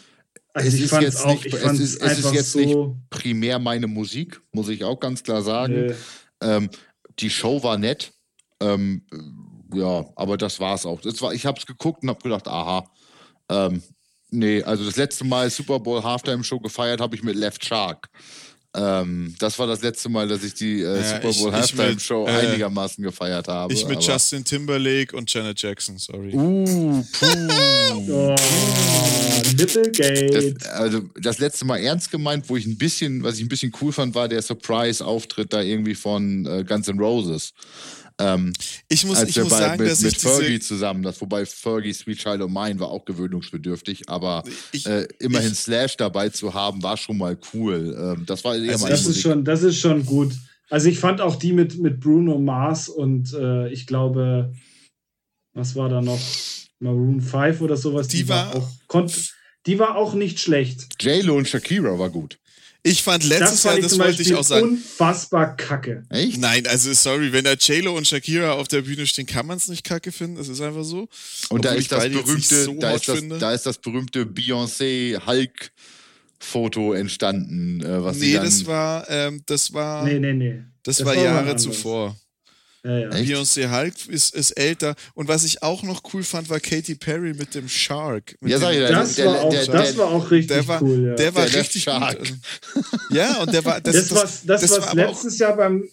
also 0.52 0.68
es 0.68 0.74
ich 0.74 0.82
ist 0.82 0.90
fand's 0.90 1.04
jetzt 1.06 1.24
auch, 1.24 1.32
nicht- 1.34 1.46
ich 1.46 1.54
es 1.54 1.62
ist- 1.62 1.80
es 1.80 1.80
ist 1.80 2.02
einfach 2.02 2.32
jetzt 2.34 2.56
nicht- 2.56 2.72
so... 2.72 2.96
primär 3.10 3.58
meine 3.58 3.88
Musik, 3.88 4.40
muss 4.52 4.68
ich 4.68 4.84
auch 4.84 5.00
ganz 5.00 5.22
klar 5.24 5.42
sagen. 5.42 5.74
äh, 5.90 5.94
Ähm, 6.42 6.70
die 7.18 7.30
Show 7.30 7.62
war 7.64 7.76
nett. 7.76 8.12
Ähm, 8.60 9.02
ja, 9.74 10.04
aber 10.16 10.36
das 10.36 10.60
war's 10.60 10.86
auch. 10.86 11.00
Das 11.00 11.20
war, 11.22 11.34
ich 11.34 11.44
habe 11.44 11.58
es 11.58 11.66
geguckt 11.66 12.02
und 12.02 12.08
habe 12.08 12.22
gedacht, 12.22 12.46
aha. 12.46 12.88
Nee, 14.30 14.62
also 14.62 14.84
das 14.84 14.96
letzte 14.96 15.24
Mal 15.24 15.50
Super 15.50 15.78
Bowl 15.80 16.02
Halftime 16.02 16.44
Show 16.44 16.60
gefeiert 16.60 17.00
habe 17.00 17.16
ich 17.16 17.22
mit 17.22 17.36
Left 17.36 17.64
Shark. 17.64 18.08
Ähm, 18.72 19.34
das 19.40 19.58
war 19.58 19.66
das 19.66 19.82
letzte 19.82 20.08
Mal, 20.08 20.28
dass 20.28 20.44
ich 20.44 20.54
die 20.54 20.82
äh, 20.82 20.96
Ja, 20.98 21.02
Super 21.02 21.32
Bowl 21.32 21.48
ich 21.48 21.52
Halftime 21.52 21.98
Show 21.98 22.26
äh, 22.26 22.30
einigermaßen 22.30 23.02
gefeiert 23.02 23.48
habe. 23.48 23.72
Ich 23.72 23.84
mit 23.86 23.96
aber- 23.96 24.06
Justin 24.06 24.44
Timberlake 24.44 25.16
und 25.16 25.32
Janet 25.32 25.60
Jackson, 25.60 25.98
sorry. 25.98 26.32
Uh, 26.32 27.02
puh. 27.12 27.26
Oh, 27.92 28.34
Nipplegate. 29.56 30.54
Das, 30.54 30.70
also 30.72 31.00
das 31.20 31.38
letzte 31.38 31.64
Mal 31.64 31.78
ernst 31.78 32.10
gemeint, 32.10 32.48
wo 32.48 32.56
ich 32.56 32.66
ein 32.66 32.78
bisschen, 32.78 33.22
was 33.22 33.36
ich 33.36 33.42
ein 33.42 33.48
bisschen 33.48 33.72
cool 33.80 33.92
fand, 33.92 34.14
war 34.14 34.28
der 34.28 34.42
Surprise-Auftritt 34.42 35.52
da 35.52 35.60
irgendwie 35.60 35.94
von 35.94 36.46
äh, 36.46 36.64
Guns 36.64 36.88
N' 36.88 36.98
Roses. 36.98 37.52
Ähm, 38.20 38.52
Ich 38.88 39.04
muss, 39.06 39.18
als 39.18 39.30
ich 39.30 39.36
muss 39.38 39.48
bei, 39.50 39.58
sagen, 39.58 39.82
mit, 39.82 39.90
dass 39.90 40.00
mit 40.02 40.12
ich 40.12 40.18
Fergie 40.18 40.46
diese, 40.58 40.60
zusammen, 40.68 41.02
das 41.02 41.20
wobei 41.20 41.44
Fergie 41.46 41.92
Sweet 41.92 42.18
Child 42.18 42.40
of 42.42 42.50
Mine 42.50 42.78
war 42.78 42.88
auch 42.88 43.04
gewöhnungsbedürftig, 43.04 44.08
aber 44.08 44.44
Ich- 44.72 44.86
äh, 44.86 45.08
immerhin 45.18 45.52
ich- 45.52 45.58
Slash 45.58 45.96
dabei 45.96 46.28
zu 46.28 46.52
haben, 46.54 46.82
war 46.82 46.96
schon 46.96 47.18
mal 47.18 47.38
cool. 47.54 47.96
Ähm, 48.18 48.26
das 48.26 48.44
war 48.44 48.56
eher 48.56 48.72
Also 48.72 48.86
Das 48.88 49.00
ist 49.00 49.06
Musik. 49.06 49.22
schon, 49.22 49.44
das 49.44 49.62
ist 49.62 49.78
schon 49.78 50.04
gut. 50.06 50.32
Also 50.68 50.88
ich 50.88 50.98
fand 51.00 51.20
auch 51.20 51.34
die 51.36 51.52
mit, 51.52 51.78
mit 51.78 51.98
Bruno 52.00 52.38
Mars 52.38 52.88
und 52.88 53.32
äh, 53.34 53.68
ich 53.70 53.86
glaube, 53.86 54.52
was 55.54 55.74
war 55.74 55.88
da 55.88 56.00
noch? 56.00 56.20
Maroon 56.78 57.20
5 57.20 57.60
oder 57.60 57.76
sowas. 57.76 58.08
Die 58.08 58.28
war- 58.28 58.54
auch, 58.54 58.68
konnt, 58.86 59.34
die 59.66 59.78
war 59.78 59.96
auch 59.96 60.14
nicht 60.14 60.40
schlecht. 60.40 60.86
J-Lo 61.00 61.36
und 61.36 61.46
Shakira 61.48 61.98
war 61.98 62.08
gut. 62.08 62.38
Ich 62.82 63.02
fand 63.02 63.24
letztes 63.24 63.50
das 63.50 63.64
Jahr, 63.64 63.72
fand 63.72 63.78
ich 63.78 63.84
das 63.84 63.92
zum 63.92 64.00
wollte 64.00 64.12
Beispiel 64.18 64.32
ich 64.32 64.38
auch 64.38 64.44
sagen. 64.44 64.68
unfassbar 64.68 65.56
kacke. 65.56 66.04
Echt? 66.08 66.38
Nein, 66.38 66.66
also 66.66 66.92
sorry, 66.92 67.32
wenn 67.32 67.44
da 67.44 67.52
JLo 67.52 67.96
und 67.96 68.06
Shakira 68.06 68.52
auf 68.52 68.68
der 68.68 68.82
Bühne 68.82 69.06
stehen, 69.06 69.26
kann 69.26 69.46
man 69.46 69.58
es 69.58 69.68
nicht 69.68 69.84
kacke 69.84 70.12
finden. 70.12 70.36
Das 70.36 70.48
ist 70.48 70.60
einfach 70.60 70.84
so. 70.84 71.08
Und 71.50 71.64
da 71.64 71.72
ist 71.72 71.88
berühmte, 71.90 72.64
so 72.64 72.74
da, 72.74 72.92
ist 72.92 73.08
das, 73.08 73.22
da 73.38 73.52
ist 73.52 73.66
das 73.66 73.78
berühmte 73.78 74.24
Beyoncé 74.24 75.24
Hulk 75.26 75.72
Foto 76.38 76.94
entstanden, 76.94 77.82
äh, 77.82 78.02
was 78.02 78.18
sie 78.18 78.28
Nee, 78.28 78.34
dann, 78.34 78.44
das 78.46 78.66
war, 78.66 79.10
ähm, 79.10 79.42
das 79.44 79.72
war, 79.74 80.04
Nee, 80.04 80.18
nee, 80.18 80.32
nee. 80.32 80.62
das, 80.82 80.96
das 80.96 81.06
war 81.06 81.14
war 81.14 81.22
Jahre 81.22 81.56
zuvor. 81.56 82.16
Ja, 82.82 82.98
ja. 82.98 83.08
Beyoncé 83.10 83.70
Hulk 83.70 83.94
ist, 84.08 84.34
ist 84.34 84.52
älter. 84.52 84.94
Und 85.14 85.28
was 85.28 85.44
ich 85.44 85.62
auch 85.62 85.82
noch 85.82 86.02
cool 86.14 86.22
fand, 86.22 86.48
war 86.48 86.60
Katy 86.60 86.94
Perry 86.94 87.34
mit 87.34 87.54
dem 87.54 87.68
Shark. 87.68 88.36
Mit 88.40 88.52
Ja, 88.52 88.58
sag 88.58 88.72
ich 88.72 88.80
Das, 88.88 89.14
der- 89.16 89.26
war, 89.26 89.40
auch, 89.42 89.50
der- 89.50 89.66
das 89.66 89.96
war 89.98 90.06
auch 90.08 90.30
richtig 90.30 90.56
der 90.56 90.66
war, 90.68 90.82
cool. 90.82 91.06
Ja. 91.08 91.14
der 91.14 91.34
war 91.34 91.46
Der 91.46 91.60
richtig 91.60 91.82
Shark. 91.82 92.18
gut. 92.18 92.34
Ja, 93.10 93.42
und 93.42 93.52
der 93.52 93.64
war, 93.64 93.80
das, 93.80 93.94
das, 93.94 94.08
das, 94.08 94.22
was, 94.22 94.42
das, 94.46 94.60
das 94.62 94.70
was 94.80 94.94
letztes 94.94 95.38
Jahr 95.38 95.56
beim, 95.56 95.84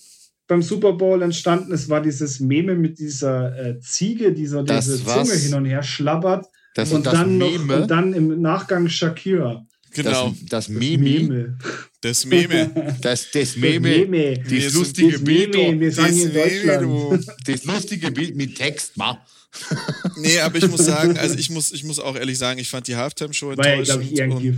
beim 0.48 0.62
Super 0.62 0.94
Bowl 0.94 1.22
entstanden 1.24 1.74
ist, 1.74 1.90
war 1.90 2.02
dieses 2.02 2.40
Meme 2.40 2.76
mit 2.76 3.00
dieser 3.00 3.58
äh, 3.58 3.80
Ziege, 3.82 4.32
die 4.34 4.48
so 4.48 4.62
diese? 4.64 5.04
Zunge 5.04 5.34
hin 5.34 5.54
und 5.56 5.66
her 5.66 5.84
schlabbert. 5.84 6.46
das, 6.76 6.92
und, 6.94 7.06
das 7.06 7.14
dann 7.16 7.38
noch, 7.38 7.52
Meme, 7.52 7.82
und 7.82 7.92
dann 7.92 8.14
im 8.14 8.42
Nachgang 8.42 8.88
Shakira. 8.88 9.66
Genau, 10.04 10.30
das, 10.30 10.50
das 10.50 10.70
Meme, 10.70 11.58
das 12.02 12.26
Meme. 12.26 12.96
das, 13.02 13.32
das 13.32 13.32
Das 13.32 13.56
Meme, 13.56 14.06
Meme. 14.06 14.40
das 14.40 14.64
Das 14.64 14.74
lustige 14.74 15.20
Bild, 15.20 15.54
Meme, 15.54 15.80
wir 15.80 15.92
sagen 15.92 16.14
hier 16.14 16.26
in 16.26 16.34
Das 16.34 16.82
Meme, 16.82 17.26
das 17.46 17.64
lustige 17.66 18.12
Bild 18.12 18.36
mit 18.36 18.56
Text, 18.56 18.96
ma. 18.98 19.26
Nee, 20.18 20.40
aber 20.40 20.58
ich 20.58 20.68
muss 20.68 20.86
sagen, 20.86 21.18
also 21.18 21.36
ich 21.36 21.50
muss, 21.50 21.72
ich 21.72 21.84
muss 21.84 22.00
auch 22.00 22.16
ehrlich 22.16 22.38
sagen, 22.38 22.60
ich 22.60 22.70
fand 22.70 22.88
die 22.88 22.96
Halftime-Show 22.96 23.56
War 23.58 23.66
ja, 23.68 23.74
enttäuschend. 23.76 24.12
ich, 24.12 24.20
eher 24.20 24.56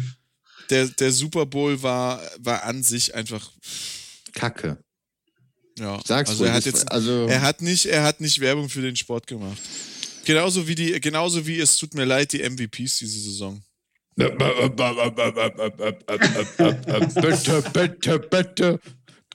der, 0.69 0.87
der 0.87 1.11
Super 1.11 1.45
Bowl 1.45 1.81
war, 1.81 2.21
war 2.39 2.63
an 2.63 2.83
sich 2.83 3.13
einfach, 3.15 3.51
Kacke. 4.33 4.77
ja. 5.79 5.99
Sagst 6.05 6.31
also 6.31 6.43
du, 6.43 6.49
er 6.49 6.53
hat 6.53 6.65
das- 6.65 6.73
jetzt, 6.73 6.91
also 6.91 7.27
er 7.27 7.41
hat 7.41 7.61
nicht, 7.61 7.85
er 7.85 8.03
hat 8.03 8.19
nicht 8.21 8.39
Werbung 8.39 8.69
für 8.69 8.81
den 8.81 8.95
Sport 8.95 9.25
gemacht. 9.27 9.57
Genauso 10.25 10.67
wie 10.67 10.75
die, 10.75 10.99
genauso 10.99 11.47
wie 11.47 11.59
es 11.59 11.77
tut 11.77 11.93
mir 11.95 12.05
leid, 12.05 12.33
die 12.33 12.43
MVPs 12.47 12.99
diese 12.99 13.19
Saison. 13.19 13.61
Bitte, 14.15 14.71
bitte, 17.73 18.19
bitte. 18.19 18.79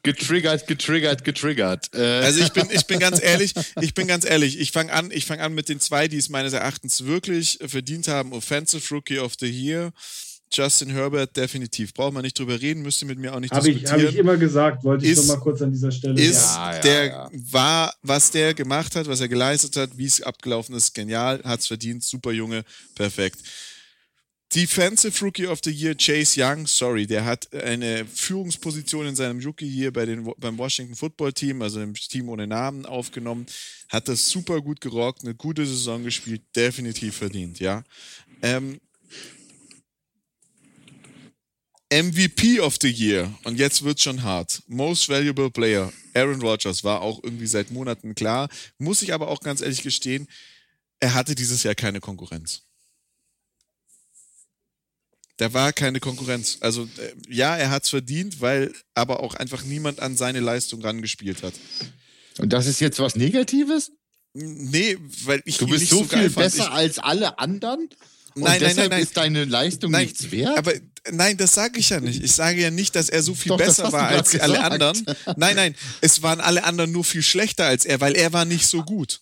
Getriggert, 0.02 0.66
getriggert, 0.66 1.24
getriggert. 1.24 1.88
Äh, 1.94 2.02
Also 2.24 2.40
ich 2.40 2.52
bin, 2.52 2.66
ich 2.70 2.86
bin 2.86 2.98
ganz 2.98 3.22
ehrlich, 3.22 3.54
ich 3.80 3.94
bin 3.94 4.06
ganz 4.06 4.26
ehrlich, 4.26 4.60
ich 4.60 4.70
fange 4.70 4.92
an, 4.92 5.10
ich 5.10 5.24
fange 5.24 5.42
an 5.42 5.54
mit 5.54 5.70
den 5.70 5.80
zwei, 5.80 6.08
die 6.08 6.18
es 6.18 6.28
meines 6.28 6.52
Erachtens 6.52 7.06
wirklich 7.06 7.58
verdient 7.66 8.06
haben. 8.08 8.32
Offensive 8.34 8.86
Rookie 8.94 9.18
of 9.18 9.32
the 9.40 9.46
Year. 9.48 9.92
Justin 10.52 10.90
Herbert 10.90 11.34
definitiv. 11.38 11.94
Braucht 11.94 12.12
man 12.12 12.22
nicht 12.22 12.38
drüber 12.38 12.60
reden, 12.60 12.82
müsst 12.82 13.00
ihr 13.02 13.08
mit 13.08 13.18
mir 13.18 13.34
auch 13.34 13.40
nicht 13.40 13.52
Habe 13.52 13.66
ich, 13.70 13.76
hab 13.76 13.80
diskutieren. 13.82 14.12
ich 14.12 14.18
immer 14.18 14.36
gesagt, 14.36 14.84
wollte 14.84 15.06
ich 15.06 15.12
Ist- 15.12 15.26
nur 15.26 15.36
mal 15.36 15.42
kurz 15.42 15.62
an 15.62 15.72
dieser 15.72 15.90
Stelle 15.90 16.20
ist 16.20 16.38
sagen. 16.52 16.70
Ja, 16.70 16.76
ja, 16.76 16.82
der 16.82 17.06
ja. 17.06 17.30
war, 17.50 17.94
was 18.02 18.30
der 18.30 18.52
gemacht 18.52 18.94
hat, 18.94 19.08
was 19.08 19.20
er 19.20 19.28
geleistet 19.28 19.74
hat, 19.76 19.96
wie 19.96 20.04
es 20.04 20.20
abgelaufen 20.22 20.74
ist, 20.76 20.94
genial, 20.94 21.40
hat's 21.44 21.66
verdient, 21.66 22.04
super 22.04 22.30
Junge, 22.30 22.62
perfekt. 22.94 23.38
Defensive 24.52 25.24
Rookie 25.24 25.46
of 25.46 25.60
the 25.64 25.70
Year, 25.70 25.94
Chase 25.96 26.40
Young, 26.40 26.66
sorry, 26.66 27.06
der 27.06 27.24
hat 27.24 27.52
eine 27.52 28.06
Führungsposition 28.06 29.06
in 29.06 29.16
seinem 29.16 29.40
Rookie 29.44 29.66
Year 29.66 29.92
bei 29.92 30.06
den, 30.06 30.30
beim 30.36 30.58
Washington 30.58 30.94
Football 30.94 31.32
Team, 31.32 31.60
also 31.62 31.80
dem 31.80 31.94
Team 31.94 32.28
ohne 32.28 32.46
Namen, 32.46 32.86
aufgenommen, 32.86 33.46
hat 33.88 34.08
das 34.08 34.28
super 34.28 34.60
gut 34.60 34.80
gerockt, 34.80 35.22
eine 35.24 35.34
gute 35.34 35.66
Saison 35.66 36.04
gespielt, 36.04 36.42
definitiv 36.54 37.16
verdient, 37.16 37.58
ja. 37.58 37.82
Ähm, 38.42 38.78
MVP 41.92 42.60
of 42.60 42.76
the 42.80 42.90
Year. 42.90 43.32
Und 43.44 43.58
jetzt 43.58 43.84
wird 43.84 44.00
schon 44.00 44.22
hart. 44.22 44.62
Most 44.66 45.08
Valuable 45.08 45.50
Player. 45.50 45.92
Aaron 46.12 46.40
Rodgers 46.40 46.82
war 46.82 47.00
auch 47.00 47.22
irgendwie 47.22 47.46
seit 47.46 47.70
Monaten 47.70 48.14
klar. 48.14 48.48
Muss 48.78 49.02
ich 49.02 49.14
aber 49.14 49.28
auch 49.28 49.40
ganz 49.40 49.60
ehrlich 49.60 49.82
gestehen, 49.82 50.26
er 50.98 51.14
hatte 51.14 51.34
dieses 51.34 51.62
Jahr 51.62 51.74
keine 51.74 52.00
Konkurrenz. 52.00 52.62
Da 55.36 55.52
war 55.52 55.72
keine 55.72 55.98
Konkurrenz. 55.98 56.58
Also 56.60 56.84
äh, 56.84 57.14
ja, 57.28 57.56
er 57.56 57.70
hat 57.70 57.84
es 57.84 57.88
verdient, 57.90 58.40
weil 58.40 58.72
aber 58.94 59.20
auch 59.20 59.34
einfach 59.34 59.64
niemand 59.64 60.00
an 60.00 60.16
seine 60.16 60.40
Leistung 60.40 60.80
rangespielt 60.82 61.42
hat. 61.42 61.54
Und 62.38 62.52
das 62.52 62.66
ist 62.66 62.80
jetzt 62.80 62.98
was 63.00 63.16
Negatives? 63.16 63.90
Nee, 64.32 64.96
weil 65.24 65.42
ich 65.44 65.58
Du 65.58 65.66
bist 65.66 65.80
nicht 65.80 65.90
so, 65.90 65.98
so, 65.98 66.04
viel 66.04 66.30
besser 66.30 66.64
Ich, 66.64 66.70
als 66.70 66.98
alle 66.98 67.38
anderen? 67.38 67.88
Und 68.34 68.42
Nein, 68.42 68.60
nein, 68.60 68.60
deshalb 68.60 68.76
nein, 68.76 68.90
nein. 68.90 69.02
ist 69.02 69.16
deine 69.16 69.44
Leistung 69.44 69.90
Nein, 69.92 70.06
nichts 70.06 70.30
wert? 70.32 70.58
Aber 70.58 70.72
nein, 71.12 71.36
das 71.36 71.54
sage 71.54 71.78
ich 71.78 71.90
ja 71.90 72.00
nicht. 72.00 72.22
Ich 72.22 72.32
sage 72.32 72.60
ja 72.60 72.70
nicht, 72.70 72.96
dass 72.96 73.08
er 73.08 73.22
so 73.22 73.34
viel 73.34 73.50
Doch, 73.50 73.58
besser 73.58 73.92
war 73.92 74.08
als 74.08 74.38
alle 74.40 74.54
gesagt. 74.54 74.72
anderen. 74.72 75.06
Nein, 75.36 75.54
nein, 75.54 75.74
es 76.00 76.22
waren 76.22 76.40
alle 76.40 76.64
anderen 76.64 76.90
nur 76.90 77.04
viel 77.04 77.22
schlechter 77.22 77.66
als 77.66 77.84
er, 77.84 78.00
weil 78.00 78.16
er 78.16 78.32
war 78.32 78.44
nicht 78.44 78.66
so 78.66 78.82
gut. 78.82 79.20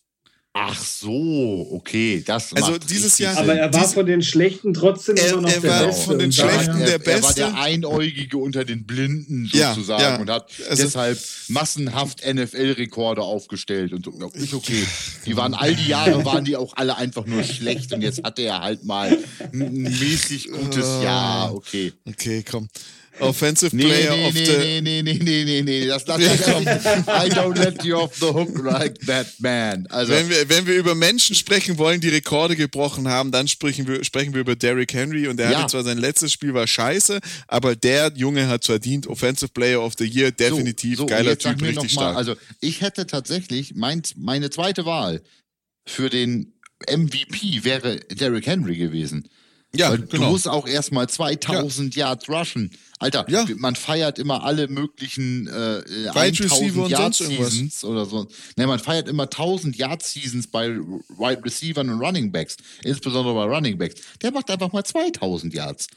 Ach 0.55 0.79
so, 0.79 1.69
okay. 1.73 2.23
Das 2.27 2.53
Also 2.53 2.73
macht 2.73 2.91
dieses 2.91 3.17
Jahr- 3.17 3.33
Sinn. 3.35 3.43
Aber 3.45 3.55
er 3.55 3.73
war 3.73 3.89
von 3.89 4.05
den 4.05 4.21
Schlechten 4.23 4.75
trotzdem 4.75 5.17
Er- 5.17 5.31
immer 5.33 5.41
noch 5.43 5.49
er 5.51 5.61
der 5.61 5.71
war 5.71 5.87
Beste. 5.87 6.05
von 6.05 6.19
den 6.19 6.31
Schlechten 6.33 6.79
der 6.79 6.89
er, 6.89 6.93
er 6.93 7.07
war 7.07 7.21
Beste. 7.23 7.35
der 7.37 7.55
Einäugige 7.59 8.37
unter 8.37 8.65
den 8.67 8.85
Blinden 8.85 9.49
Ja, 9.51 9.71
sozusagen 9.75 10.03
ja. 10.03 10.17
und 10.21 10.29
hat 10.29 10.51
Also- 10.69 10.83
deshalb 10.83 11.19
massenhaft 11.49 12.21
NFL-Rekorde 12.23 13.23
aufgestellt 13.23 13.95
und 13.95 14.05
so. 14.05 14.13
Ja, 14.21 14.27
ist 14.43 14.53
okay. 14.53 14.85
Die 15.25 15.37
waren 15.39 15.55
all 15.55 15.75
die 15.75 15.89
Jahre 15.89 16.23
waren 16.27 16.45
die 16.45 16.57
auch 16.57 16.77
alle 16.77 16.97
einfach 16.99 17.25
nur 17.25 17.43
schlecht 17.45 17.95
und 17.95 18.03
jetzt 18.03 18.23
hatte 18.23 18.43
er 18.43 18.61
halt 18.61 18.85
mal 18.85 19.17
ein, 19.53 19.63
ein 19.63 19.73
mäßig 19.73 20.51
gutes 20.53 20.85
Ah. 20.85 21.03
Jahr. 21.03 21.55
Okay. 21.55 21.95
Okay, 22.07 22.45
komm. 22.49 22.69
Offensive 23.21 23.75
Nee, 23.77 23.85
Player 23.85 24.17
nee, 24.17 24.27
of 24.27 24.35
nee, 24.35 24.45
the. 24.45 24.53
nee, 24.59 24.81
nee, 24.81 25.03
nee, 25.03 25.19
nee, 25.23 25.45
nee, 25.45 25.63
nee, 25.63 25.87
das 25.87 26.07
lass 26.07 26.21
Ja, 26.23 26.29
das 26.35 26.45
komm. 26.45 26.63
I 26.65 27.29
don't 27.31 27.59
let 27.59 27.85
you 27.85 27.97
off 27.97 28.15
the 28.17 28.27
hook 28.27 28.59
like 28.65 28.99
that 29.07 29.27
man. 29.39 29.87
Also 29.89 30.13
Wenn 30.13 30.29
wir, 30.31 30.49
wenn 30.49 30.67
wir 30.67 30.75
über 30.77 30.95
Menschen 30.95 31.37
sprechen 31.37 31.79
wollen, 31.79 32.01
die 32.01 32.09
Rekorde 32.09 32.57
gebrochen 32.57 33.09
haben, 33.09 33.31
dann 33.31 33.49
sprechen 33.49 33.87
wir, 33.87 34.03
sprechen 34.05 34.33
wir 34.35 34.41
über 34.41 34.57
Derrick 34.57 34.93
Henry 34.95 35.29
und 35.29 35.37
der 35.37 35.51
Ja. 35.51 35.59
hatte 35.59 35.73
zwar 35.73 35.85
sein 35.85 35.99
letztes 35.99 36.33
Spiel 36.33 36.55
war 36.55 36.67
scheiße, 36.67 37.21
aber 37.49 37.77
der 37.77 38.13
Junge 38.15 38.49
hat 38.49 38.65
verdient 38.65 39.07
Offensive 39.07 39.51
Player 39.53 39.83
of 39.83 39.95
the 39.99 40.05
Year, 40.07 40.31
definitiv 40.31 40.97
So, 40.97 41.03
so, 41.03 41.07
geiler 41.07 41.37
Typ, 41.39 41.61
richtig 41.63 41.77
mal, 41.77 41.89
stark. 41.89 42.17
Also 42.17 42.35
ich 42.61 42.81
hätte 42.81 43.07
tatsächlich, 43.07 43.75
mein, 43.75 44.03
meine 44.17 44.51
zweite 44.51 44.85
Wahl 44.87 45.23
für 45.87 46.09
den 46.11 46.53
MVP 46.91 47.65
wäre 47.65 48.01
Derrick 48.11 48.47
Henry 48.47 48.77
gewesen. 48.77 49.29
Ja, 49.75 49.91
Weil 49.91 49.99
genau. 49.99 50.25
du 50.27 50.31
musst 50.31 50.49
auch 50.49 50.67
erstmal 50.67 51.09
2000 51.09 51.95
Yards 51.97 52.29
rushen. 52.29 52.71
Alter, 52.99 53.25
Ja. 53.29 53.45
man 53.57 53.75
feiert 53.75 54.19
immer 54.19 54.45
alle 54.45 54.69
möglichen 54.69 55.49
äh, 55.49 55.79
äh, 55.79 56.15
Wide 56.15 56.45
Receiver 56.45 56.85
1000 56.85 56.85
und 56.85 56.91
Yard. 56.91 57.15
Seasons 57.15 57.85
oder 57.85 58.07
so. 58.07 58.29
Ne, 58.57 58.67
man 58.67 58.79
feiert 58.79 59.09
immer 59.09 59.25
1000 59.25 59.77
Yard 59.77 60.03
Seasons 60.03 60.47
bei 60.47 60.69
Wide 60.71 61.45
Receivern 61.45 61.89
und 61.91 62.01
Running 62.01 62.31
Backs, 62.31 62.57
insbesondere 62.85 63.35
bei 63.35 63.45
Running 63.55 63.77
Backs. 63.79 64.01
Der 64.23 64.31
macht 64.31 64.51
einfach 64.51 64.73
mal 64.73 64.85
2000 64.85 65.53
Yards. 65.55 65.89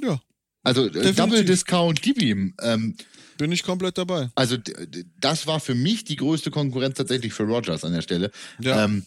ja, 0.00 0.20
Also 0.62 0.86
äh, 0.86 1.12
Double 1.12 1.44
Discount, 1.44 2.00
gib 2.02 2.20
ihm. 2.22 2.54
Ähm, 2.62 2.96
bin 3.38 3.50
ich 3.50 3.64
komplett 3.64 3.98
dabei. 3.98 4.30
also 4.36 4.56
das 5.18 5.46
war 5.48 5.58
für 5.58 5.74
mich 5.74 6.04
die 6.04 6.16
größte 6.16 6.50
Konkurrenz 6.52 6.96
tatsächlich 6.98 7.32
für 7.32 7.42
Rogers 7.44 7.82
an 7.82 7.92
der 7.92 8.02
Stelle. 8.02 8.30
Ja. 8.60 8.84
Ähm, 8.84 9.04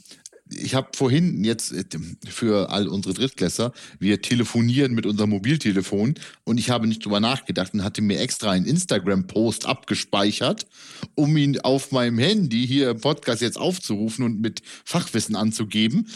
ich 0.53 0.75
habe 0.75 0.89
vorhin 0.95 1.43
jetzt 1.43 1.71
äh, 1.71 1.83
für 2.27 2.69
all 2.69 2.87
unsere 2.87 3.13
Drittklässler, 3.15 3.73
wir 3.99 4.21
telefonieren 4.21 4.93
mit 4.93 5.05
unserem 5.05 5.31
Mobiltelefon 5.31 6.15
und 6.43 6.57
ich 6.59 6.69
habe 6.69 6.87
nicht 6.87 7.03
drüber 7.03 7.19
nachgedacht 7.19 7.73
und 7.73 7.83
hatte 7.83 8.01
mir 8.01 8.19
extra 8.19 8.51
einen 8.51 8.65
Instagram-Post 8.65 9.65
abgespeichert, 9.65 10.67
um 11.15 11.35
ihn 11.37 11.59
auf 11.59 11.91
meinem 11.91 12.17
Handy 12.17 12.67
hier 12.67 12.91
im 12.91 13.01
Podcast 13.01 13.41
jetzt 13.41 13.57
aufzurufen 13.57 14.23
und 14.25 14.39
mit 14.39 14.61
Fachwissen 14.83 15.35
anzugeben. 15.35 16.07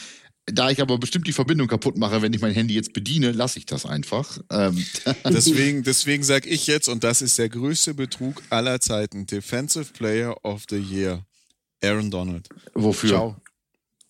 da 0.45 0.71
ich 0.71 0.81
aber 0.81 0.97
bestimmt 0.97 1.27
die 1.27 1.33
Verbindung 1.33 1.67
kaputt 1.67 1.97
mache, 1.97 2.21
wenn 2.21 2.33
ich 2.33 2.41
mein 2.41 2.53
Handy 2.53 2.73
jetzt 2.73 2.93
bediene, 2.93 3.31
lasse 3.31 3.59
ich 3.59 3.65
das 3.65 3.85
einfach. 3.85 4.39
Ähm, 4.51 4.83
deswegen 5.25 5.83
deswegen 5.83 6.23
sage 6.23 6.49
ich 6.49 6.67
jetzt, 6.67 6.87
und 6.87 7.03
das 7.03 7.21
ist 7.21 7.37
der 7.37 7.49
größte 7.49 7.93
Betrug 7.93 8.41
aller 8.49 8.79
Zeiten, 8.79 9.25
Defensive 9.25 9.93
Player 9.93 10.35
of 10.43 10.63
the 10.69 10.77
Year, 10.77 11.25
Aaron 11.83 12.11
Donald. 12.11 12.47
Wofür? 12.73 13.09
Ciao. 13.09 13.41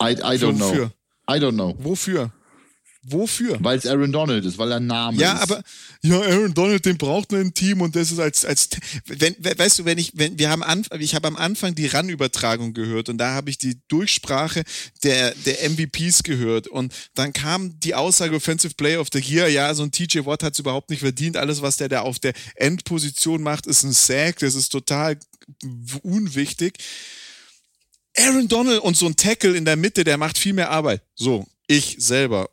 I, 0.02 0.12
I 0.12 0.38
don't 0.38 0.60
Wofür? 0.60 0.92
know. 1.28 1.36
I 1.36 1.40
don't 1.40 1.54
know. 1.54 1.76
Wofür? 1.80 2.32
Wofür? 3.04 3.58
Weil 3.62 3.78
es 3.78 3.86
Aaron 3.86 4.12
Donald 4.12 4.44
ist, 4.44 4.58
weil 4.58 4.72
er 4.72 4.78
ein 4.78 4.86
Name 4.86 5.18
ja, 5.18 5.34
ist. 5.34 5.38
Ja, 5.38 5.44
aber 5.44 5.64
ja, 6.02 6.20
Aaron 6.20 6.54
Donald, 6.54 6.86
den 6.86 6.98
braucht 6.98 7.32
man 7.32 7.42
im 7.42 7.54
Team 7.54 7.80
und 7.80 7.96
das 7.96 8.12
ist 8.12 8.20
als 8.20 8.44
als 8.44 8.70
wenn 9.06 9.36
weißt 9.40 9.80
du, 9.80 9.86
wenn 9.86 9.98
ich 9.98 10.12
wenn 10.16 10.38
wir 10.38 10.50
haben 10.50 10.64
an, 10.64 10.86
ich 11.00 11.16
habe 11.16 11.28
am 11.30 11.38
Anfang 11.38 11.76
die 11.76 11.88
Run 11.88 12.10
Übertragung 12.10 12.74
gehört 12.74 13.08
und 13.08 13.18
da 13.18 13.34
habe 13.34 13.50
ich 13.50 13.58
die 13.58 13.80
Durchsprache 13.88 14.64
der 15.04 15.34
der 15.46 15.70
MVPs 15.70 16.24
gehört 16.24 16.68
und 16.68 16.94
dann 17.16 17.32
kam 17.32 17.80
die 17.80 17.96
Aussage 17.96 18.36
Offensive 18.36 18.74
Player 18.76 19.00
of 19.00 19.08
the 19.14 19.20
Year, 19.20 19.48
ja, 19.48 19.74
so 19.74 19.84
ein 19.84 19.92
TJ 19.92 20.26
Watt 20.26 20.44
hat 20.44 20.54
es 20.54 20.60
überhaupt 20.60 20.90
nicht 20.90 21.00
verdient, 21.00 21.38
alles 21.38 21.62
was 21.62 21.78
der 21.78 21.88
da 21.88 22.02
auf 22.02 22.20
der 22.20 22.34
Endposition 22.56 23.42
macht, 23.42 23.66
ist 23.66 23.84
ein 23.84 23.94
Sack, 23.94 24.40
das 24.40 24.56
ist 24.56 24.70
total 24.70 25.18
unwichtig. 26.04 26.78
Aaron 28.20 28.48
Donald 28.48 28.82
und 28.82 28.98
so 28.98 29.06
ein 29.06 29.16
Tackle 29.16 29.56
in 29.56 29.66
der 29.66 29.76
Mitte, 29.76 30.04
der 30.04 30.18
macht 30.18 30.38
viel 30.38 30.54
mehr 30.54 30.70
Arbeit. 30.70 31.02
So, 31.16 31.46
ich 31.68 31.98
selber 32.00 32.50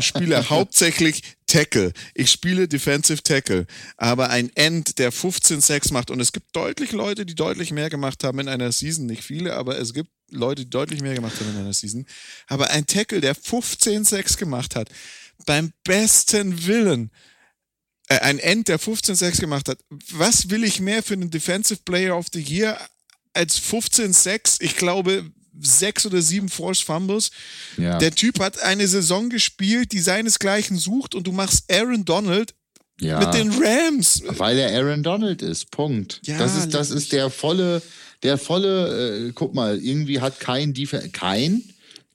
spiele 0.00 0.48
hauptsächlich 0.50 1.22
Tackle. 1.46 1.92
Ich 2.14 2.30
spiele 2.30 2.68
Defensive 2.68 3.22
Tackle. 3.22 3.66
Aber 3.96 4.30
ein 4.30 4.50
End, 4.54 4.98
der 4.98 5.10
15 5.10 5.60
Sacks 5.60 5.90
macht, 5.90 6.10
und 6.10 6.20
es 6.20 6.32
gibt 6.32 6.54
deutlich 6.54 6.92
Leute, 6.92 7.26
die 7.26 7.34
deutlich 7.34 7.72
mehr 7.72 7.90
gemacht 7.90 8.24
haben 8.24 8.38
in 8.38 8.48
einer 8.48 8.70
Season. 8.72 9.06
Nicht 9.06 9.24
viele, 9.24 9.54
aber 9.54 9.78
es 9.78 9.92
gibt 9.92 10.08
Leute, 10.30 10.62
die 10.62 10.70
deutlich 10.70 11.02
mehr 11.02 11.14
gemacht 11.14 11.38
haben 11.40 11.50
in 11.50 11.58
einer 11.58 11.72
Season. 11.72 12.06
Aber 12.46 12.70
ein 12.70 12.86
Tackle, 12.86 13.20
der 13.20 13.34
15 13.34 14.04
Sacks 14.04 14.36
gemacht 14.36 14.76
hat, 14.76 14.88
beim 15.44 15.72
besten 15.84 16.66
Willen, 16.66 17.10
äh, 18.08 18.20
ein 18.20 18.38
End, 18.38 18.68
der 18.68 18.78
15 18.78 19.16
Sacks 19.16 19.38
gemacht 19.38 19.68
hat. 19.68 19.78
Was 20.10 20.48
will 20.48 20.64
ich 20.64 20.80
mehr 20.80 21.02
für 21.02 21.14
einen 21.14 21.30
Defensive 21.30 21.80
Player 21.84 22.16
of 22.16 22.26
the 22.32 22.40
Year 22.40 22.78
als 23.34 23.58
15 23.58 24.12
Sacks? 24.12 24.58
Ich 24.60 24.76
glaube, 24.76 25.24
sechs 25.60 26.06
oder 26.06 26.22
sieben 26.22 26.48
Forced 26.48 26.84
Fumbles. 26.84 27.30
Ja. 27.76 27.98
Der 27.98 28.14
Typ 28.14 28.40
hat 28.40 28.60
eine 28.62 28.86
Saison 28.88 29.28
gespielt, 29.28 29.92
die 29.92 30.00
seinesgleichen 30.00 30.78
sucht 30.78 31.14
und 31.14 31.26
du 31.26 31.32
machst 31.32 31.70
Aaron 31.70 32.04
Donald 32.04 32.54
ja. 33.00 33.18
mit 33.18 33.34
den 33.34 33.50
Rams. 33.50 34.22
Weil 34.26 34.58
er 34.58 34.76
Aaron 34.78 35.02
Donald 35.02 35.42
ist. 35.42 35.70
Punkt. 35.70 36.20
Ja, 36.24 36.38
das 36.38 36.56
ist, 36.56 36.74
das 36.74 36.90
ist 36.90 37.12
der 37.12 37.30
volle, 37.30 37.82
der 38.22 38.38
volle, 38.38 39.28
äh, 39.28 39.32
guck 39.34 39.54
mal, 39.54 39.78
irgendwie 39.78 40.20
hat 40.20 40.40
kein, 40.40 40.72
Def 40.72 40.94
kein 41.12 41.62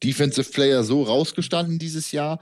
Defensive 0.03 0.51
Player 0.51 0.83
so 0.83 1.03
rausgestanden 1.03 1.79
dieses 1.79 2.11
Jahr. 2.11 2.39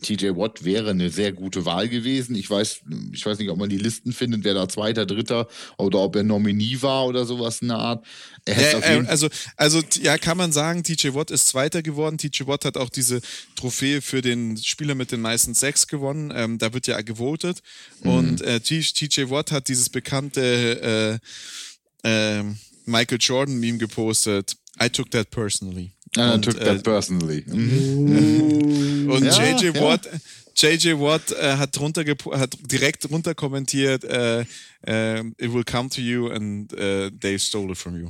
TJ 0.00 0.36
Watt 0.36 0.64
wäre 0.64 0.90
eine 0.90 1.10
sehr 1.10 1.32
gute 1.32 1.64
Wahl 1.64 1.88
gewesen. 1.88 2.34
Ich 2.34 2.48
weiß, 2.48 2.82
ich 3.12 3.24
weiß 3.24 3.38
nicht, 3.38 3.50
ob 3.50 3.58
man 3.58 3.68
die 3.68 3.78
Listen 3.78 4.12
findet, 4.12 4.44
wer 4.44 4.54
da 4.54 4.68
Zweiter, 4.68 5.06
Dritter 5.06 5.48
oder 5.76 6.00
ob 6.00 6.16
er 6.16 6.22
Nominee 6.22 6.78
war 6.80 7.06
oder 7.06 7.24
sowas 7.24 7.60
in 7.62 7.68
der 7.68 7.78
Art. 7.78 8.06
Ja, 8.46 8.54
äh, 8.54 9.04
also, 9.06 9.28
also, 9.56 9.80
ja, 10.00 10.18
kann 10.18 10.36
man 10.36 10.52
sagen, 10.52 10.82
TJ 10.82 11.14
Watt 11.14 11.30
ist 11.30 11.48
Zweiter 11.48 11.82
geworden. 11.82 12.18
TJ 12.18 12.46
Watt 12.46 12.64
hat 12.64 12.76
auch 12.76 12.88
diese 12.88 13.20
Trophäe 13.56 14.00
für 14.02 14.22
den 14.22 14.56
Spieler 14.56 14.94
mit 14.94 15.12
den 15.12 15.20
meisten 15.20 15.54
Sechs 15.54 15.86
gewonnen. 15.86 16.32
Ähm, 16.34 16.58
da 16.58 16.72
wird 16.72 16.86
ja 16.86 17.00
gewotet. 17.02 17.60
Mhm. 18.02 18.10
Und 18.10 18.40
äh, 18.42 18.60
TJ 18.60 19.30
Watt 19.30 19.52
hat 19.52 19.68
dieses 19.68 19.90
bekannte 19.90 21.20
äh, 22.04 22.38
äh, 22.38 22.44
Michael 22.84 23.18
Jordan-Meme 23.20 23.78
gepostet. 23.78 24.56
I 24.80 24.88
took 24.88 25.10
that 25.10 25.30
personally. 25.30 25.92
I 26.18 26.34
und, 26.34 26.44
took 26.44 26.58
that 26.58 26.78
äh, 26.78 26.82
personally. 26.82 27.44
Mhm. 27.46 29.10
und 29.10 29.24
ja, 29.24 29.56
JJ 29.56 29.66
ja. 29.66 29.82
Watt, 29.82 30.08
JJ 30.56 30.94
Watt 30.98 31.32
äh, 31.32 31.56
hat, 31.56 31.76
drunter 31.76 32.04
hat 32.32 32.56
direkt 32.60 33.10
runter 33.10 33.34
kommentiert, 33.34 34.04
äh, 34.04 34.44
äh, 34.86 35.20
it 35.38 35.52
will 35.52 35.64
come 35.64 35.88
to 35.88 36.00
you 36.00 36.28
and 36.28 36.72
uh, 36.72 37.10
they 37.20 37.38
stole 37.38 37.70
it 37.70 37.78
from 37.78 37.96
you. 37.96 38.08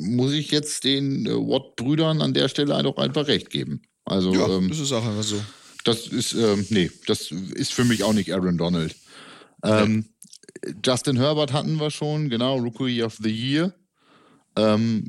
Muss 0.00 0.32
ich 0.32 0.50
jetzt 0.50 0.84
den 0.84 1.26
äh, 1.26 1.30
Watt-Brüdern 1.30 2.20
an 2.20 2.34
der 2.34 2.48
Stelle 2.48 2.82
doch 2.82 2.98
einfach 2.98 3.26
recht 3.26 3.48
geben. 3.50 3.80
Also, 4.04 4.34
ja, 4.34 4.48
ähm, 4.48 4.68
das 4.68 4.80
ist 4.80 4.92
auch 4.92 5.06
einfach 5.06 5.22
so. 5.22 5.40
Das 5.84 6.06
ist, 6.08 6.34
ähm, 6.34 6.66
nee, 6.70 6.90
das 7.06 7.30
ist 7.30 7.72
für 7.72 7.84
mich 7.84 8.02
auch 8.02 8.12
nicht 8.12 8.32
Aaron 8.32 8.58
Donald. 8.58 8.94
Ähm, 9.62 10.04
ja. 10.64 10.72
Justin 10.84 11.16
Herbert 11.16 11.52
hatten 11.52 11.76
wir 11.76 11.90
schon, 11.90 12.28
genau, 12.28 12.58
Rookie 12.58 13.02
of 13.02 13.16
the 13.22 13.30
Year. 13.30 13.74
Ähm, 14.58 15.08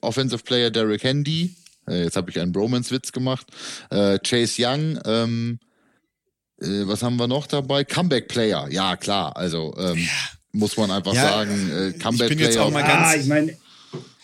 Offensive 0.00 0.42
Player 0.42 0.70
Derek 0.70 1.02
Handy, 1.02 1.56
äh, 1.88 2.04
jetzt 2.04 2.16
habe 2.16 2.30
ich 2.30 2.40
einen 2.40 2.52
Bromance-Witz 2.52 3.12
gemacht. 3.12 3.46
Äh, 3.90 4.18
Chase 4.18 4.54
Young, 4.58 4.98
ähm, 5.04 5.58
äh, 6.60 6.86
was 6.86 7.02
haben 7.02 7.16
wir 7.16 7.26
noch 7.26 7.46
dabei? 7.46 7.84
Comeback 7.84 8.28
Player, 8.28 8.68
ja 8.70 8.96
klar, 8.96 9.36
also 9.36 9.74
ähm, 9.78 9.98
ja. 9.98 10.10
muss 10.52 10.76
man 10.76 10.90
einfach 10.90 11.14
ja, 11.14 11.22
sagen, 11.22 11.70
äh, 11.70 11.92
Comeback 11.98 12.30
ich 12.30 12.36
bin 12.36 12.46
Jetzt 12.46 12.58
auch 12.58 12.70
mal 12.70 12.82
ganz, 12.82 13.08
ah, 13.08 13.16
ich 13.16 13.26
meine, 13.26 13.56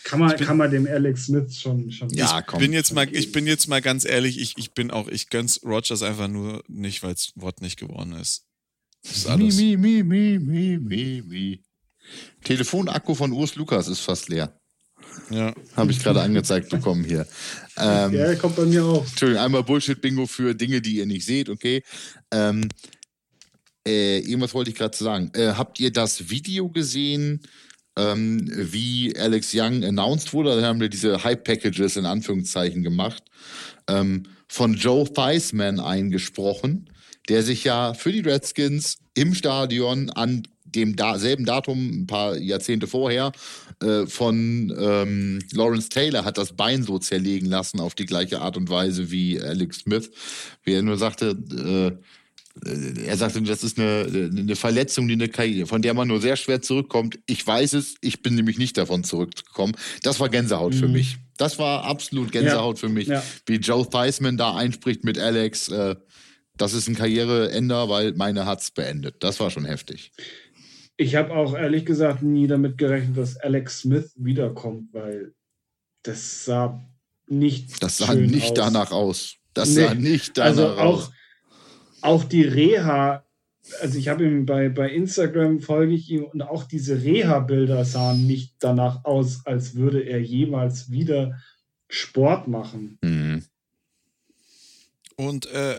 kann 0.05 0.19
man, 0.19 0.37
bin, 0.37 0.47
kann 0.47 0.57
man 0.57 0.71
dem 0.71 0.87
Alex 0.87 1.27
Smith 1.27 1.57
schon, 1.57 1.91
schon 1.91 2.09
ja, 2.11 2.43
komm. 2.43 2.59
Bin 2.59 2.73
jetzt 2.73 2.93
mal, 2.93 3.09
ich 3.11 3.33
bin 3.33 3.47
jetzt 3.47 3.69
mal 3.69 3.81
ganz 3.81 4.05
ehrlich, 4.05 4.41
ich, 4.41 4.55
ich 4.59 4.73
bin 4.73 4.91
auch, 4.91 5.09
ich 5.09 5.31
gönn's 5.31 5.61
Rogers 5.65 6.03
einfach 6.03 6.29
nur 6.29 6.63
nicht, 6.69 7.03
weil 7.03 7.15
es 7.15 7.33
Wort 7.37 7.61
nicht 7.61 7.79
geworden 7.79 8.13
ist. 8.13 8.45
Das 9.03 9.17
ist 9.17 9.27
alles. 9.27 9.57
Mi, 9.57 9.77
mi, 9.77 10.03
mi, 10.03 10.39
mi, 10.39 10.79
mi, 10.79 11.23
mi. 11.27 11.63
Telefonakku 12.45 13.15
von 13.15 13.33
Urs 13.33 13.57
Lukas 13.57 13.89
ist 13.89 14.01
fast 14.01 14.29
leer. 14.29 14.59
Ja. 15.31 15.55
Habe 15.77 15.93
ich 15.93 16.03
gerade 16.03 16.21
angezeigt 16.23 16.71
bekommen 16.71 17.05
hier. 17.05 17.27
Ähm, 17.77 18.15
ja, 18.15 18.35
kommt 18.35 18.57
bei 18.57 18.65
mir 18.65 18.85
auch. 18.85 19.07
Entschuldigung, 19.07 19.43
einmal 19.43 19.63
Bullshit-Bingo 19.63 20.27
für 20.27 20.55
Dinge, 20.55 20.81
die 20.81 20.97
ihr 20.97 21.07
nicht 21.07 21.27
seht, 21.27 21.49
okay. 21.49 21.83
Ähm, 22.31 22.69
äh, 23.87 24.19
irgendwas 24.19 24.55
wollte 24.55 24.71
ich 24.71 24.77
gerade 24.77 24.97
sagen. 24.97 25.31
Äh, 25.35 25.53
habt 25.57 25.81
ihr 25.81 25.93
das 25.93 26.31
Video 26.31 26.69
gesehen, 26.69 27.41
ähm, 27.97 28.51
wie 28.55 29.15
Alex 29.17 29.51
Young 29.55 29.85
announced 29.85 30.33
wurde? 30.33 30.61
Da 30.61 30.67
haben 30.67 30.81
wir 30.81 30.89
diese 30.89 31.25
Hype-Packages 31.25 31.97
in 31.97 32.07
Anführungszeichen 32.07 32.83
gemacht. 32.83 33.25
Ähm, 33.89 34.25
von 34.49 34.75
Joe 34.75 35.11
Theismann 35.11 35.81
eingesprochen, 35.81 36.91
der 37.29 37.43
sich 37.43 37.65
ja 37.65 37.95
für 37.95 38.13
die 38.13 38.21
Redskins 38.21 38.99
im 39.15 39.35
Stadion 39.35 40.11
an 40.11 40.43
dem 40.75 40.97
da 40.97 41.19
selben 41.19 41.45
Datum, 41.45 42.03
ein 42.03 42.07
paar 42.07 42.37
Jahrzehnte 42.37 42.87
vorher, 42.87 43.33
äh, 43.83 44.07
von 44.07 44.75
ähm, 44.79 45.39
Lawrence 45.53 45.89
Taylor 45.89 46.25
hat 46.25 46.39
das 46.39 46.53
Bein 46.53 46.83
so 46.83 46.99
zerlegen 46.99 47.49
lassen 47.49 47.81
auf 47.81 47.95
die 47.95 48.07
gleiche 48.07 48.41
Art 48.41 48.57
und 48.57 48.71
Weise 48.71 49.11
wie 49.11 49.41
Alex 49.41 49.81
Smith, 49.81 50.11
wie 50.65 50.75
er 50.75 50.83
nur 50.83 50.99
sagte, 50.99 51.37
äh, 51.91 52.03
er 53.07 53.17
sagte, 53.17 53.41
das 53.43 53.65
ist 53.65 53.79
eine, 53.79 54.31
eine 54.37 54.57
Verletzung, 54.57 55.09
die 55.09 55.15
eine 55.15 55.29
Karriere, 55.29 55.67
von 55.67 55.81
der 55.81 55.95
man 55.95 56.09
nur 56.09 56.21
sehr 56.21 56.37
schwer 56.37 56.61
zurückkommt. 56.61 57.19
Ich 57.27 57.47
weiß 57.47 57.73
es, 57.73 57.95
ich 58.03 58.23
bin 58.23 58.35
nämlich 58.35 58.59
nicht 58.59 58.77
davon 58.77 59.05
zurückgekommen. 59.05 59.75
Das 60.03 60.21
war 60.21 60.29
Gänsehaut 60.29 60.75
mhm. 60.75 60.79
für 60.79 60.89
mich. 60.89 61.17
Das 61.39 61.59
war 61.59 61.85
absolut 61.85 62.31
Gänsehaut 62.31 62.77
ja. 62.77 62.81
für 62.81 62.93
mich, 62.93 63.09
ja. 63.09 63.23
wie 63.47 63.57
Joe 63.57 63.89
Theismann 63.89 64.37
da 64.37 64.55
einspricht 64.55 65.03
mit 65.03 65.19
Alex. 65.19 65.69
Äh, 65.69 65.97
das 66.57 66.75
ist 66.75 66.89
ein 66.89 66.95
Karriereender, 66.95 67.89
weil 67.89 68.13
meine 68.13 68.45
hat's 68.45 68.71
beendet. 68.71 69.17
Das 69.21 69.41
war 69.41 69.51
schon 69.51 69.65
heftig. 69.65 70.13
Ich 71.03 71.17
habe 71.17 71.35
auch 71.35 71.57
ehrlich 71.57 71.85
gesagt 71.85 72.23
nie 72.23 72.47
damit 72.47 72.79
gerechnet, 72.79 73.17
dass 73.17 73.37
Alex 73.37 73.81
Smith 73.81 74.13
wiederkommt, 74.15 74.93
weil 74.93 75.35
das 76.05 76.45
sah 76.45 76.81
nicht. 77.27 77.83
Das 77.83 77.99
sah 77.99 78.15
nicht 78.15 78.53
aus. 78.53 78.55
danach 78.55 78.93
aus. 78.93 79.35
Das 79.53 79.71
nee. 79.71 79.83
sah 79.83 79.95
nicht 79.95 80.39
danach 80.39 80.49
also 80.51 80.69
auch, 80.69 80.99
aus. 80.99 81.13
Auch 82.03 82.25
die 82.25 82.43
Reha, 82.43 83.25
also 83.81 83.99
ich 83.99 84.09
habe 84.09 84.25
ihm 84.25 84.47
bei, 84.47 84.69
bei 84.69 84.91
Instagram 84.91 85.59
folge 85.59 85.95
ich 85.95 86.09
ihm 86.09 86.23
und 86.23 86.43
auch 86.43 86.65
diese 86.65 87.03
Reha-Bilder 87.03 87.85
sahen 87.85 88.25
nicht 88.29 88.55
danach 88.61 89.05
aus, 89.05 89.45
als 89.45 89.75
würde 89.75 90.03
er 90.03 90.23
jemals 90.23 90.93
wieder 90.93 91.41
Sport 91.89 92.47
machen. 92.47 92.99
Mhm. 93.03 93.43
Und 95.17 95.47
äh, 95.47 95.77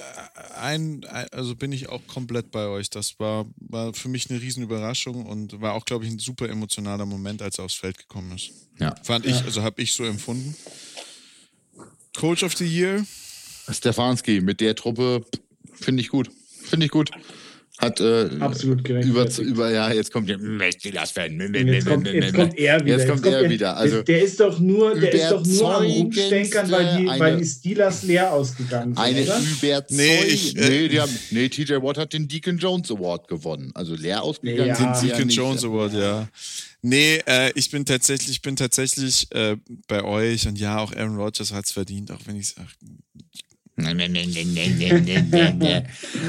ein, 0.60 1.06
also 1.32 1.56
bin 1.56 1.72
ich 1.72 1.90
auch 1.90 2.06
komplett 2.08 2.52
bei 2.52 2.68
euch. 2.68 2.90
Das 2.90 3.20
war, 3.20 3.46
war 3.58 3.94
für 3.94 4.10
mich 4.10 4.30
eine 4.30 4.40
Riesenüberraschung 4.40 5.26
und 5.26 5.62
war 5.62 5.74
auch, 5.74 5.86
glaube 5.86 6.06
ich, 6.06 6.12
ein 6.12 6.20
super 6.20 6.50
emotionaler 6.50 7.06
Moment, 7.06 7.42
als 7.42 7.58
er 7.58 7.66
aufs 7.66 7.76
Feld 7.76 7.98
gekommen 7.98 8.34
ist. 8.36 8.52
Ja. 8.80 8.96
Fand 9.04 9.26
ich, 9.26 9.44
also 9.44 9.64
habe 9.64 9.82
ich 9.82 9.94
so 9.94 10.04
empfunden. 10.04 10.56
Coach 12.18 12.44
of 12.44 12.56
the 12.56 12.66
Year. 12.66 13.06
Stefanski 13.70 14.42
mit 14.42 14.60
der 14.60 14.76
Truppe 14.76 15.26
finde 15.74 16.02
ich 16.02 16.10
gut. 16.10 16.30
Finde 16.64 16.86
ich 16.86 16.92
gut. 16.92 17.12
Hat 17.84 18.00
äh, 18.00 18.30
absolut 18.40 18.88
über, 18.88 19.28
über 19.40 19.72
ja 19.72 19.92
jetzt 19.92 20.12
kommt 20.12 20.30
der 20.30 20.38
Steelers-Fan. 20.72 21.54
Jetzt, 21.54 21.88
kommt, 21.88 22.08
jetzt 22.08 22.34
kommt 22.34 22.58
er 22.58 22.80
wieder. 22.80 22.98
Jetzt 22.98 23.08
kommt, 23.08 23.26
jetzt 23.26 23.34
er 23.34 23.50
wieder. 23.50 23.78
Also 23.78 24.02
der 24.04 24.24
ist 24.24 24.40
doch 24.40 24.60
nur, 24.60 24.96
der 24.96 25.14
ist 25.14 25.32
doch 25.32 25.46
nur 25.46 25.76
am 25.76 25.86
Rumstenkern, 25.86 26.72
weil 26.72 26.98
die, 26.98 27.08
weil 27.08 27.38
die 27.38 27.46
Steelers 27.46 28.04
leer 28.04 28.32
ausgegangen 28.32 28.96
sind. 28.96 29.04
Eine 29.04 29.22
Überzeug 29.22 29.84
nee, 29.90 30.24
ich, 30.26 30.58
äh, 30.58 30.70
nee, 30.70 30.88
die 30.88 31.02
haben, 31.02 31.12
nee, 31.32 31.50
TJ 31.50 31.74
Watt 31.82 31.98
hat 31.98 32.14
den 32.14 32.28
Deacon 32.28 32.58
Jones 32.58 32.90
Award 32.92 33.28
gewonnen. 33.28 33.72
Also 33.74 33.96
leer 33.96 34.24
ausgegangen 34.24 34.70
ja. 34.70 34.76
sind 34.76 34.96
sie. 34.98 35.08
Deacon 35.08 35.30
ja 35.30 35.36
Jones 35.36 35.64
Award, 35.64 35.94
ja. 35.94 36.28
Nee, 36.82 37.22
äh, 37.26 37.52
ich 37.56 37.72
bin 37.72 37.86
tatsächlich, 37.86 38.32
ich 38.32 38.42
bin 38.42 38.56
tatsächlich 38.56 39.28
äh, 39.32 39.56
bei 39.88 40.04
euch 40.04 40.48
und 40.48 40.60
ja, 40.60 40.80
auch 40.80 40.94
Aaron 40.94 41.16
Rodgers 41.16 41.54
hat 41.54 41.66
es 41.66 41.72
verdient, 41.72 42.12
auch 42.12 42.20
wenn 42.26 42.36
ich 42.36 42.50
sage. 42.50 42.68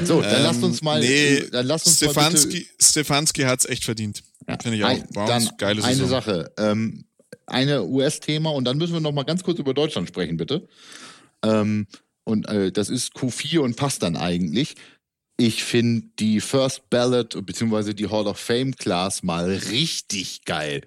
so, 0.03 0.21
dann 0.21 0.35
ähm, 0.35 0.43
lasst 0.43 0.63
uns 0.63 0.81
mal. 0.81 0.99
Nee, 0.99 1.43
dann 1.51 1.67
lasst 1.67 1.85
uns 1.85 1.97
Stefanski, 1.97 2.57
mal 2.57 2.65
Stefanski 2.81 3.43
hat 3.43 3.59
es 3.59 3.65
echt 3.65 3.83
verdient. 3.83 4.23
Ja. 4.47 4.57
Finde 4.61 4.77
ich 4.77 4.83
auch. 4.83 4.89
Ein, 4.89 5.03
dann 5.13 5.49
geile 5.57 5.81
Saison. 5.81 5.99
Eine 5.99 6.07
Sache. 6.07 6.51
Ähm, 6.57 7.05
eine 7.45 7.83
US-Thema 7.83 8.51
und 8.51 8.65
dann 8.65 8.77
müssen 8.77 8.93
wir 8.93 8.99
noch 8.99 9.11
mal 9.11 9.23
ganz 9.23 9.43
kurz 9.43 9.59
über 9.59 9.73
Deutschland 9.73 10.07
sprechen, 10.07 10.37
bitte. 10.37 10.67
Ähm, 11.43 11.87
und 12.23 12.47
äh, 12.47 12.71
das 12.71 12.89
ist 12.89 13.15
Q4 13.15 13.59
und 13.59 13.75
passt 13.75 14.01
dann 14.01 14.15
eigentlich. 14.15 14.75
Ich 15.37 15.63
finde 15.63 16.07
die 16.19 16.41
First 16.41 16.89
Ballot 16.89 17.45
bzw. 17.45 17.93
die 17.93 18.07
Hall 18.07 18.25
of 18.25 18.39
Fame 18.39 18.75
Class 18.75 19.21
mal 19.21 19.51
richtig 19.51 20.45
geil. 20.45 20.81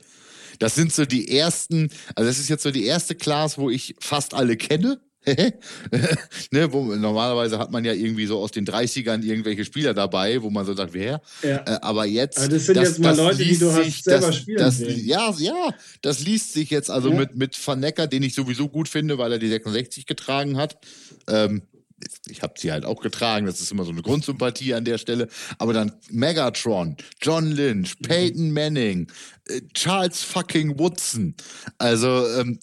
Das 0.59 0.75
sind 0.75 0.93
so 0.93 1.05
die 1.05 1.37
ersten, 1.37 1.91
also 2.17 2.29
das 2.29 2.39
ist 2.39 2.49
jetzt 2.49 2.65
so 2.65 2.71
die 2.71 2.85
erste 2.85 3.15
Class, 3.15 3.59
wo 3.59 3.71
ich 3.71 3.95
fast 4.01 4.35
alle 4.35 4.57
kenne. 4.57 5.01
ne, 6.51 6.73
wo, 6.73 6.95
normalerweise 6.95 7.59
hat 7.59 7.71
man 7.71 7.85
ja 7.85 7.93
irgendwie 7.93 8.27
so 8.27 8.39
aus 8.39 8.51
den 8.51 8.67
30ern 8.67 9.23
irgendwelche 9.23 9.65
Spieler 9.65 9.93
dabei, 9.95 10.43
wo 10.43 10.51
man 10.51 10.65
so 10.65 10.75
sagt, 10.75 10.95
wer? 10.95 11.21
Ja. 11.43 11.57
Äh, 11.67 11.79
aber 11.83 12.07
jetzt. 12.07 12.39
Aber 12.39 12.49
das 12.49 12.67
sind 12.67 12.77
das, 12.77 12.89
jetzt 12.89 12.99
mal 13.01 13.17
Leute, 13.17 13.45
die 13.45 13.59
du 13.59 13.71
sich, 13.71 13.97
hast 13.97 14.05
selber 14.05 14.27
das, 14.29 14.37
spielen 14.37 14.59
das, 14.59 14.79
sehen. 14.79 15.07
Ja, 15.07 15.35
ja, 15.39 15.71
das 16.03 16.21
liest 16.21 16.53
sich 16.53 16.71
jetzt 16.71 16.91
also 16.91 17.11
ja. 17.11 17.19
mit, 17.19 17.37
mit 17.37 17.67
Van 17.67 17.81
Necker, 17.81 18.07
den 18.07 18.23
ich 18.23 18.35
sowieso 18.35 18.69
gut 18.69 18.89
finde, 18.89 19.19
weil 19.19 19.33
er 19.33 19.39
die 19.39 19.49
66 19.49 20.07
getragen 20.07 20.57
hat. 20.57 20.79
Ähm, 21.29 21.63
ich 22.27 22.43
habe 22.43 22.55
sie 22.57 22.73
halt 22.73 22.85
auch 22.85 23.01
getragen, 23.01 23.47
das 23.47 23.61
ist 23.61 23.73
immer 23.73 23.85
so 23.85 23.91
eine 23.91 24.03
Grundsympathie 24.03 24.75
an 24.75 24.85
der 24.85 24.99
Stelle. 24.99 25.29
Aber 25.59 25.73
dann 25.73 25.93
Megatron, 26.11 26.97
John 27.21 27.51
Lynch, 27.51 27.99
Peyton 28.01 28.53
Manning, 28.53 29.11
äh, 29.49 29.61
Charles 29.75 30.23
fucking 30.23 30.79
Woodson. 30.79 31.35
Also, 31.79 32.27
ähm, 32.39 32.59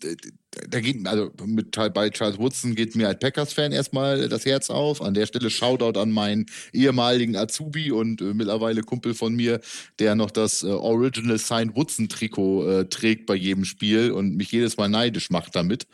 da 0.69 0.79
geht, 0.79 1.05
also 1.05 1.31
mit, 1.45 1.71
bei 1.93 2.09
Charles 2.09 2.38
Woodson 2.38 2.75
geht 2.75 2.95
mir 2.95 3.09
als 3.09 3.19
Packers-Fan 3.19 3.71
erstmal 3.71 4.29
das 4.29 4.45
Herz 4.45 4.69
auf. 4.69 5.01
An 5.01 5.13
der 5.13 5.25
Stelle 5.25 5.49
Shoutout 5.49 5.99
an 5.99 6.11
meinen 6.11 6.45
ehemaligen 6.71 7.36
Azubi 7.36 7.91
und 7.91 8.21
äh, 8.21 8.33
mittlerweile 8.33 8.81
Kumpel 8.81 9.13
von 9.13 9.36
mir, 9.36 9.59
der 9.99 10.15
noch 10.15 10.31
das 10.31 10.63
äh, 10.63 10.67
Original 10.67 11.38
Signed 11.38 11.75
Woodson-Trikot 11.75 12.69
äh, 12.69 12.86
trägt 12.86 13.25
bei 13.25 13.36
jedem 13.36 13.65
Spiel 13.65 14.11
und 14.11 14.36
mich 14.36 14.51
jedes 14.51 14.77
Mal 14.77 14.88
neidisch 14.88 15.29
macht 15.29 15.55
damit. 15.55 15.88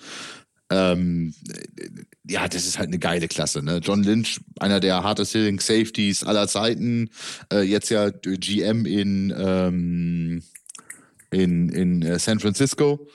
Ähm, 0.72 1.34
ja, 2.28 2.48
das 2.48 2.66
ist 2.66 2.80
halt 2.80 2.88
eine 2.88 3.00
geile 3.00 3.28
Klasse. 3.28 3.62
Ne? 3.62 3.82
John 3.84 4.04
Lynch, 4.04 4.40
einer 4.60 4.80
der 4.80 5.04
hardest 5.04 5.34
hitting 5.34 5.60
Safeties 5.60 6.24
aller 6.24 6.48
Zeiten, 6.48 7.10
äh, 7.52 7.62
jetzt 7.62 7.90
ja 7.90 8.10
GM 8.10 8.86
in, 8.86 9.34
ähm, 9.38 10.42
in, 11.30 11.70
in 11.70 12.02
äh, 12.04 12.18
San 12.20 12.40
Francisco. 12.40 13.08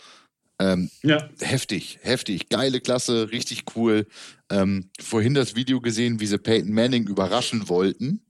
Ähm, 0.59 0.91
ja. 1.03 1.29
Heftig, 1.41 1.99
heftig, 2.03 2.49
geile 2.51 2.81
Klasse, 2.81 3.31
richtig 3.31 3.65
cool. 3.75 4.07
Ähm, 4.51 4.91
vorhin 5.01 5.35
das 5.35 5.57
Video 5.57 5.81
gesehen, 5.81 6.21
wie 6.21 6.27
sie 6.27 6.39
Peyton 6.39 6.73
Manning 6.73 7.07
überraschen 7.07 7.69
wollten. 7.69 8.21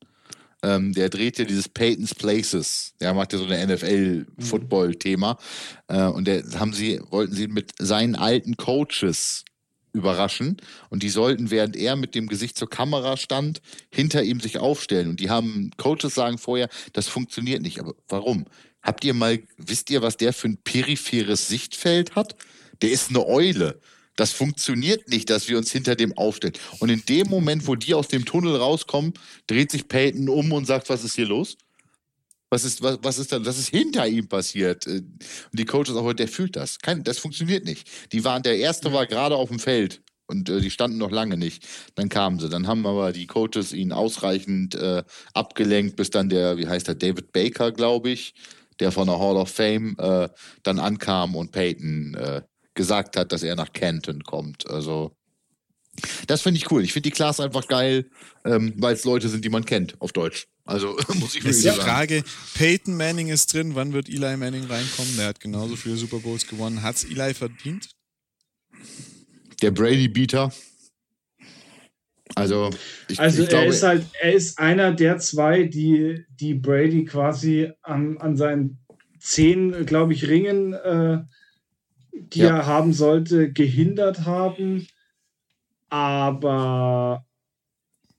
Ähm, 0.66 0.92
der 0.92 1.08
dreht 1.08 1.38
ja 1.38 1.44
dieses 1.44 1.68
Peyton's 1.68 2.12
Places. 2.12 2.92
Der 3.00 3.14
macht 3.14 3.32
ja 3.32 3.38
so 3.38 3.44
eine 3.44 3.72
NFL-Football-Thema. 3.72 5.38
Äh, 5.86 6.06
und 6.06 6.26
der 6.26 6.42
haben 6.58 6.72
sie, 6.72 7.00
wollten 7.10 7.34
sie 7.34 7.46
mit 7.46 7.70
seinen 7.78 8.16
alten 8.16 8.56
Coaches 8.56 9.44
überraschen. 9.92 10.56
Und 10.90 11.04
die 11.04 11.08
sollten, 11.08 11.52
während 11.52 11.76
er 11.76 11.94
mit 11.94 12.16
dem 12.16 12.26
Gesicht 12.26 12.58
zur 12.58 12.68
Kamera 12.68 13.16
stand, 13.16 13.62
hinter 13.90 14.24
ihm 14.24 14.40
sich 14.40 14.58
aufstellen. 14.58 15.08
Und 15.08 15.20
die 15.20 15.30
haben, 15.30 15.70
Coaches 15.76 16.14
sagen 16.14 16.36
vorher, 16.36 16.68
das 16.92 17.06
funktioniert 17.06 17.62
nicht. 17.62 17.78
Aber 17.78 17.94
warum? 18.08 18.46
Habt 18.82 19.04
ihr 19.04 19.14
mal, 19.14 19.38
wisst 19.56 19.88
ihr, 19.90 20.02
was 20.02 20.16
der 20.16 20.32
für 20.32 20.48
ein 20.48 20.58
peripheres 20.58 21.46
Sichtfeld 21.46 22.16
hat? 22.16 22.34
Der 22.82 22.90
ist 22.90 23.10
eine 23.10 23.24
Eule. 23.24 23.80
Das 24.16 24.32
funktioniert 24.32 25.08
nicht, 25.08 25.30
dass 25.30 25.48
wir 25.48 25.58
uns 25.58 25.70
hinter 25.70 25.94
dem 25.94 26.16
aufstellen. 26.16 26.54
Und 26.80 26.88
in 26.88 27.04
dem 27.06 27.28
Moment, 27.28 27.66
wo 27.66 27.74
die 27.74 27.94
aus 27.94 28.08
dem 28.08 28.24
Tunnel 28.24 28.56
rauskommen, 28.56 29.12
dreht 29.46 29.70
sich 29.70 29.88
Peyton 29.88 30.28
um 30.28 30.52
und 30.52 30.66
sagt, 30.66 30.88
was 30.88 31.04
ist 31.04 31.14
hier 31.14 31.26
los? 31.26 31.56
Was 32.48 32.64
ist, 32.64 32.80
was, 32.80 32.98
was 33.02 33.18
ist 33.18 33.32
da, 33.32 33.38
das 33.40 33.58
ist 33.58 33.68
hinter 33.68 34.06
ihm 34.06 34.28
passiert. 34.28 34.86
Äh, 34.86 35.00
und 35.00 35.20
die 35.52 35.64
Coaches 35.64 35.96
auch, 35.96 36.12
der 36.12 36.28
fühlt 36.28 36.56
das. 36.56 36.78
Kein, 36.78 37.02
das 37.04 37.18
funktioniert 37.18 37.64
nicht. 37.64 37.88
Die 38.12 38.24
waren, 38.24 38.42
der 38.42 38.58
erste 38.58 38.92
war 38.92 39.06
gerade 39.06 39.36
auf 39.36 39.48
dem 39.48 39.58
Feld 39.58 40.00
und 40.26 40.48
äh, 40.48 40.60
die 40.60 40.70
standen 40.70 40.98
noch 40.98 41.10
lange 41.10 41.36
nicht. 41.36 41.66
Dann 41.96 42.08
kamen 42.08 42.38
sie. 42.38 42.48
Dann 42.48 42.66
haben 42.66 42.86
aber 42.86 43.12
die 43.12 43.26
Coaches 43.26 43.72
ihn 43.72 43.92
ausreichend 43.92 44.74
äh, 44.76 45.02
abgelenkt, 45.34 45.96
bis 45.96 46.10
dann 46.10 46.28
der, 46.28 46.56
wie 46.56 46.68
heißt 46.68 46.88
der, 46.88 46.94
David 46.94 47.32
Baker, 47.32 47.72
glaube 47.72 48.10
ich, 48.10 48.34
der 48.78 48.92
von 48.92 49.06
der 49.06 49.18
Hall 49.18 49.36
of 49.36 49.50
Fame 49.50 49.96
äh, 49.98 50.28
dann 50.62 50.78
ankam 50.78 51.34
und 51.34 51.50
Peyton 51.50 52.14
äh, 52.14 52.42
gesagt 52.76 53.16
hat, 53.16 53.32
dass 53.32 53.42
er 53.42 53.56
nach 53.56 53.72
Canton 53.72 54.22
kommt. 54.22 54.70
Also 54.70 55.16
das 56.26 56.42
finde 56.42 56.58
ich 56.58 56.70
cool. 56.70 56.84
Ich 56.84 56.92
finde 56.92 57.08
die 57.08 57.14
Class 57.14 57.40
einfach 57.40 57.66
geil, 57.66 58.06
ähm, 58.44 58.72
weil 58.76 58.94
es 58.94 59.04
Leute 59.04 59.28
sind, 59.28 59.44
die 59.44 59.48
man 59.48 59.64
kennt 59.64 60.00
auf 60.00 60.12
Deutsch. 60.12 60.46
Also 60.64 60.96
muss 61.14 61.34
ich 61.34 61.44
wirklich 61.44 61.62
sagen. 61.62 61.76
Die 61.76 61.82
Frage, 61.82 62.24
Peyton 62.54 62.96
Manning 62.96 63.28
ist 63.28 63.52
drin, 63.52 63.74
wann 63.74 63.92
wird 63.92 64.08
Eli 64.08 64.36
Manning 64.36 64.64
reinkommen? 64.64 65.16
Der 65.16 65.28
hat 65.28 65.40
genauso 65.40 65.76
viele 65.76 65.96
Super 65.96 66.18
Bowls 66.18 66.46
gewonnen. 66.46 66.82
Hat 66.82 66.96
es 66.96 67.04
Eli 67.04 67.34
verdient? 67.34 67.88
Der 69.62 69.70
Brady-Beater. 69.70 70.52
Also, 72.34 72.70
ich, 73.08 73.18
also 73.18 73.42
ich 73.42 73.48
er 73.48 73.50
glaube, 73.50 73.66
ist 73.68 73.82
halt, 73.82 74.04
er 74.20 74.32
ist 74.32 74.58
einer 74.58 74.92
der 74.92 75.18
zwei, 75.18 75.62
die, 75.62 76.26
die 76.28 76.54
Brady 76.54 77.04
quasi 77.04 77.70
an, 77.82 78.18
an 78.18 78.36
seinen 78.36 78.78
zehn, 79.18 79.86
glaube 79.86 80.12
ich, 80.12 80.28
Ringen, 80.28 80.74
äh, 80.74 81.22
die 82.18 82.40
ja. 82.40 82.58
er 82.58 82.66
haben 82.66 82.92
sollte, 82.92 83.52
gehindert 83.52 84.24
haben. 84.24 84.86
Aber 85.88 87.26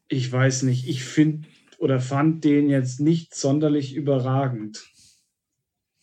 ich 0.07 0.31
weiß 0.31 0.63
nicht, 0.63 0.87
ich 0.87 1.03
finde 1.03 1.47
oder 1.79 1.99
fand 1.99 2.43
den 2.43 2.69
jetzt 2.69 2.99
nicht 2.99 3.35
sonderlich 3.35 3.93
überragend. 3.93 4.85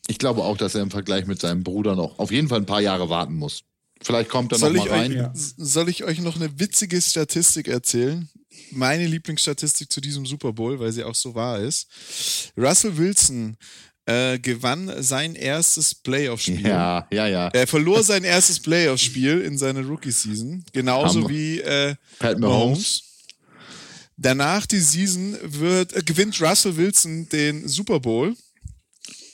Ich 0.06 0.18
glaube 0.18 0.44
auch, 0.44 0.56
dass 0.56 0.74
er 0.74 0.82
im 0.82 0.90
Vergleich 0.90 1.26
mit 1.26 1.40
seinem 1.40 1.64
Bruder 1.64 1.96
noch 1.96 2.18
auf 2.18 2.30
jeden 2.30 2.48
Fall 2.48 2.60
ein 2.60 2.66
paar 2.66 2.82
Jahre 2.82 3.08
warten 3.08 3.34
muss. 3.34 3.64
Vielleicht 4.02 4.28
kommt 4.28 4.52
er 4.52 4.58
soll 4.58 4.74
noch 4.74 4.86
mal 4.86 4.98
rein. 4.98 5.12
Euch, 5.12 5.16
ja. 5.16 5.32
Soll 5.34 5.88
ich 5.88 6.04
euch 6.04 6.20
noch 6.20 6.36
eine 6.36 6.60
witzige 6.60 7.00
Statistik 7.00 7.68
erzählen? 7.68 8.28
Meine 8.70 9.06
Lieblingsstatistik 9.06 9.90
zu 9.90 10.00
diesem 10.00 10.26
Super 10.26 10.52
Bowl, 10.52 10.78
weil 10.78 10.92
sie 10.92 11.04
auch 11.04 11.14
so 11.14 11.34
wahr 11.34 11.58
ist. 11.60 11.88
Russell 12.56 12.96
Wilson 12.98 13.56
äh, 14.06 14.38
gewann 14.38 15.02
sein 15.02 15.34
erstes 15.34 15.94
Playoff-Spiel. 15.94 16.66
Ja, 16.66 17.06
ja, 17.10 17.26
ja. 17.26 17.48
Er 17.48 17.66
verlor 17.66 18.02
sein 18.02 18.24
erstes 18.24 18.60
Playoff-Spiel 18.60 19.40
in 19.40 19.56
seiner 19.58 19.82
Rookie-Season, 19.82 20.64
genauso 20.72 21.20
Hammer. 21.20 21.28
wie 21.30 21.60
äh, 21.60 21.94
Pat 22.18 22.38
Mahomes. 22.38 23.02
Danach 24.16 24.66
die 24.66 24.78
Season 24.78 25.36
wird, 25.42 25.94
äh, 25.94 26.02
gewinnt 26.02 26.40
Russell 26.40 26.76
Wilson 26.76 27.28
den 27.28 27.66
Super 27.66 27.98
Bowl 27.98 28.36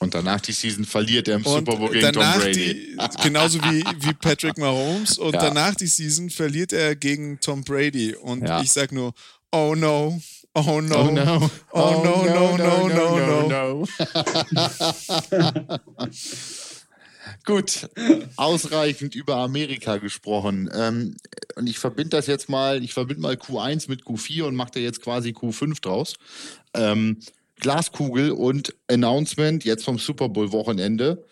und 0.02 0.14
danach 0.14 0.40
die 0.40 0.52
Season 0.52 0.86
verliert 0.86 1.28
er 1.28 1.36
im 1.36 1.44
und 1.44 1.58
Super 1.58 1.76
Bowl 1.76 1.90
gegen 1.90 2.10
Tom 2.12 2.22
Brady. 2.22 2.96
Die, 2.96 3.22
genauso 3.22 3.58
wie, 3.64 3.84
wie 3.98 4.14
Patrick 4.14 4.56
Mahomes. 4.56 5.18
Und 5.18 5.34
ja. 5.34 5.40
danach 5.42 5.74
die 5.74 5.86
Season 5.86 6.30
verliert 6.30 6.72
er 6.72 6.96
gegen 6.96 7.38
Tom 7.38 7.62
Brady. 7.62 8.14
Und 8.14 8.42
ja. 8.42 8.62
ich 8.62 8.72
sag 8.72 8.92
nur, 8.92 9.12
oh 9.52 9.74
no, 9.76 10.18
oh 10.54 10.80
no, 10.80 10.96
oh 10.96 11.10
no, 11.10 11.50
oh, 11.72 11.80
oh 11.80 12.02
no, 12.04 12.24
no, 12.24 12.56
no, 12.56 12.88
no, 12.88 13.48
no, 13.48 13.48
no. 13.48 13.86
Gut, 17.44 17.88
ausreichend 18.36 19.14
über 19.14 19.36
Amerika 19.36 19.96
gesprochen. 19.96 20.68
Ähm, 20.74 21.16
und 21.56 21.68
ich 21.68 21.78
verbinde 21.78 22.10
das 22.10 22.26
jetzt 22.26 22.48
mal, 22.48 22.82
ich 22.82 22.92
verbinde 22.92 23.22
mal 23.22 23.34
Q1 23.34 23.88
mit 23.88 24.02
Q4 24.02 24.44
und 24.44 24.56
mache 24.56 24.72
da 24.74 24.80
jetzt 24.80 25.02
quasi 25.02 25.30
Q5 25.30 25.80
draus. 25.80 26.14
Ähm, 26.74 27.20
Glaskugel 27.56 28.32
und 28.32 28.74
Announcement 28.88 29.64
jetzt 29.64 29.84
vom 29.84 29.98
Super 29.98 30.28
Bowl 30.28 30.52
Wochenende. 30.52 31.24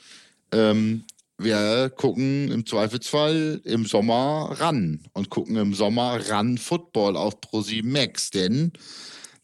Ähm, 0.52 1.04
wir 1.38 1.90
gucken 1.90 2.50
im 2.50 2.66
Zweifelsfall 2.66 3.60
im 3.64 3.86
Sommer 3.86 4.56
ran 4.58 5.00
und 5.12 5.30
gucken 5.30 5.56
im 5.56 5.72
Sommer 5.72 6.20
ran 6.28 6.58
Football 6.58 7.16
auf 7.16 7.34
Pro7 7.40 7.84
Max, 7.84 8.30
denn 8.30 8.72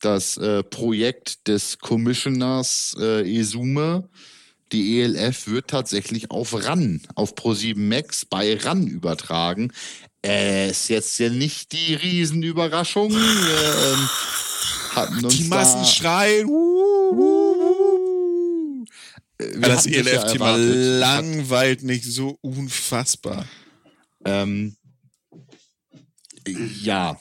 das 0.01 0.37
äh, 0.37 0.63
Projekt 0.65 1.47
des 1.47 1.79
Commissioners 1.79 2.97
äh, 3.01 3.39
Esume, 3.39 4.09
die 4.73 5.01
ELF, 5.01 5.47
wird 5.47 5.69
tatsächlich 5.69 6.31
auf 6.31 6.53
RAN, 6.67 7.01
auf 7.15 7.35
Pro7 7.35 7.79
Max 7.79 8.25
bei 8.25 8.57
RAN 8.57 8.87
übertragen. 8.87 9.73
Äh, 10.25 10.71
ist 10.71 10.89
jetzt 10.89 11.19
ja 11.19 11.29
nicht 11.31 11.73
die 11.73 11.95
Riesenüberraschung. 11.95 13.13
Wir, 13.13 13.93
ähm, 13.93 14.09
hatten 14.95 15.25
uns 15.25 15.37
Die 15.37 15.45
Massen 15.45 15.85
schreien. 15.85 16.47
Uh, 16.47 17.11
uh, 17.13 17.84
uh. 19.57 19.61
Das 19.61 19.87
ELF-Thema 19.87 20.57
langweilt 20.57 21.83
nicht 21.83 22.05
so 22.05 22.39
unfassbar. 22.41 23.47
Ähm, 24.25 24.77
ja, 26.83 27.19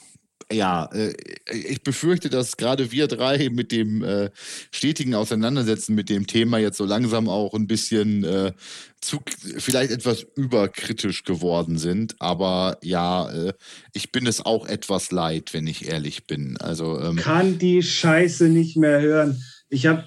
ja, 0.52 0.86
äh, 0.92 1.14
ich 1.50 1.82
befürchte, 1.82 2.28
dass 2.28 2.56
gerade 2.56 2.92
wir 2.92 3.08
drei 3.08 3.48
mit 3.50 3.72
dem 3.72 4.02
äh, 4.02 4.30
stetigen 4.70 5.14
Auseinandersetzen 5.14 5.94
mit 5.94 6.08
dem 6.08 6.26
Thema 6.26 6.58
jetzt 6.58 6.76
so 6.76 6.84
langsam 6.84 7.28
auch 7.28 7.54
ein 7.54 7.66
bisschen 7.66 8.24
äh, 8.24 8.52
zu, 9.00 9.20
vielleicht 9.58 9.90
etwas 9.90 10.26
überkritisch 10.36 11.24
geworden 11.24 11.78
sind. 11.78 12.16
Aber 12.20 12.78
ja, 12.82 13.30
äh, 13.30 13.52
ich 13.92 14.12
bin 14.12 14.26
es 14.26 14.44
auch 14.44 14.66
etwas 14.66 15.10
leid, 15.10 15.52
wenn 15.52 15.66
ich 15.66 15.88
ehrlich 15.88 16.26
bin. 16.26 16.56
Also 16.58 17.00
ähm, 17.00 17.16
kann 17.16 17.58
die 17.58 17.82
Scheiße 17.82 18.48
nicht 18.48 18.76
mehr 18.76 19.00
hören. 19.00 19.42
Ich 19.68 19.86
habe 19.86 20.04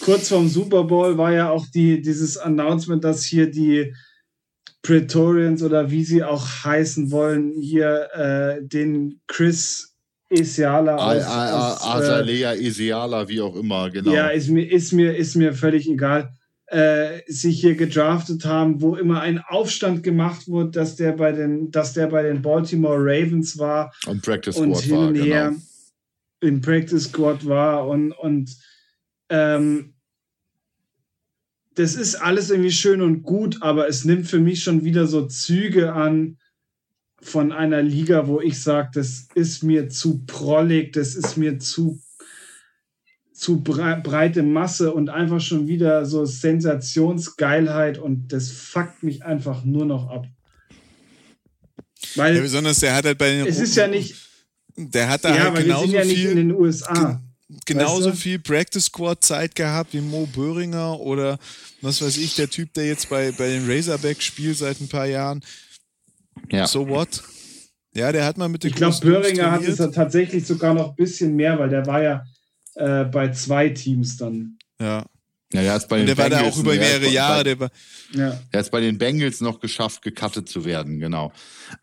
kurz 0.00 0.28
vorm 0.28 0.48
Super 0.48 0.84
Bowl 0.84 1.18
war 1.18 1.32
ja 1.32 1.50
auch 1.50 1.66
die, 1.66 2.00
dieses 2.00 2.36
Announcement, 2.36 3.02
dass 3.02 3.24
hier 3.24 3.50
die 3.50 3.92
Praetorians 4.82 5.62
oder 5.62 5.90
wie 5.90 6.04
sie 6.04 6.22
auch 6.22 6.46
heißen 6.64 7.10
wollen, 7.10 7.52
hier 7.60 8.08
äh, 8.14 8.64
den 8.64 9.20
Chris 9.26 9.96
Isiala 10.28 10.96
aus, 10.96 11.24
aus 11.24 11.82
Azalea 11.82 12.52
äh, 12.52 12.66
Isiala, 12.66 13.28
wie 13.28 13.40
auch 13.40 13.56
immer, 13.56 13.90
genau. 13.90 14.12
Ja, 14.12 14.28
ist 14.28 14.48
mir, 14.48 14.70
ist 14.70 14.92
mir, 14.92 15.16
ist 15.16 15.36
mir 15.36 15.52
völlig 15.54 15.88
egal. 15.88 16.30
Äh, 16.68 17.20
sich 17.28 17.60
hier 17.60 17.76
gedraftet 17.76 18.44
haben, 18.44 18.82
wo 18.82 18.96
immer 18.96 19.20
ein 19.20 19.38
Aufstand 19.38 20.02
gemacht 20.02 20.48
wurde, 20.48 20.70
dass 20.70 20.96
der 20.96 21.12
bei 21.12 21.30
den, 21.30 21.70
dass 21.70 21.92
der 21.92 22.08
bei 22.08 22.24
den 22.24 22.42
Baltimore 22.42 22.98
Ravens 22.98 23.56
war 23.56 23.92
und 24.06 24.20
Practice 24.22 24.56
Squad 24.56 24.66
und 24.66 24.80
hin 24.80 24.96
und 24.96 25.14
her 25.14 25.50
genau. 25.50 25.62
in 26.40 26.60
Practice 26.60 27.04
Squad 27.04 27.46
war 27.46 27.86
und, 27.86 28.10
und 28.10 28.50
ähm, 29.28 29.94
das 31.76 31.94
ist 31.94 32.16
alles 32.16 32.50
irgendwie 32.50 32.72
schön 32.72 33.02
und 33.02 33.22
gut, 33.22 33.62
aber 33.62 33.86
es 33.86 34.04
nimmt 34.04 34.26
für 34.26 34.38
mich 34.38 34.62
schon 34.62 34.84
wieder 34.84 35.06
so 35.06 35.26
Züge 35.26 35.92
an 35.92 36.38
von 37.20 37.52
einer 37.52 37.82
Liga, 37.82 38.28
wo 38.28 38.40
ich 38.40 38.62
sage, 38.62 38.90
das 38.94 39.28
ist 39.34 39.62
mir 39.62 39.88
zu 39.88 40.24
prollig, 40.26 40.92
das 40.94 41.14
ist 41.14 41.36
mir 41.36 41.58
zu, 41.58 42.00
zu 43.32 43.62
breite 43.62 44.42
Masse 44.42 44.92
und 44.92 45.10
einfach 45.10 45.40
schon 45.40 45.68
wieder 45.68 46.06
so 46.06 46.24
Sensationsgeilheit 46.24 47.98
und 47.98 48.32
das 48.32 48.50
fuckt 48.50 49.02
mich 49.02 49.24
einfach 49.24 49.64
nur 49.64 49.84
noch 49.84 50.08
ab. 50.08 50.26
Weil 52.14 52.36
ja, 52.36 52.42
besonders 52.42 52.80
der 52.80 52.94
hat 52.94 53.04
halt 53.04 53.18
bei 53.18 53.30
den 53.30 53.46
Es 53.46 53.58
ist 53.58 53.76
ja 53.76 53.86
nicht. 53.86 54.14
Der 54.76 55.08
hat 55.08 55.24
da 55.24 55.34
ja, 55.34 55.44
halt 55.44 55.56
genauso 55.56 55.92
ja 55.92 56.02
viel 56.02 56.30
in 56.30 56.36
den 56.36 56.52
USA 56.52 57.22
genauso 57.64 58.06
weißt 58.06 58.16
du? 58.16 58.20
viel 58.20 58.38
Practice 58.38 58.86
Squad 58.86 59.24
Zeit 59.24 59.54
gehabt 59.54 59.92
wie 59.92 60.00
Mo 60.00 60.26
Böhringer 60.26 60.98
oder 61.00 61.38
was 61.80 62.02
weiß 62.02 62.16
ich, 62.18 62.34
der 62.34 62.50
Typ, 62.50 62.72
der 62.74 62.86
jetzt 62.86 63.08
bei, 63.08 63.32
bei 63.32 63.48
den 63.48 63.70
Razorbacks 63.70 64.24
spielt 64.24 64.58
seit 64.58 64.80
ein 64.80 64.88
paar 64.88 65.06
Jahren. 65.06 65.42
Ja. 66.50 66.66
So 66.66 66.88
what? 66.88 67.22
Ja, 67.94 68.12
der 68.12 68.24
hat 68.24 68.36
mal 68.36 68.48
mit 68.48 68.62
den 68.62 68.70
Ich 68.70 68.76
glaube, 68.76 68.96
Böhringer 69.00 69.50
hat 69.50 69.62
es 69.62 69.78
tatsächlich 69.78 70.46
sogar 70.46 70.74
noch 70.74 70.90
ein 70.90 70.96
bisschen 70.96 71.34
mehr, 71.34 71.58
weil 71.58 71.70
der 71.70 71.86
war 71.86 72.02
ja 72.02 72.24
äh, 72.74 73.04
bei 73.04 73.30
zwei 73.32 73.70
Teams 73.70 74.16
dann. 74.16 74.58
Ja. 74.80 75.04
Ja, 75.52 75.62
der, 75.62 75.86
bei 75.86 75.98
den 75.98 76.06
der 76.06 76.16
Bengals, 76.16 76.32
war 76.32 76.42
da 76.42 76.48
auch 76.48 76.58
über 76.58 76.74
mehrere 76.74 77.08
Jahre. 77.08 77.44
Der, 77.44 77.60
war, 77.60 77.70
ja. 78.12 78.30
der 78.52 78.58
hat 78.58 78.66
es 78.66 78.70
bei 78.70 78.80
den 78.80 78.98
Bengals 78.98 79.40
noch 79.40 79.60
geschafft, 79.60 80.02
gecuttet 80.02 80.48
zu 80.48 80.64
werden, 80.64 80.98
genau. 80.98 81.32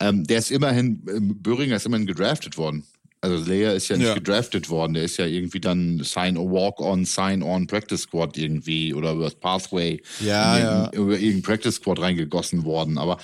Ähm, 0.01 0.26
der 0.26 0.39
ist 0.39 0.51
immerhin, 0.51 1.03
ähm, 1.09 1.41
Böhringer 1.41 1.78
ist 1.78 1.86
immerhin 1.86 2.05
gedraftet 2.05 2.57
worden. 2.57 2.86
Also 3.24 3.50
Leia 3.50 3.72
ist 3.72 3.88
ja 3.88 3.96
nicht 3.96 4.08
ja. 4.08 4.16
gedraftet 4.16 4.70
worden, 4.70 4.96
der 4.96 5.04
ist 5.04 5.16
ja 5.16 5.26
irgendwie 5.26 5.62
dann 5.62 6.02
Sign 6.04 6.36
Walk 6.36 6.82
on, 6.82 7.06
Sign 7.06 7.42
on 7.42 7.68
Practice 7.68 8.02
Squad 8.02 8.38
irgendwie 8.38 8.94
oder 8.94 9.14
über 9.14 9.24
das 9.24 9.36
Pathway 9.36 10.02
ja, 10.20 10.60
ja. 10.60 10.92
über 10.92 11.14
irgendein 11.14 11.42
Practice 11.42 11.76
Squad 11.76 12.02
reingegossen 12.02 12.66
worden. 12.66 12.98
Aber 12.98 13.18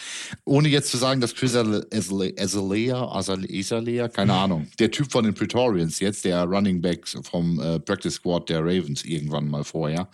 ohne 0.46 0.70
jetzt 0.70 0.90
zu 0.90 0.96
sagen, 0.96 1.20
dass 1.20 1.36
Chris 1.36 1.54
Azalea, 1.54 3.12
Azalea, 3.12 4.08
keine 4.08 4.34
Ahnung, 4.34 4.68
der 4.80 4.90
Typ 4.90 5.12
von 5.12 5.26
den 5.26 5.34
Praetorians 5.34 6.00
jetzt, 6.00 6.24
der 6.24 6.46
Running 6.46 6.82
Back 6.82 7.06
vom 7.06 7.60
äh, 7.60 7.82
Practice 7.82 8.14
Squad 8.14 8.48
der 8.48 8.62
Ravens 8.62 9.04
irgendwann 9.04 9.50
mal 9.50 9.66
vorher. 9.66 10.08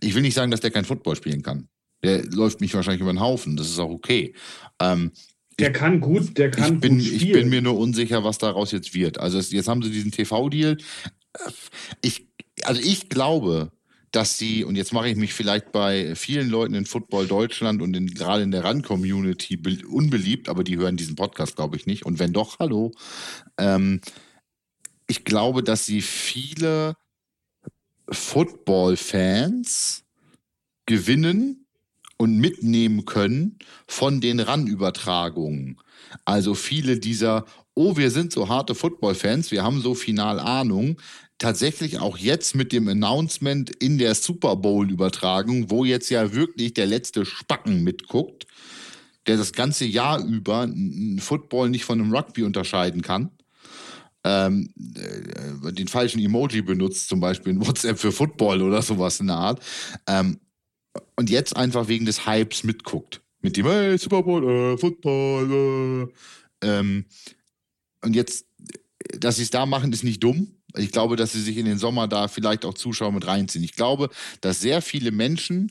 Ich 0.00 0.14
will 0.14 0.20
nicht 0.20 0.34
sagen, 0.34 0.50
dass 0.50 0.60
der 0.60 0.72
kein 0.72 0.84
Football 0.84 1.16
spielen 1.16 1.42
kann. 1.42 1.68
Der 2.04 2.22
läuft 2.26 2.60
mich 2.60 2.74
wahrscheinlich 2.74 3.00
über 3.00 3.14
den 3.14 3.20
Haufen, 3.20 3.56
das 3.56 3.68
ist 3.68 3.78
auch 3.78 3.88
okay. 3.88 4.34
Ähm, 4.78 5.12
der 5.62 5.72
kann 5.72 6.00
gut, 6.00 6.36
der 6.38 6.50
kann 6.50 6.74
ich 6.74 6.80
bin, 6.80 6.98
gut 6.98 7.06
spielen. 7.06 7.22
Ich 7.22 7.32
bin 7.32 7.48
mir 7.48 7.62
nur 7.62 7.78
unsicher, 7.78 8.24
was 8.24 8.38
daraus 8.38 8.72
jetzt 8.72 8.94
wird. 8.94 9.18
Also 9.18 9.38
jetzt 9.38 9.68
haben 9.68 9.82
sie 9.82 9.90
diesen 9.90 10.10
TV-Deal. 10.10 10.76
Ich, 12.02 12.28
also 12.64 12.80
ich 12.80 13.08
glaube, 13.08 13.72
dass 14.12 14.36
sie, 14.36 14.64
und 14.64 14.76
jetzt 14.76 14.92
mache 14.92 15.08
ich 15.08 15.16
mich 15.16 15.32
vielleicht 15.32 15.72
bei 15.72 16.14
vielen 16.14 16.50
Leuten 16.50 16.74
in 16.74 16.84
Football 16.84 17.26
Deutschland 17.26 17.80
und 17.80 17.96
in, 17.96 18.08
gerade 18.08 18.42
in 18.42 18.50
der 18.50 18.64
Run-Community 18.64 19.58
unbeliebt, 19.88 20.50
aber 20.50 20.64
die 20.64 20.76
hören 20.76 20.98
diesen 20.98 21.16
Podcast, 21.16 21.56
glaube 21.56 21.76
ich, 21.76 21.86
nicht. 21.86 22.04
Und 22.04 22.18
wenn 22.18 22.34
doch, 22.34 22.58
hallo. 22.58 22.92
Ähm, 23.58 24.02
ich 25.06 25.24
glaube, 25.24 25.62
dass 25.62 25.86
sie 25.86 26.02
viele 26.02 26.94
Football-Fans 28.10 30.04
gewinnen 30.84 31.61
und 32.22 32.38
mitnehmen 32.38 33.04
können 33.04 33.58
von 33.88 34.20
den 34.20 34.38
RAN-Übertragungen. 34.38 35.80
Also 36.24 36.54
viele 36.54 37.00
dieser, 37.00 37.44
oh, 37.74 37.96
wir 37.96 38.12
sind 38.12 38.32
so 38.32 38.48
harte 38.48 38.76
Football-Fans, 38.76 39.50
wir 39.50 39.64
haben 39.64 39.80
so 39.80 39.96
final 39.96 40.38
Ahnung, 40.38 41.00
tatsächlich 41.38 41.98
auch 41.98 42.16
jetzt 42.16 42.54
mit 42.54 42.72
dem 42.72 42.86
Announcement 42.86 43.70
in 43.70 43.98
der 43.98 44.14
Super 44.14 44.54
Bowl-Übertragung, 44.54 45.68
wo 45.68 45.84
jetzt 45.84 46.10
ja 46.10 46.32
wirklich 46.32 46.74
der 46.74 46.86
letzte 46.86 47.26
Spacken 47.26 47.82
mitguckt, 47.82 48.46
der 49.26 49.36
das 49.36 49.52
ganze 49.52 49.84
Jahr 49.84 50.24
über 50.24 50.68
Football 51.18 51.70
nicht 51.70 51.84
von 51.84 52.00
einem 52.00 52.14
Rugby 52.14 52.44
unterscheiden 52.44 53.02
kann. 53.02 53.32
Ähm, 54.22 54.72
äh, 54.94 55.72
den 55.72 55.88
falschen 55.88 56.20
Emoji 56.20 56.62
benutzt, 56.62 57.08
zum 57.08 57.18
Beispiel 57.18 57.54
in 57.54 57.66
WhatsApp 57.66 57.98
für 57.98 58.12
Football 58.12 58.62
oder 58.62 58.80
sowas 58.80 59.18
in 59.18 59.26
der 59.26 59.36
Art. 59.36 59.60
Ähm, 60.06 60.38
und 61.16 61.30
jetzt 61.30 61.56
einfach 61.56 61.88
wegen 61.88 62.06
des 62.06 62.26
Hypes 62.26 62.64
mitguckt. 62.64 63.20
Mit 63.40 63.56
dem, 63.56 63.66
hey, 63.66 63.98
Super 63.98 64.22
Bowl, 64.22 64.44
äh, 64.48 64.78
Football, 64.78 66.08
äh. 66.62 66.66
Ähm, 66.66 67.06
und 68.04 68.14
jetzt, 68.14 68.46
dass 69.18 69.36
sie 69.36 69.42
es 69.42 69.50
da 69.50 69.66
machen, 69.66 69.92
ist 69.92 70.04
nicht 70.04 70.22
dumm. 70.22 70.54
Ich 70.76 70.90
glaube, 70.90 71.16
dass 71.16 71.32
sie 71.32 71.42
sich 71.42 71.56
in 71.56 71.66
den 71.66 71.78
Sommer 71.78 72.08
da 72.08 72.28
vielleicht 72.28 72.64
auch 72.64 72.74
Zuschauer 72.74 73.12
mit 73.12 73.26
reinziehen. 73.26 73.64
Ich 73.64 73.74
glaube, 73.74 74.08
dass 74.40 74.60
sehr 74.60 74.80
viele 74.80 75.10
Menschen 75.10 75.70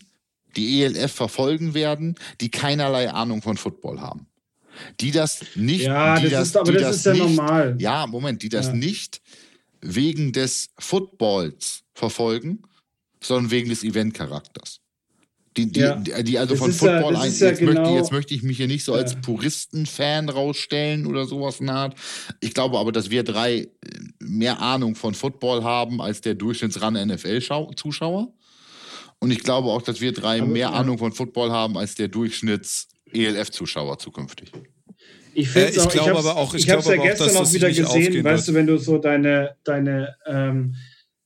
die 0.55 0.83
ELF 0.83 1.11
verfolgen 1.11 1.73
werden, 1.73 2.15
die 2.41 2.51
keinerlei 2.51 3.09
Ahnung 3.09 3.41
von 3.41 3.57
Football 3.57 4.01
haben. 4.01 4.27
Die 4.99 5.11
das 5.11 5.45
nicht. 5.55 5.83
Ja, 5.83 6.19
das, 6.19 6.29
das, 6.31 6.47
ist, 6.47 6.57
aber 6.57 6.71
das, 6.73 6.81
das 6.81 6.95
ist 6.97 7.05
ja 7.05 7.13
nicht, 7.13 7.35
normal. 7.35 7.75
Ja, 7.79 8.07
Moment, 8.07 8.43
die 8.43 8.49
das 8.49 8.67
ja. 8.67 8.73
nicht 8.73 9.21
wegen 9.81 10.31
des 10.33 10.69
Footballs 10.77 11.83
verfolgen, 11.93 12.63
sondern 13.21 13.51
wegen 13.51 13.69
des 13.69 13.83
Eventcharakters. 13.83 14.81
Die, 15.57 15.69
die, 15.69 15.81
ja. 15.81 15.95
die 15.97 16.37
also 16.37 16.53
das 16.53 16.59
von 16.59 16.71
Football 16.71 17.13
ja, 17.13 17.21
ein, 17.21 17.33
ja 17.33 17.47
jetzt, 17.47 17.59
genau 17.59 17.81
möchte, 17.81 17.95
jetzt 17.95 18.11
möchte 18.13 18.33
ich 18.33 18.41
mich 18.41 18.55
hier 18.55 18.67
nicht 18.67 18.85
so 18.85 18.93
als 18.93 19.15
Puristenfan 19.15 20.29
rausstellen 20.29 21.05
oder 21.05 21.25
sowas 21.25 21.59
in 21.59 21.69
Art. 21.69 21.95
Ich 22.39 22.53
glaube 22.53 22.77
aber, 22.77 22.93
dass 22.93 23.09
wir 23.09 23.23
drei 23.23 23.57
äh, 23.59 23.67
mehr 24.19 24.61
Ahnung 24.61 24.95
von 24.95 25.13
Football 25.13 25.63
haben 25.63 26.01
als 26.01 26.21
der 26.21 26.35
Durchschnittsran 26.35 26.93
NFL-Zuschauer. 26.93 28.33
Und 29.19 29.31
ich 29.31 29.43
glaube 29.43 29.67
auch, 29.67 29.81
dass 29.81 29.99
wir 29.99 30.13
drei 30.13 30.41
aber, 30.41 30.47
mehr 30.47 30.71
Ahnung 30.71 30.97
von 30.97 31.11
Football 31.11 31.51
haben 31.51 31.77
als 31.77 31.95
der 31.95 32.07
Durchschnitts-ELF-Zuschauer 32.07 33.99
zukünftig. 33.99 34.53
Ich, 35.33 35.53
äh, 35.55 35.69
ich 35.69 35.89
glaube 35.89 36.17
aber 36.17 36.37
auch, 36.37 36.53
ich, 36.53 36.63
ich 36.63 36.69
habe 36.69 36.79
es 36.79 36.87
ja 36.87 36.95
gestern 36.95 37.35
auch 37.35 37.51
wieder 37.51 37.69
gesehen, 37.69 38.23
weißt 38.23 38.47
du, 38.47 38.53
wenn 38.53 38.67
du 38.67 38.77
so 38.77 38.97
deine, 38.97 39.55
deine 39.63 40.15
ähm, 40.25 40.75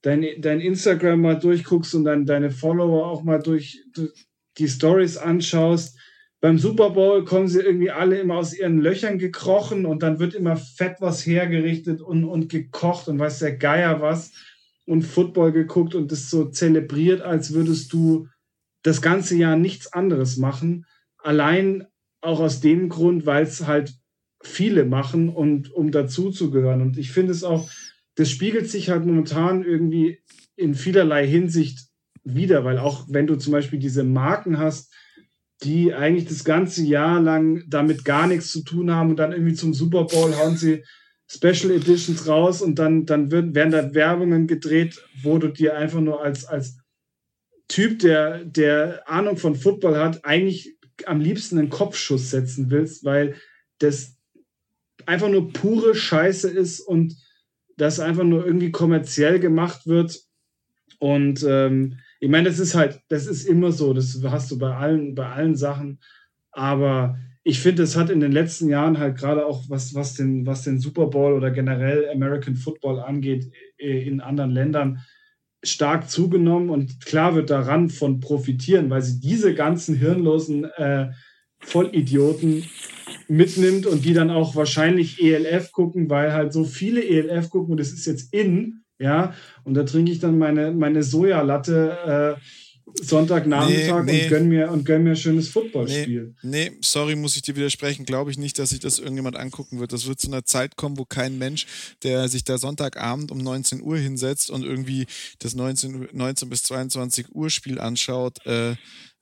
dein, 0.05 0.23
dein 0.39 0.61
Instagram 0.61 1.21
mal 1.21 1.39
durchguckst 1.39 1.95
und 1.95 2.03
dann 2.03 2.25
deine 2.25 2.51
Follower 2.51 3.07
auch 3.07 3.23
mal 3.23 3.41
durch, 3.41 3.83
durch 3.93 4.27
die 4.59 4.67
Stories 4.67 5.17
anschaust. 5.17 5.97
Beim 6.41 6.59
Super 6.59 6.91
Bowl 6.91 7.25
kommen 7.25 7.47
sie 7.47 7.61
irgendwie 7.61 7.89
alle 7.89 8.19
immer 8.19 8.35
aus 8.35 8.53
ihren 8.53 8.79
Löchern 8.79 9.17
gekrochen 9.17 9.87
und 9.87 10.03
dann 10.03 10.19
wird 10.19 10.35
immer 10.35 10.57
fett 10.57 10.97
was 10.99 11.25
hergerichtet 11.25 12.01
und, 12.01 12.23
und 12.23 12.49
gekocht 12.49 13.07
und 13.07 13.17
weiß 13.17 13.39
der 13.39 13.57
Geier 13.57 13.99
was 13.99 14.31
und 14.85 15.01
Football 15.01 15.51
geguckt 15.51 15.95
und 15.95 16.11
das 16.11 16.29
so 16.29 16.45
zelebriert, 16.45 17.21
als 17.21 17.53
würdest 17.53 17.91
du 17.91 18.27
das 18.83 19.01
ganze 19.01 19.35
Jahr 19.35 19.55
nichts 19.55 19.91
anderes 19.91 20.37
machen. 20.37 20.85
Allein 21.17 21.87
auch 22.21 22.39
aus 22.39 22.59
dem 22.59 22.89
Grund, 22.89 23.25
weil 23.25 23.43
es 23.43 23.65
halt 23.65 23.95
viele 24.43 24.85
machen 24.85 25.29
und 25.29 25.73
um 25.73 25.89
dazuzugehören. 25.89 26.83
Und 26.83 26.99
ich 26.99 27.11
finde 27.11 27.31
es 27.31 27.43
auch 27.43 27.67
das 28.15 28.29
spiegelt 28.29 28.69
sich 28.69 28.89
halt 28.89 29.05
momentan 29.05 29.63
irgendwie 29.63 30.19
in 30.55 30.73
vielerlei 30.73 31.27
Hinsicht 31.27 31.89
wieder, 32.23 32.63
weil 32.63 32.79
auch 32.79 33.05
wenn 33.09 33.27
du 33.27 33.35
zum 33.35 33.51
Beispiel 33.51 33.79
diese 33.79 34.03
Marken 34.03 34.57
hast, 34.57 34.93
die 35.63 35.93
eigentlich 35.93 36.27
das 36.27 36.43
ganze 36.43 36.83
Jahr 36.83 37.21
lang 37.21 37.63
damit 37.67 38.03
gar 38.03 38.27
nichts 38.27 38.51
zu 38.51 38.63
tun 38.63 38.91
haben 38.91 39.11
und 39.11 39.17
dann 39.17 39.31
irgendwie 39.31 39.53
zum 39.53 39.73
Super 39.73 40.05
Bowl 40.05 40.35
hauen 40.35 40.57
sie 40.57 40.83
Special 41.27 41.71
Editions 41.71 42.27
raus 42.27 42.61
und 42.61 42.77
dann, 42.77 43.05
dann 43.05 43.31
wird, 43.31 43.55
werden 43.55 43.71
da 43.71 43.93
Werbungen 43.93 44.47
gedreht, 44.47 45.01
wo 45.23 45.37
du 45.37 45.47
dir 45.47 45.75
einfach 45.75 46.01
nur 46.01 46.21
als, 46.21 46.45
als 46.45 46.77
Typ, 47.67 47.99
der, 47.99 48.45
der 48.45 49.09
Ahnung 49.09 49.37
von 49.37 49.55
Football 49.55 49.97
hat, 49.97 50.23
eigentlich 50.23 50.77
am 51.05 51.19
liebsten 51.19 51.57
einen 51.57 51.69
Kopfschuss 51.69 52.29
setzen 52.29 52.69
willst, 52.69 53.03
weil 53.03 53.35
das 53.79 54.17
einfach 55.05 55.29
nur 55.29 55.51
pure 55.51 55.95
Scheiße 55.95 56.49
ist 56.49 56.79
und 56.79 57.15
das 57.77 57.99
einfach 57.99 58.23
nur 58.23 58.45
irgendwie 58.45 58.71
kommerziell 58.71 59.39
gemacht 59.39 59.87
wird. 59.87 60.19
Und 60.99 61.45
ähm, 61.47 61.99
ich 62.19 62.29
meine, 62.29 62.49
das 62.49 62.59
ist 62.59 62.75
halt, 62.75 62.99
das 63.09 63.27
ist 63.27 63.47
immer 63.47 63.71
so, 63.71 63.93
das 63.93 64.19
hast 64.23 64.51
du 64.51 64.57
bei 64.57 64.75
allen, 64.75 65.15
bei 65.15 65.27
allen 65.27 65.55
Sachen. 65.55 65.99
Aber 66.51 67.17
ich 67.43 67.59
finde, 67.59 67.83
es 67.83 67.95
hat 67.95 68.09
in 68.09 68.21
den 68.21 68.31
letzten 68.31 68.69
Jahren 68.69 68.97
halt 68.97 69.17
gerade 69.17 69.45
auch, 69.45 69.63
was, 69.69 69.93
was, 69.93 70.15
den, 70.15 70.45
was 70.45 70.63
den 70.63 70.79
Super 70.79 71.07
Bowl 71.07 71.33
oder 71.33 71.51
generell 71.51 72.09
American 72.09 72.55
Football 72.55 72.99
angeht, 72.99 73.51
äh, 73.77 74.07
in 74.07 74.21
anderen 74.21 74.51
Ländern 74.51 75.01
stark 75.63 76.09
zugenommen. 76.09 76.69
Und 76.69 77.05
klar 77.05 77.35
wird 77.35 77.49
daran 77.49 77.89
von 77.89 78.19
profitieren, 78.19 78.89
weil 78.89 79.01
sie 79.01 79.19
diese 79.19 79.53
ganzen 79.53 79.95
hirnlosen 79.95 80.63
äh, 80.63 81.11
Vollidioten 81.65 82.65
mitnimmt 83.27 83.85
und 83.85 84.05
die 84.05 84.13
dann 84.13 84.29
auch 84.29 84.55
wahrscheinlich 84.55 85.21
ELF 85.21 85.71
gucken, 85.71 86.09
weil 86.09 86.33
halt 86.33 86.53
so 86.53 86.63
viele 86.63 87.03
ELF 87.03 87.49
gucken 87.49 87.73
und 87.73 87.79
es 87.79 87.93
ist 87.93 88.05
jetzt 88.05 88.33
in, 88.33 88.83
ja, 88.99 89.33
und 89.63 89.73
da 89.73 89.83
trinke 89.83 90.11
ich 90.11 90.19
dann 90.19 90.37
meine, 90.37 90.71
meine 90.71 91.03
Sojalatte 91.03 92.35
äh, 92.37 92.41
Sonntagnachmittag 93.01 94.05
nee, 94.05 94.11
nee. 94.11 94.23
und 94.23 94.29
gönn 94.29 94.47
mir 94.47 94.71
und 94.71 94.85
gönn 94.85 95.03
mir 95.03 95.11
ein 95.11 95.17
schönes 95.17 95.49
Footballspiel. 95.49 96.35
Nee, 96.43 96.69
nee, 96.69 96.77
sorry, 96.81 97.15
muss 97.15 97.35
ich 97.35 97.41
dir 97.41 97.55
widersprechen. 97.55 98.05
Glaube 98.05 98.31
ich 98.31 98.37
nicht, 98.37 98.57
dass 98.57 98.69
sich 98.69 98.79
das 98.79 98.99
irgendjemand 98.99 99.35
angucken 99.35 99.79
wird. 99.79 99.91
Das 99.91 100.07
wird 100.07 100.19
zu 100.19 100.27
einer 100.27 100.45
Zeit 100.45 100.77
kommen, 100.77 100.97
wo 100.97 101.03
kein 101.03 101.37
Mensch, 101.37 101.65
der 102.03 102.29
sich 102.29 102.43
da 102.43 102.57
Sonntagabend 102.57 103.31
um 103.31 103.39
19 103.39 103.81
Uhr 103.81 103.97
hinsetzt 103.97 104.49
und 104.49 104.63
irgendwie 104.63 105.07
das 105.39 105.55
19, 105.55 106.09
19 106.13 106.49
bis 106.49 106.63
22 106.63 107.33
Uhr 107.33 107.49
Spiel 107.49 107.79
anschaut, 107.79 108.45
äh, 108.45 108.75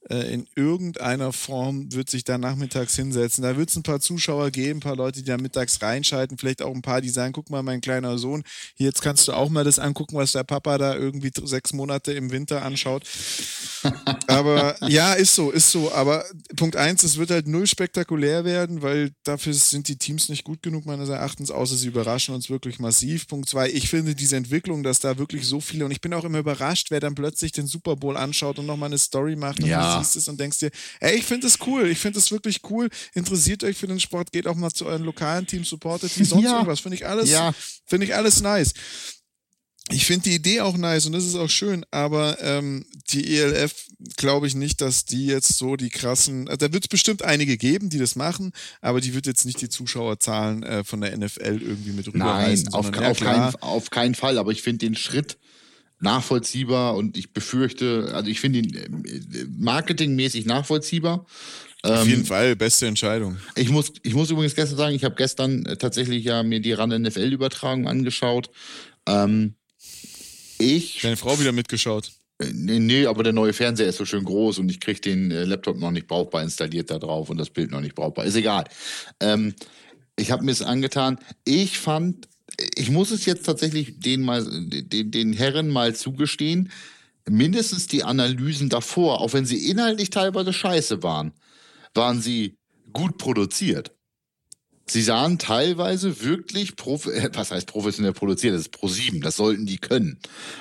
in 0.10 0.48
irgendeiner 0.56 1.32
Form 1.32 1.94
wird 1.94 2.10
sich 2.10 2.24
da 2.24 2.38
nachmittags 2.38 2.96
hinsetzen. 2.96 3.44
Da 3.44 3.56
wird 3.56 3.70
es 3.70 3.76
ein 3.76 3.84
paar 3.84 4.02
Zuschauer 4.02 4.52
geben, 4.52 4.80
ein 4.80 4.82
paar 4.82 4.98
Leute, 4.98 5.22
die 5.22 5.26
da 5.26 5.38
mittags 5.38 5.82
reinschalten, 5.82 6.38
vielleicht 6.38 6.62
auch 6.62 6.74
ein 6.74 6.82
paar, 6.82 7.00
die 7.02 7.10
sagen, 7.10 7.32
guck 7.34 7.50
mal, 7.50 7.64
mein 7.64 7.80
kleiner 7.80 8.18
Sohn, 8.18 8.44
jetzt 8.76 9.02
kannst 9.02 9.28
du 9.28 9.34
auch 9.34 9.50
mal 9.50 9.64
das 9.64 9.80
angucken, 9.80 10.18
was 10.18 10.34
der 10.34 10.44
Papa 10.44 10.78
da 10.78 10.96
irgendwie 10.96 11.32
sechs 11.44 11.72
Monate 11.74 12.12
im 12.14 12.32
Winter 12.32 12.64
anschaut. 12.64 13.04
aber 14.38 14.76
ja, 14.90 15.14
ist 15.14 15.36
so, 15.36 15.52
ist 15.52 15.72
so. 15.72 15.92
Aber 15.94 16.26
Punkt 16.56 16.76
eins, 16.76 17.04
es 17.04 17.18
wird 17.18 17.32
halt 17.32 17.48
null 17.48 17.68
spektakulär 17.68 18.46
werden, 18.46 18.82
weil 18.82 19.12
dafür 19.24 19.54
sind 19.54 19.88
die 19.88 19.98
Teams 19.98 20.30
nicht 20.30 20.44
gut 20.44 20.62
genug, 20.62 20.86
meines 20.86 21.10
Erachtens, 21.10 21.52
außer 21.52 21.76
sie 21.76 21.88
überraschen 21.88 22.36
uns 22.36 22.50
wirklich 22.50 22.80
massiv. 22.80 23.28
Punkt 23.28 23.50
zwei, 23.50 23.70
ich 23.70 23.90
finde 23.90 24.16
diese 24.16 24.36
Entwicklung, 24.36 24.84
dass 24.84 25.00
da 25.00 25.18
wirklich 25.18 25.46
so 25.46 25.62
viele, 25.62 25.86
und 25.86 25.92
ich 25.92 26.02
bin 26.02 26.14
auch 26.14 26.24
immer 26.24 26.40
überrascht, 26.40 26.92
wer 26.92 27.00
dann 27.00 27.16
plötzlich 27.16 27.52
den 27.52 27.68
Super 27.68 27.96
Bowl 27.96 28.18
anschaut 28.18 28.60
und 28.60 28.66
nochmal 28.66 28.88
eine 28.88 28.98
Story 28.98 29.36
macht 29.36 29.60
und 29.60 29.68
ja 29.68 29.84
siehst 30.00 30.16
es 30.16 30.28
und 30.28 30.40
denkst 30.40 30.60
dir, 30.60 30.72
ey, 31.00 31.16
ich 31.16 31.26
finde 31.26 31.48
es 31.48 31.58
cool, 31.66 31.88
ich 31.88 32.00
finde 32.00 32.20
es 32.20 32.32
wirklich 32.32 32.62
cool, 32.70 32.90
interessiert 33.14 33.64
euch 33.64 33.78
für 33.78 33.88
den 33.88 34.00
Sport, 34.00 34.32
geht 34.32 34.48
auch 34.48 34.56
mal 34.56 34.72
zu 34.72 34.86
euren 34.86 35.04
lokalen 35.04 35.48
Teams, 35.48 35.70
supportet 35.70 36.18
wie 36.18 36.24
sonst 36.24 36.44
ja. 36.44 36.54
irgendwas, 36.54 36.80
finde 36.80 36.96
ich 36.96 37.06
alles, 37.06 37.30
ja. 37.30 37.54
finde 37.86 38.06
ich 38.06 38.16
alles 38.16 38.42
nice. 38.42 38.74
Ich 39.90 40.06
finde 40.06 40.30
die 40.30 40.36
Idee 40.36 40.62
auch 40.62 40.78
nice 40.78 41.06
und 41.06 41.12
das 41.12 41.26
ist 41.26 41.36
auch 41.36 41.50
schön, 41.50 41.86
aber 41.92 42.38
ähm, 42.42 42.86
die 43.10 43.38
ELF 43.38 43.88
glaube 44.16 44.48
ich 44.48 44.56
nicht, 44.56 44.80
dass 44.80 45.04
die 45.04 45.26
jetzt 45.26 45.58
so 45.58 45.76
die 45.76 45.90
krassen, 45.90 46.48
also 46.48 46.68
da 46.68 46.74
wird 46.74 46.86
es 46.86 46.88
bestimmt 46.88 47.22
einige 47.22 47.58
geben, 47.58 47.90
die 47.90 48.00
das 48.00 48.16
machen, 48.16 48.54
aber 48.80 49.02
die 49.02 49.14
wird 49.14 49.28
jetzt 49.28 49.46
nicht 49.46 49.60
die 49.60 49.68
Zuschauerzahlen 49.68 50.64
äh, 50.64 50.84
von 50.86 51.02
der 51.02 51.18
NFL 51.18 51.62
irgendwie 51.62 51.92
mit 51.92 52.08
rüberreißen. 52.08 52.70
Nein, 52.72 52.74
auf, 52.74 52.98
auf, 52.98 53.20
kein, 53.20 53.56
auf 53.56 53.90
keinen 53.90 54.16
Fall, 54.16 54.38
aber 54.38 54.52
ich 54.52 54.62
finde 54.62 54.86
den 54.86 54.96
Schritt 54.96 55.38
nachvollziehbar 56.00 56.96
und 56.96 57.18
ich 57.18 57.34
befürchte, 57.34 58.12
also 58.14 58.30
ich 58.30 58.40
finde 58.40 58.60
ihn 58.60 58.74
äh, 58.74 59.46
marketingmäßig 59.58 60.46
nachvollziehbar. 60.46 61.26
Auf 61.82 62.08
jeden 62.08 62.22
ähm, 62.22 62.26
Fall, 62.26 62.56
beste 62.56 62.88
Entscheidung. 62.88 63.38
Ich 63.56 63.70
muss, 63.70 63.92
ich 64.04 64.14
muss 64.14 64.32
übrigens 64.32 64.56
gestern 64.56 64.78
sagen, 64.78 64.96
ich 64.96 65.04
habe 65.04 65.16
gestern 65.16 65.66
tatsächlich 65.78 66.24
ja 66.24 66.42
mir 66.42 66.62
die 66.62 66.72
RAN 66.72 66.90
NFL-Übertragung 66.90 67.90
angeschaut. 67.90 68.50
Ähm, 69.06 69.56
ich. 70.64 71.02
Deine 71.02 71.18
Frau 71.18 71.40
wieder 71.40 71.52
mitgeschaut. 71.52 72.12
Äh, 72.40 72.52
nee, 72.54 72.80
nee, 72.80 73.06
aber 73.06 73.24
der 73.24 73.34
neue 73.34 73.54
Fernseher 73.54 73.88
ist 73.88 73.98
so 73.98 74.06
schön 74.06 74.24
groß 74.24 74.60
und 74.60 74.70
ich 74.70 74.80
kriege 74.80 75.02
den 75.02 75.30
Laptop 75.30 75.78
noch 75.78 75.92
nicht 75.92 76.08
brauchbar 76.08 76.44
installiert 76.44 76.90
da 76.90 77.00
drauf 77.00 77.30
und 77.30 77.38
das 77.38 77.50
Bild 77.50 77.72
noch 77.72 77.82
nicht 77.82 77.96
brauchbar. 77.96 78.26
Ist 78.26 78.36
egal. 78.36 78.66
Ähm, 79.20 79.54
ich 80.16 80.32
habe 80.32 80.44
mir 80.44 80.52
es 80.52 80.62
angetan. 80.62 81.20
Ich 81.44 81.80
fand 81.80 82.28
ich 82.76 82.90
muss 82.90 83.12
es 83.12 83.26
jetzt 83.26 83.46
tatsächlich 83.46 84.00
den, 84.00 84.22
mal, 84.22 84.44
den, 84.46 85.12
den 85.12 85.34
Herren 85.34 85.70
mal 85.70 85.96
zugestehen, 85.96 86.72
mindestens 87.28 87.88
die 87.88 88.04
Analysen 88.04 88.70
davor, 88.70 89.22
auch 89.22 89.34
wenn 89.34 89.46
sie 89.46 89.70
inhaltlich 89.70 90.10
teilweise 90.10 90.54
scheiße 90.54 91.04
waren, 91.04 91.32
waren 91.94 92.22
sie 92.22 92.58
gut 92.92 93.18
produziert. 93.18 93.92
Sie 94.94 95.02
sahen 95.02 95.40
teilweise 95.40 96.24
wirklich, 96.24 96.76
prof 96.76 97.08
äh, 97.08 97.28
was 97.34 97.50
heißt 97.50 97.66
professionell 97.66 98.14
produziert, 98.14 98.54
das 98.54 98.62
ist 98.62 98.72
Pro 98.72 98.88
7, 98.88 99.22
das 99.22 99.38
sollten 99.38 99.66
die 99.66 99.80
können. 99.80 100.20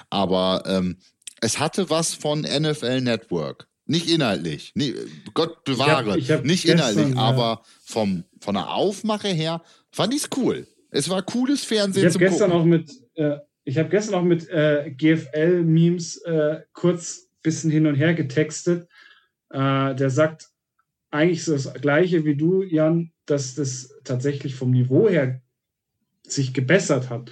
Aber 0.08 0.62
ähm, 0.66 0.96
es 1.42 1.58
hatte 1.58 1.90
was 1.90 2.14
von 2.14 2.40
NFL 2.40 3.02
Network. 3.02 3.68
Nicht 3.84 4.08
inhaltlich, 4.08 4.72
nie, 4.74 4.94
Gott 5.34 5.64
bewahre, 5.64 6.02
ich 6.02 6.08
hab, 6.08 6.16
ich 6.16 6.30
hab 6.30 6.44
nicht 6.46 6.64
gestern, 6.64 6.78
inhaltlich, 6.78 7.14
ja. 7.14 7.20
aber 7.20 7.62
vom, 7.84 8.24
von 8.40 8.54
der 8.54 8.72
Aufmache 8.72 9.28
her 9.28 9.60
fand 9.90 10.14
ich 10.14 10.22
es 10.22 10.30
cool. 10.38 10.66
Es 10.90 11.10
war 11.10 11.22
cooles 11.22 11.62
Fernsehen 11.64 12.06
ich 12.06 12.12
zum 12.12 12.20
gestern 12.20 12.52
Gucken. 12.52 12.62
Auch 12.62 12.64
mit, 12.64 12.90
äh, 13.16 13.36
ich 13.64 13.76
habe 13.76 13.90
gestern 13.90 14.14
auch 14.14 14.22
mit 14.22 14.48
äh, 14.48 14.94
GFL-Memes 14.96 16.22
äh, 16.22 16.60
kurz 16.72 17.28
bisschen 17.42 17.70
hin 17.70 17.86
und 17.86 17.96
her 17.96 18.14
getextet. 18.14 18.88
Äh, 19.50 19.94
der 19.94 20.08
sagt 20.08 20.48
eigentlich 21.10 21.44
so 21.44 21.52
das 21.52 21.70
Gleiche 21.74 22.24
wie 22.24 22.34
du, 22.34 22.62
Jan, 22.62 23.11
dass 23.26 23.54
das 23.54 23.94
tatsächlich 24.04 24.54
vom 24.54 24.70
Niveau 24.70 25.08
her 25.08 25.42
sich 26.22 26.52
gebessert 26.52 27.10
hat. 27.10 27.30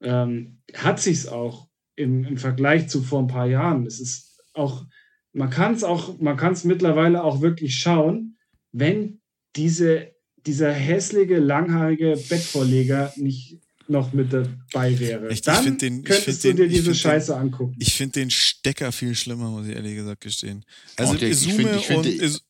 Ähm, 0.00 0.60
hat 0.74 1.00
sich 1.00 1.18
es 1.18 1.28
auch 1.28 1.68
im, 1.96 2.24
im 2.24 2.36
Vergleich 2.36 2.88
zu 2.88 3.02
vor 3.02 3.20
ein 3.20 3.28
paar 3.28 3.46
Jahren. 3.46 3.86
Es 3.86 4.00
ist 4.00 4.40
auch, 4.52 4.86
man 5.32 5.50
kann 5.50 5.74
es 5.74 5.84
auch, 5.84 6.18
man 6.20 6.36
kann 6.36 6.52
es 6.52 6.64
mittlerweile 6.64 7.22
auch 7.22 7.40
wirklich 7.40 7.78
schauen, 7.78 8.36
wenn 8.72 9.20
diese 9.56 10.14
dieser 10.46 10.72
hässliche, 10.72 11.38
langhaarige 11.38 12.18
Bettvorleger 12.28 13.12
nicht 13.16 13.60
noch 13.86 14.12
mit 14.12 14.32
dabei 14.32 14.98
wäre. 14.98 15.30
Ich, 15.30 15.42
Dann 15.42 15.66
ich 15.66 15.78
den, 15.78 16.04
könntest 16.04 16.44
du 16.44 16.54
dir 16.54 16.68
diese 16.68 16.94
Scheiße 16.94 17.32
den, 17.32 17.40
angucken. 17.40 17.76
Ich 17.78 17.94
finde 17.94 18.20
den 18.20 18.30
Stecker 18.30 18.92
viel 18.92 19.14
schlimmer, 19.14 19.50
muss 19.50 19.66
ich 19.66 19.74
ehrlich 19.74 19.96
gesagt 19.96 20.22
gestehen. 20.22 20.64
Also 20.96 21.14
okay, 21.14 21.30
Isume 21.30 21.76
ich 21.76 21.86
find, 21.86 22.06
ich 22.06 22.18
find, 22.18 22.22
und, 22.22 22.42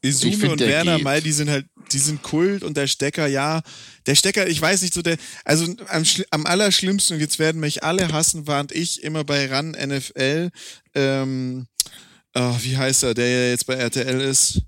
Isume 0.00 0.36
find, 0.36 0.52
und 0.52 0.60
Werner 0.60 0.96
geht. 0.96 1.04
Mai, 1.04 1.20
die 1.20 1.32
sind 1.32 1.50
halt, 1.50 1.66
die 1.92 1.98
sind 1.98 2.22
Kult 2.22 2.62
und 2.62 2.76
der 2.76 2.86
Stecker, 2.86 3.26
ja, 3.26 3.62
der 4.06 4.14
Stecker, 4.14 4.46
ich 4.46 4.60
weiß 4.60 4.82
nicht 4.82 4.94
so, 4.94 5.02
der, 5.02 5.16
also 5.44 5.64
am, 5.88 6.04
am 6.30 6.46
allerschlimmsten, 6.46 7.16
und 7.16 7.20
jetzt 7.20 7.38
werden 7.38 7.60
mich 7.60 7.82
alle 7.82 8.12
hassen, 8.12 8.46
warnt 8.46 8.72
ich 8.72 9.02
immer 9.02 9.24
bei 9.24 9.46
RAN 9.46 9.72
NFL, 9.72 10.50
ähm, 10.94 11.66
oh, 12.34 12.56
wie 12.60 12.76
heißt 12.76 13.02
er, 13.02 13.14
der 13.14 13.28
ja 13.28 13.50
jetzt 13.50 13.66
bei 13.66 13.74
RTL 13.74 14.20
ist? 14.20 14.62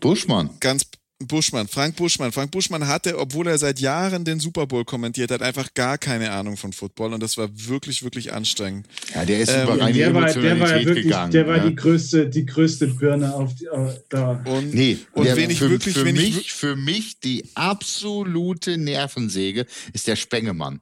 Buschmann. 0.00 0.50
Ganz 0.60 0.84
Buschmann, 1.18 1.66
Frank 1.66 1.96
Buschmann. 1.96 2.30
Frank 2.30 2.50
Buschmann 2.50 2.86
hatte, 2.86 3.18
obwohl 3.18 3.46
er 3.46 3.56
seit 3.56 3.80
Jahren 3.80 4.24
den 4.24 4.38
Super 4.38 4.66
Bowl 4.66 4.84
kommentiert 4.84 5.30
hat, 5.30 5.40
einfach 5.40 5.72
gar 5.72 5.96
keine 5.96 6.30
Ahnung 6.30 6.58
von 6.58 6.74
Football 6.74 7.14
und 7.14 7.22
das 7.22 7.38
war 7.38 7.48
wirklich, 7.52 8.02
wirklich 8.02 8.34
anstrengend. 8.34 8.86
Ja, 9.14 9.24
der 9.24 9.40
ist 9.40 9.48
ähm, 9.50 9.62
über 9.62 9.80
reine 9.80 9.96
der 9.96 10.14
war, 10.14 10.32
der 10.32 10.60
war 10.60 10.76
ja 10.76 10.84
wirklich, 10.84 11.04
gegangen. 11.04 11.32
Der 11.32 11.46
war 11.46 11.56
ja. 11.56 11.68
die 11.68 11.74
größte, 11.74 12.28
die 12.28 12.44
größte 12.44 12.88
Birne 12.88 13.34
auf 13.34 13.54
die, 13.54 13.66
uh, 13.66 13.88
da. 14.10 14.42
Und, 14.44 14.74
nee, 14.74 14.98
und 15.12 15.24
der, 15.24 15.36
wenn 15.36 15.48
ich 15.48 15.58
für, 15.58 15.70
wirklich, 15.70 15.94
für 15.94 16.04
wenn 16.04 16.16
mich, 16.16 16.38
ich, 16.38 16.52
für 16.52 16.76
mich 16.76 17.18
die 17.20 17.44
absolute 17.54 18.76
Nervensäge 18.76 19.64
ist 19.94 20.06
der 20.06 20.16
Spengemann. 20.16 20.80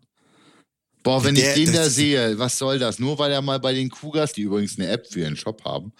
Boah, 1.04 1.22
wenn 1.22 1.36
der, 1.36 1.54
ich 1.54 1.64
den 1.66 1.74
da 1.74 1.88
sehe, 1.88 2.38
was 2.38 2.58
soll 2.58 2.78
das? 2.78 2.98
Nur 2.98 3.18
weil 3.18 3.30
er 3.30 3.42
mal 3.42 3.60
bei 3.60 3.74
den 3.74 3.90
Cougars, 3.90 4.32
die 4.32 4.40
übrigens 4.40 4.78
eine 4.78 4.88
App 4.88 5.06
für 5.06 5.20
ihren 5.20 5.36
Shop 5.36 5.62
haben, 5.64 5.92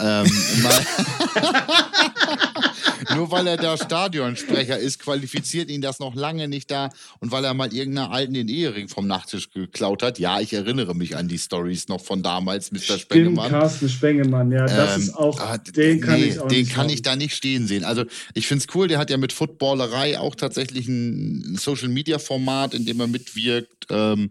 ähm, 0.00 0.26
mal 0.62 0.86
nur 3.14 3.30
weil 3.30 3.46
er 3.46 3.56
da 3.56 3.76
Stadionsprecher 3.76 4.78
ist, 4.78 4.98
qualifiziert 4.98 5.70
ihn 5.70 5.80
das 5.80 5.98
noch 5.98 6.14
lange 6.14 6.48
nicht 6.48 6.70
da. 6.70 6.90
Und 7.20 7.32
weil 7.32 7.44
er 7.44 7.54
mal 7.54 7.72
irgendeiner 7.72 8.10
Alten 8.10 8.34
den 8.34 8.48
Ehering 8.48 8.88
vom 8.88 9.06
Nachttisch 9.06 9.50
geklaut 9.50 10.02
hat. 10.02 10.18
Ja, 10.18 10.40
ich 10.40 10.52
erinnere 10.52 10.94
mich 10.94 11.16
an 11.16 11.28
die 11.28 11.38
Stories 11.38 11.88
noch 11.88 12.04
von 12.04 12.22
damals, 12.22 12.72
Mr. 12.72 12.78
Stimmt, 12.80 13.00
Spengemann. 13.00 13.50
Carsten 13.50 13.88
Spengemann, 13.88 14.50
ja, 14.50 14.66
das 14.66 14.96
ähm, 14.96 15.02
ist 15.02 15.14
auch, 15.14 15.40
ah, 15.40 15.58
den 15.58 16.00
kann 16.00 16.20
nee, 16.20 16.26
ich 16.26 16.40
auch 16.40 16.48
Den 16.48 16.68
kann 16.68 16.88
ich 16.88 17.02
da 17.02 17.16
nicht 17.16 17.34
stehen 17.34 17.66
sehen. 17.66 17.84
Also 17.84 18.04
ich 18.34 18.46
finde 18.46 18.64
es 18.66 18.74
cool, 18.74 18.88
der 18.88 18.98
hat 18.98 19.10
ja 19.10 19.16
mit 19.16 19.32
Footballerei 19.32 20.18
auch 20.18 20.34
tatsächlich 20.34 20.88
ein 20.88 21.56
Social-Media-Format, 21.56 22.74
in 22.74 22.86
dem 22.86 23.00
er 23.00 23.06
mitwirkt. 23.06 23.86
Ähm, 23.90 24.30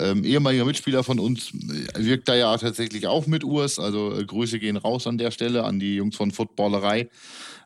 ähm, 0.00 0.24
ehemaliger 0.24 0.64
Mitspieler 0.64 1.04
von 1.04 1.18
uns 1.18 1.52
äh, 1.52 2.04
wirkt 2.04 2.28
da 2.28 2.34
ja 2.34 2.56
tatsächlich 2.56 3.06
auch 3.06 3.26
mit 3.26 3.44
Urs. 3.44 3.78
Also 3.78 4.16
äh, 4.16 4.24
Grüße 4.24 4.58
gehen 4.58 4.76
raus 4.76 5.06
an 5.06 5.18
der 5.18 5.30
Stelle 5.30 5.64
an 5.64 5.78
die 5.78 5.96
Jungs 5.96 6.16
von 6.16 6.30
Footballerei. 6.30 7.08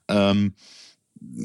Ähm, 0.09 0.55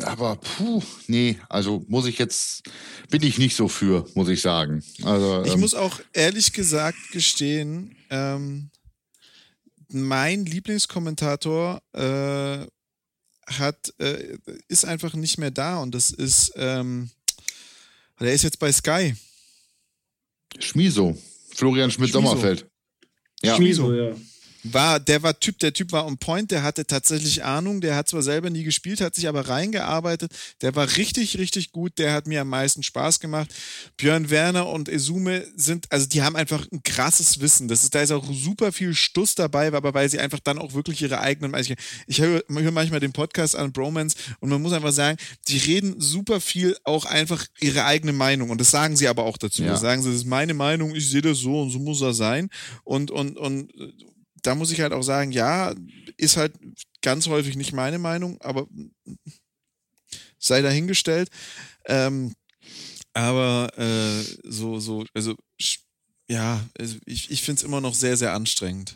aber 0.02 0.36
puh, 0.36 0.82
nee, 1.08 1.40
also 1.50 1.84
muss 1.88 2.06
ich 2.06 2.18
jetzt, 2.18 2.64
bin 3.10 3.24
ich 3.24 3.38
nicht 3.38 3.56
so 3.56 3.68
für, 3.68 4.06
muss 4.14 4.30
ich 4.30 4.42
sagen. 4.42 4.84
Also, 5.04 5.44
ich 5.46 5.54
ähm, 5.54 5.60
muss 5.60 5.74
auch 5.74 6.00
ehrlich 6.14 6.54
gesagt 6.54 6.98
gestehen, 7.12 7.96
ähm, 8.10 8.70
mein 9.90 10.46
Lieblingskommentator 10.46 11.82
äh, 11.94 12.66
hat, 13.48 13.94
äh, 14.00 14.38
ist 14.68 14.86
einfach 14.86 15.14
nicht 15.14 15.38
mehr 15.38 15.52
da 15.52 15.80
und 15.80 15.96
das 15.96 16.12
ist, 16.12 16.52
ähm, 16.56 17.10
der 18.20 18.34
ist 18.34 18.44
jetzt 18.44 18.60
bei 18.60 18.72
Sky. 18.72 19.16
Schmiso. 20.60 21.18
Florian 21.56 21.90
Schmidt-Sommerfeld. 21.90 22.70
Ja. 23.42 23.56
Schmiso, 23.56 23.94
ja 23.94 24.14
war, 24.64 25.00
der 25.00 25.24
war 25.24 25.40
Typ, 25.40 25.60
der 25.60 25.74
Typ 25.74 25.92
war 25.92 26.06
on 26.06 26.18
point, 26.18 26.52
der 26.52 26.64
hatte 26.64 26.86
tatsächlich 26.86 27.44
Ahnung, 27.44 27.82
der 27.82 27.96
hat 27.96 28.10
zwar 28.10 28.22
selber 28.22 28.50
nie 28.50 28.64
gespielt, 28.64 29.02
hat 29.02 29.16
sich 29.16 29.28
aber 29.28 29.48
reingearbeitet, 29.48 30.32
der 30.62 30.76
war 30.76 30.98
richtig, 30.98 31.38
richtig 31.38 31.72
gut, 31.72 31.98
der 31.98 32.14
hat 32.14 32.28
mir 32.28 32.42
am 32.42 32.50
meisten 32.50 32.84
Spaß 32.84 33.20
gemacht. 33.20 33.54
Björn 33.98 34.30
Werner 34.30 34.68
und 34.68 34.90
Esume 34.90 35.46
sind, 35.56 35.92
also 35.92 36.08
die 36.08 36.22
haben 36.22 36.36
einfach 36.36 36.66
ein 36.72 36.84
krasses 36.84 37.40
Wissen. 37.40 37.68
Das 37.68 37.84
ist, 37.84 37.96
da 37.96 38.02
ist 38.02 38.12
auch 38.12 38.26
super 38.32 38.72
viel 38.72 38.94
Stuss 38.94 39.36
dabei, 39.36 39.72
aber 39.72 39.94
weil 39.94 40.10
sie 40.10 40.20
einfach 40.20 40.40
dann 40.40 40.60
auch 40.60 40.74
wirklich 40.74 41.02
ihre 41.02 41.22
eigenen, 41.22 41.56
also 41.56 41.72
ich, 41.72 41.80
ich 42.08 42.22
höre 42.22 42.44
hör 42.50 42.72
manchmal 42.72 43.00
den 43.00 43.14
Podcast 43.14 43.56
an 43.56 43.72
Bromance 43.72 44.18
und 44.40 44.50
man 44.50 44.62
muss 44.62 44.74
einfach 44.74 44.92
sagen, 44.92 45.18
die 45.48 45.58
reden 45.58 46.00
super 46.00 46.42
viel 46.42 46.76
auch 46.84 47.06
einfach 47.06 47.46
ihre 47.60 47.86
eigene 47.86 48.14
Meinung 48.14 48.50
und 48.50 48.60
das 48.60 48.72
sagen 48.72 48.96
sie 48.96 49.08
aber 49.08 49.24
auch 49.24 49.38
dazu. 49.38 49.64
Ja. 49.64 49.72
Das 49.72 49.82
sagen 49.82 50.02
sie, 50.02 50.10
das 50.10 50.20
ist 50.20 50.26
meine 50.26 50.54
Meinung, 50.54 50.96
ich 50.96 51.10
sehe 51.10 51.22
das 51.22 51.38
so 51.38 51.62
und 51.62 51.72
so 51.72 51.80
muss 51.80 52.02
er 52.02 52.14
sein 52.14 52.50
und, 52.84 53.12
und, 53.12 53.38
und 53.38 53.72
da 54.44 54.56
muss 54.56 54.72
ich 54.72 54.82
halt 54.82 54.94
auch 54.94 55.04
sagen, 55.04 55.32
ja, 55.32 55.74
ist 56.18 56.38
halt 56.38 56.54
ganz 57.02 57.28
häufig 57.28 57.56
nicht 57.56 57.74
meine 57.74 58.00
Meinung, 58.00 58.40
aber 58.42 58.68
sei 60.40 60.62
dahingestellt. 60.62 61.30
Ähm, 61.86 62.34
aber 63.14 63.70
äh, 63.78 64.24
so, 64.44 64.80
so, 64.80 65.06
also 65.14 65.36
ja, 66.30 66.64
also 66.78 66.98
ich, 67.06 67.32
ich 67.32 67.42
finde 67.42 67.60
es 67.60 67.64
immer 67.64 67.82
noch 67.82 67.96
sehr, 67.96 68.16
sehr 68.16 68.34
anstrengend. 68.34 68.96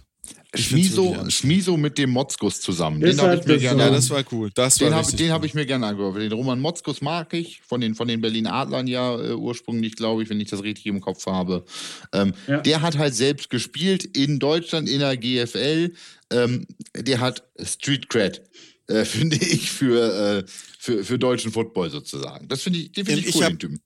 Schmiso, 0.56 1.30
Schmiso 1.30 1.78
mit 1.78 1.98
dem 1.98 2.12
Motzkus 2.12 2.62
zusammen. 2.62 3.02
Den 3.02 3.20
habe 3.20 3.38
ich 3.38 3.46
mir 3.46 3.58
gerne. 3.58 3.84
Ja, 3.84 3.90
das 3.90 4.10
war 4.10 4.24
cool. 4.32 4.52
Das 4.54 4.76
den 4.76 4.94
habe 4.94 5.08
cool. 5.20 5.30
hab 5.32 5.44
ich 5.44 5.54
mir 5.54 5.66
gerne 5.66 5.88
angehört. 5.88 6.18
Den 6.18 6.32
Roman 6.32 6.60
Motzkus 6.60 7.02
mag 7.02 7.34
ich, 7.34 7.62
von 7.62 7.82
den, 7.82 7.96
von 7.96 8.08
den 8.08 8.22
Berlin 8.22 8.46
Adlern 8.46 8.86
ja 8.88 9.20
äh, 9.20 9.34
ursprünglich, 9.34 9.96
glaube 9.96 10.22
ich, 10.22 10.30
wenn 10.30 10.40
ich 10.40 10.50
das 10.50 10.62
richtig 10.64 10.86
im 10.86 11.02
Kopf 11.02 11.26
habe. 11.26 11.66
Ähm, 12.14 12.34
ja. 12.48 12.62
Der 12.62 12.82
hat 12.82 12.98
halt 12.98 13.16
selbst 13.16 13.50
gespielt 13.50 14.04
in 14.04 14.40
Deutschland 14.40 14.88
in 14.88 15.00
der 15.00 15.18
GFL. 15.18 15.94
Ähm, 16.32 16.68
der 16.96 17.20
hat 17.20 17.44
Street 17.60 18.10
Cred. 18.10 18.42
Äh, 18.88 19.06
finde 19.06 19.38
ich, 19.38 19.72
für, 19.72 20.40
äh, 20.40 20.44
für, 20.78 21.04
für 21.04 21.18
deutschen 21.18 21.52
Football 21.52 21.90
sozusagen. 21.90 22.48
Das 22.48 22.62
finde 22.62 22.80
ich, 22.80 22.92
den 22.92 23.06
finde 23.06 23.22
ich, 23.22 23.28
ich 23.30 23.36
cool, 23.36 23.44
hab, 23.44 23.50
den 23.52 23.60
Typen. 23.60 23.80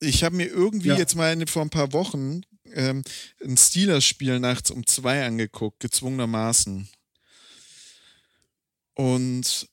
Ich 0.00 0.22
habe 0.22 0.36
mir 0.36 0.46
irgendwie 0.46 0.88
ja. 0.88 0.98
jetzt 0.98 1.16
mal 1.16 1.36
vor 1.46 1.62
ein 1.62 1.70
paar 1.70 1.92
Wochen 1.92 2.42
ähm, 2.74 3.02
ein 3.44 3.56
Steelers-Spiel 3.56 4.40
nachts 4.40 4.70
um 4.70 4.86
zwei 4.86 5.24
angeguckt, 5.24 5.80
gezwungenermaßen. 5.80 6.88
Und 8.94 9.68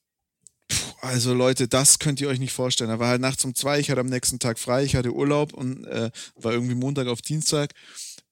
also 1.01 1.33
Leute, 1.33 1.67
das 1.67 1.99
könnt 1.99 2.21
ihr 2.21 2.27
euch 2.27 2.39
nicht 2.39 2.53
vorstellen. 2.53 2.89
Da 2.89 2.99
war 2.99 3.09
halt 3.09 3.21
nachts 3.21 3.43
um 3.45 3.55
zwei, 3.55 3.79
ich 3.79 3.89
hatte 3.89 4.01
am 4.01 4.07
nächsten 4.07 4.39
Tag 4.39 4.59
frei, 4.59 4.83
ich 4.83 4.95
hatte 4.95 5.13
Urlaub 5.13 5.53
und 5.53 5.85
äh, 5.85 6.11
war 6.35 6.51
irgendwie 6.51 6.75
Montag 6.75 7.07
auf 7.07 7.21
Dienstag. 7.21 7.73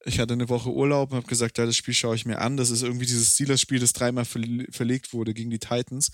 Ich 0.04 0.20
hatte 0.20 0.34
eine 0.34 0.48
Woche 0.48 0.70
Urlaub 0.70 1.10
und 1.10 1.16
habe 1.16 1.26
gesagt, 1.26 1.58
ja, 1.58 1.66
das 1.66 1.76
Spiel 1.76 1.94
schaue 1.94 2.14
ich 2.14 2.24
mir 2.24 2.40
an. 2.40 2.56
Das 2.56 2.70
ist 2.70 2.82
irgendwie 2.82 3.06
dieses 3.06 3.34
Steelers-Spiel, 3.34 3.80
das 3.80 3.92
dreimal 3.92 4.24
verlegt 4.24 5.12
wurde 5.12 5.34
gegen 5.34 5.50
die 5.50 5.58
Titans. 5.58 6.10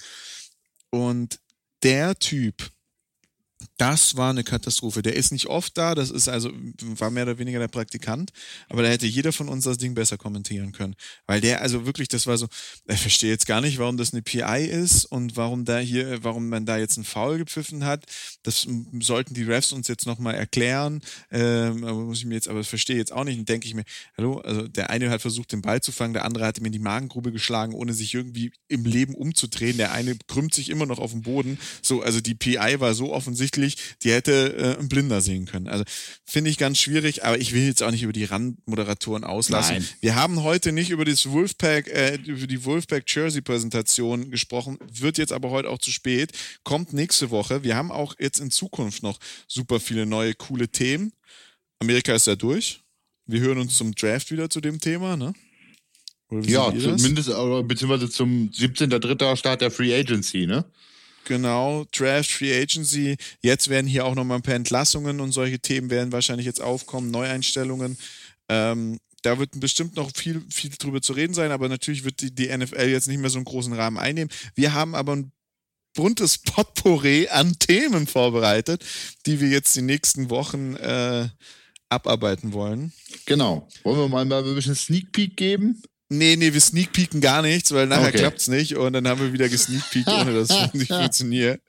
Und 0.91 1.39
der 1.83 2.19
Typ, 2.19 2.71
das 3.77 4.17
war 4.17 4.31
eine 4.31 4.45
Katastrophe. 4.45 5.03
Der 5.03 5.17
ist 5.17 5.33
nicht 5.33 5.47
oft 5.47 5.77
da, 5.77 5.95
das 5.95 6.11
ist 6.11 6.29
also, 6.29 6.51
war 6.81 7.11
mehr 7.11 7.25
oder 7.25 7.39
weniger 7.39 7.59
der 7.59 7.69
Praktikant, 7.69 8.31
aber 8.69 8.83
da 8.83 8.89
hätte 8.89 9.07
jeder 9.07 9.33
von 9.33 9.49
uns 9.49 9.65
das 9.65 9.79
Ding 9.79 9.95
besser 9.95 10.17
kommentieren 10.17 10.73
können. 10.73 10.95
Weil 11.27 11.41
der, 11.41 11.61
also 11.61 11.87
wirklich, 11.87 12.09
das 12.09 12.27
war 12.27 12.37
so, 12.37 12.47
ich 12.87 13.01
verstehe 13.01 13.31
jetzt 13.31 13.47
gar 13.47 13.61
nicht, 13.61 13.79
warum 13.79 13.97
das 13.97 14.13
eine 14.13 14.23
PI 14.23 14.67
ist 14.67 15.07
und 15.07 15.37
warum 15.37 15.65
da 15.65 15.79
hier, 15.79 16.23
warum 16.23 16.49
man 16.49 16.67
da 16.67 16.79
jetzt 16.79 16.97
einen 16.97 17.05
Foul 17.05 17.39
gepfiffen 17.39 17.85
hat. 17.85 18.05
Das 18.43 18.67
sollten 19.01 19.35
die 19.35 19.45
Refs 19.45 19.73
uns 19.73 19.89
jetzt 19.89 20.07
nochmal 20.07 20.35
erklären. 20.35 21.01
Ähm, 21.31 21.81
muss 21.81 22.19
ich 22.19 22.27
mir 22.27 22.35
jetzt, 22.35 22.49
aber 22.49 22.59
das 22.59 22.69
verstehe 22.69 22.97
ich 22.97 23.01
jetzt 23.01 23.13
auch 23.13 23.25
nicht. 23.25 23.39
Und 23.39 23.49
denke 23.49 23.67
ich 23.67 23.75
mir, 23.75 23.85
hallo, 24.17 24.39
also 24.39 24.69
der 24.69 24.91
eine 24.91 25.11
hat 25.11 25.21
versucht, 25.21 25.53
den 25.53 25.63
Ball 25.63 25.81
zu 25.81 25.93
fangen, 25.93 26.13
der 26.13 26.25
andere 26.25 26.47
hat 26.47 26.59
ihm 26.59 26.67
in 26.67 26.73
die 26.73 26.79
Magengrube 26.79 27.33
geschlagen, 27.33 27.73
ohne 27.75 27.95
sich 27.95 28.15
irgendwie 28.15 28.53
im 28.69 28.85
Leben 28.85 29.15
umzudrehen. 29.15 29.79
Der 29.79 29.93
eine 29.93 30.17
krümmt 30.29 30.55
sich 30.55 30.71
immer 30.71 30.87
noch 30.87 30.99
auf 30.99 31.13
dem 31.13 31.23
Boden. 31.23 31.59
So, 31.83 32.03
also 32.03 32.21
die 32.21 32.35
PI 32.35 32.77
war 32.79 32.95
so 32.95 33.13
offensichtlich 33.13 33.44
wirklich, 33.45 33.77
die 34.03 34.11
hätte 34.11 34.57
äh, 34.57 34.81
ein 34.81 34.89
Blinder 34.89 35.21
sehen 35.21 35.45
können. 35.45 35.69
Also 35.69 35.85
finde 36.25 36.51
ich 36.51 36.59
ganz 36.59 36.79
schwierig, 36.79 37.25
aber 37.25 37.39
ich 37.39 37.53
will 37.53 37.67
jetzt 37.67 37.83
auch 37.83 37.91
nicht 37.91 38.03
über 38.03 38.13
die 38.13 38.25
Randmoderatoren 38.25 39.25
auslassen. 39.25 39.77
Nein. 39.77 39.89
Wir 40.01 40.15
haben 40.17 40.43
heute 40.43 40.73
nicht 40.73 40.91
über 40.91 41.05
das 41.05 41.31
Wolfpack, 41.31 41.89
äh, 41.89 42.17
über 42.25 42.47
die 42.47 42.65
Wolfpack 42.65 43.05
Jersey 43.07 43.43
Präsentation 43.43 44.31
gesprochen, 44.31 44.79
wird 44.93 45.19
jetzt 45.19 45.33
aber 45.33 45.51
heute 45.51 45.69
auch 45.69 45.79
zu 45.79 45.91
spät, 45.91 46.33
kommt 46.65 46.93
nächste 46.93 47.31
Woche. 47.31 47.63
Wir 47.63 47.77
haben 47.77 47.93
auch 47.93 48.15
jetzt 48.19 48.41
in 48.41 48.51
Zukunft 48.51 49.03
noch 49.03 49.19
super 49.47 49.79
viele 49.79 50.07
neue 50.07 50.35
coole 50.35 50.69
Themen. 50.69 51.13
Amerika 51.79 52.15
ist 52.15 52.27
ja 52.27 52.37
durch. 52.37 52.81
Wir 53.27 53.41
hören 53.41 53.59
uns 53.59 53.77
zum 53.77 53.95
Draft 53.95 54.31
wieder 54.31 54.51
zu 54.51 54.61
dem 54.61 54.81
Thema, 54.81 55.17
ne? 55.17 55.35
ja, 56.43 56.73
zumindest, 56.73 57.29
beziehungsweise 57.69 58.11
zum 58.11 58.51
17.3. 58.51 59.37
Start 59.37 59.61
der 59.61 59.71
Free 59.71 59.95
Agency, 59.95 60.47
ne? 60.47 60.65
Genau, 61.25 61.85
Draft, 61.93 62.31
Free 62.31 62.55
Agency. 62.55 63.17
Jetzt 63.41 63.69
werden 63.69 63.87
hier 63.87 64.05
auch 64.05 64.15
nochmal 64.15 64.39
ein 64.39 64.43
paar 64.43 64.55
Entlassungen 64.55 65.21
und 65.21 65.33
solche 65.33 65.59
Themen 65.59 65.91
werden 65.91 66.13
wahrscheinlich 66.13 66.47
jetzt 66.47 66.61
aufkommen, 66.61 67.11
Neueinstellungen. 67.11 67.97
Ähm, 68.49 68.99
da 69.23 69.39
wird 69.39 69.59
bestimmt 69.59 69.97
noch 69.97 70.11
viel, 70.15 70.43
viel 70.51 70.71
drüber 70.79 71.01
zu 71.01 71.15
reden 71.15 71.35
sein, 71.35 71.51
aber 71.51 71.69
natürlich 71.69 72.05
wird 72.05 72.21
die, 72.21 72.35
die 72.35 72.55
NFL 72.55 72.89
jetzt 72.89 73.09
nicht 73.09 73.21
mehr 73.21 73.31
so 73.31 73.39
einen 73.39 73.47
großen 73.47 73.73
Rahmen 73.73 73.97
einnehmen. 73.97 74.31
Wir 74.55 74.75
haben 74.75 74.95
aber 74.95 75.17
ein 75.17 75.33
buntes 75.95 76.39
Potpourri 76.45 77.29
an 77.29 77.59
Themen 77.59 78.07
vorbereitet, 78.07 78.85
die 79.27 79.41
wir 79.41 79.49
jetzt 79.49 79.75
die 79.77 79.83
nächsten 79.83 80.29
Wochen 80.29 80.77
äh, 80.77 81.29
abarbeiten 81.89 82.53
wollen. 82.53 82.93
Genau. 83.25 83.69
Wollen 83.83 83.99
wir 83.99 84.09
mal 84.09 84.31
ein 84.31 84.55
bisschen 84.55 84.75
Sneak 84.75 85.13
Peek 85.13 85.37
geben? 85.37 85.83
Nee, 86.19 86.37
nee, 86.37 86.53
wir 86.53 86.61
sneak 86.61 86.93
peeken 86.93 87.21
gar 87.21 87.43
nichts, 87.43 87.73
weil 87.73 87.87
nachher 87.87 88.09
okay. 88.09 88.19
klappt's 88.19 88.49
nicht 88.49 88.77
und 88.77 88.93
dann 88.93 89.07
haben 89.09 89.21
wir 89.21 89.33
wieder 89.33 89.49
gesneak 89.49 89.83
peekt, 89.91 90.09
ohne 90.09 90.35
dass 90.35 90.51
es 90.51 90.75
nicht 90.75 90.89
funktioniert. 90.93 91.61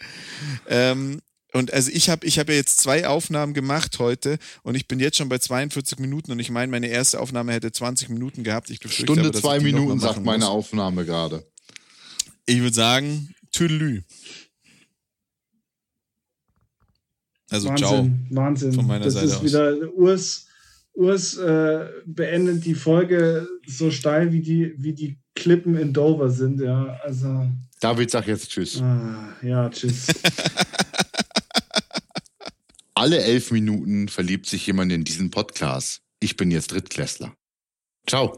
Ähm, 0.68 1.22
und 1.54 1.72
also 1.72 1.90
ich 1.94 2.10
habe 2.10 2.26
ich 2.28 2.38
hab 2.38 2.50
ja 2.50 2.56
jetzt 2.56 2.80
zwei 2.82 3.08
Aufnahmen 3.08 3.54
gemacht 3.54 4.00
heute 4.00 4.38
und 4.64 4.76
ich 4.76 4.88
bin 4.88 5.00
jetzt 5.00 5.18
schon 5.18 5.30
bei 5.30 5.38
42 5.38 6.00
Minuten 6.00 6.34
und 6.34 6.40
ich 6.40 6.50
meine, 6.50 6.70
meine 6.70 6.88
erste 6.88 7.20
Aufnahme 7.20 7.54
hätte 7.54 7.72
20 7.72 8.10
Minuten 8.10 8.44
gehabt. 8.44 8.70
Ich 8.70 8.80
Stunde, 8.92 9.30
aber, 9.30 9.34
zwei 9.34 9.62
Minuten, 9.62 10.00
sagt 10.00 10.24
meine 10.24 10.50
Aufnahme 10.50 11.06
gerade. 11.06 11.46
Ich 12.46 12.60
würde 12.60 12.76
sagen, 12.76 13.34
Tüdelü. 13.52 14.02
Also 17.50 17.70
Wahnsinn, 17.70 17.88
ciao. 17.88 18.10
Wahnsinn. 18.32 18.74
Von 18.74 18.88
meiner 18.88 19.06
das 19.06 19.14
Seite 19.14 19.26
ist 19.28 19.36
aus. 19.36 19.44
wieder 19.44 19.94
Urs 19.94 20.45
Urs 20.96 21.38
äh, 21.38 21.90
beendet 22.06 22.66
die 22.66 22.76
Folge 22.76 23.48
so 23.68 23.92
steil, 23.92 24.32
wie 24.32 24.42
die, 24.42 24.74
wie 24.78 24.94
die 24.94 25.18
Klippen 25.36 25.76
in 25.76 25.94
Dover 25.94 26.30
sind, 26.30 26.62
ja. 26.62 26.98
Also. 27.04 27.48
David 27.82 28.10
sag 28.10 28.28
jetzt 28.28 28.50
Tschüss. 28.50 28.82
Ah, 28.82 29.36
ja, 29.42 29.70
Tschüss. 29.70 30.08
Alle 32.94 33.22
elf 33.22 33.52
Minuten 33.52 34.08
verliebt 34.08 34.46
sich 34.46 34.66
jemand 34.66 34.94
in 34.94 35.04
diesen 35.04 35.30
Podcast. 35.30 36.02
Ich 36.22 36.38
bin 36.38 36.50
jetzt 36.50 36.72
Drittklässler. 36.72 37.36
Ciao. 38.08 38.38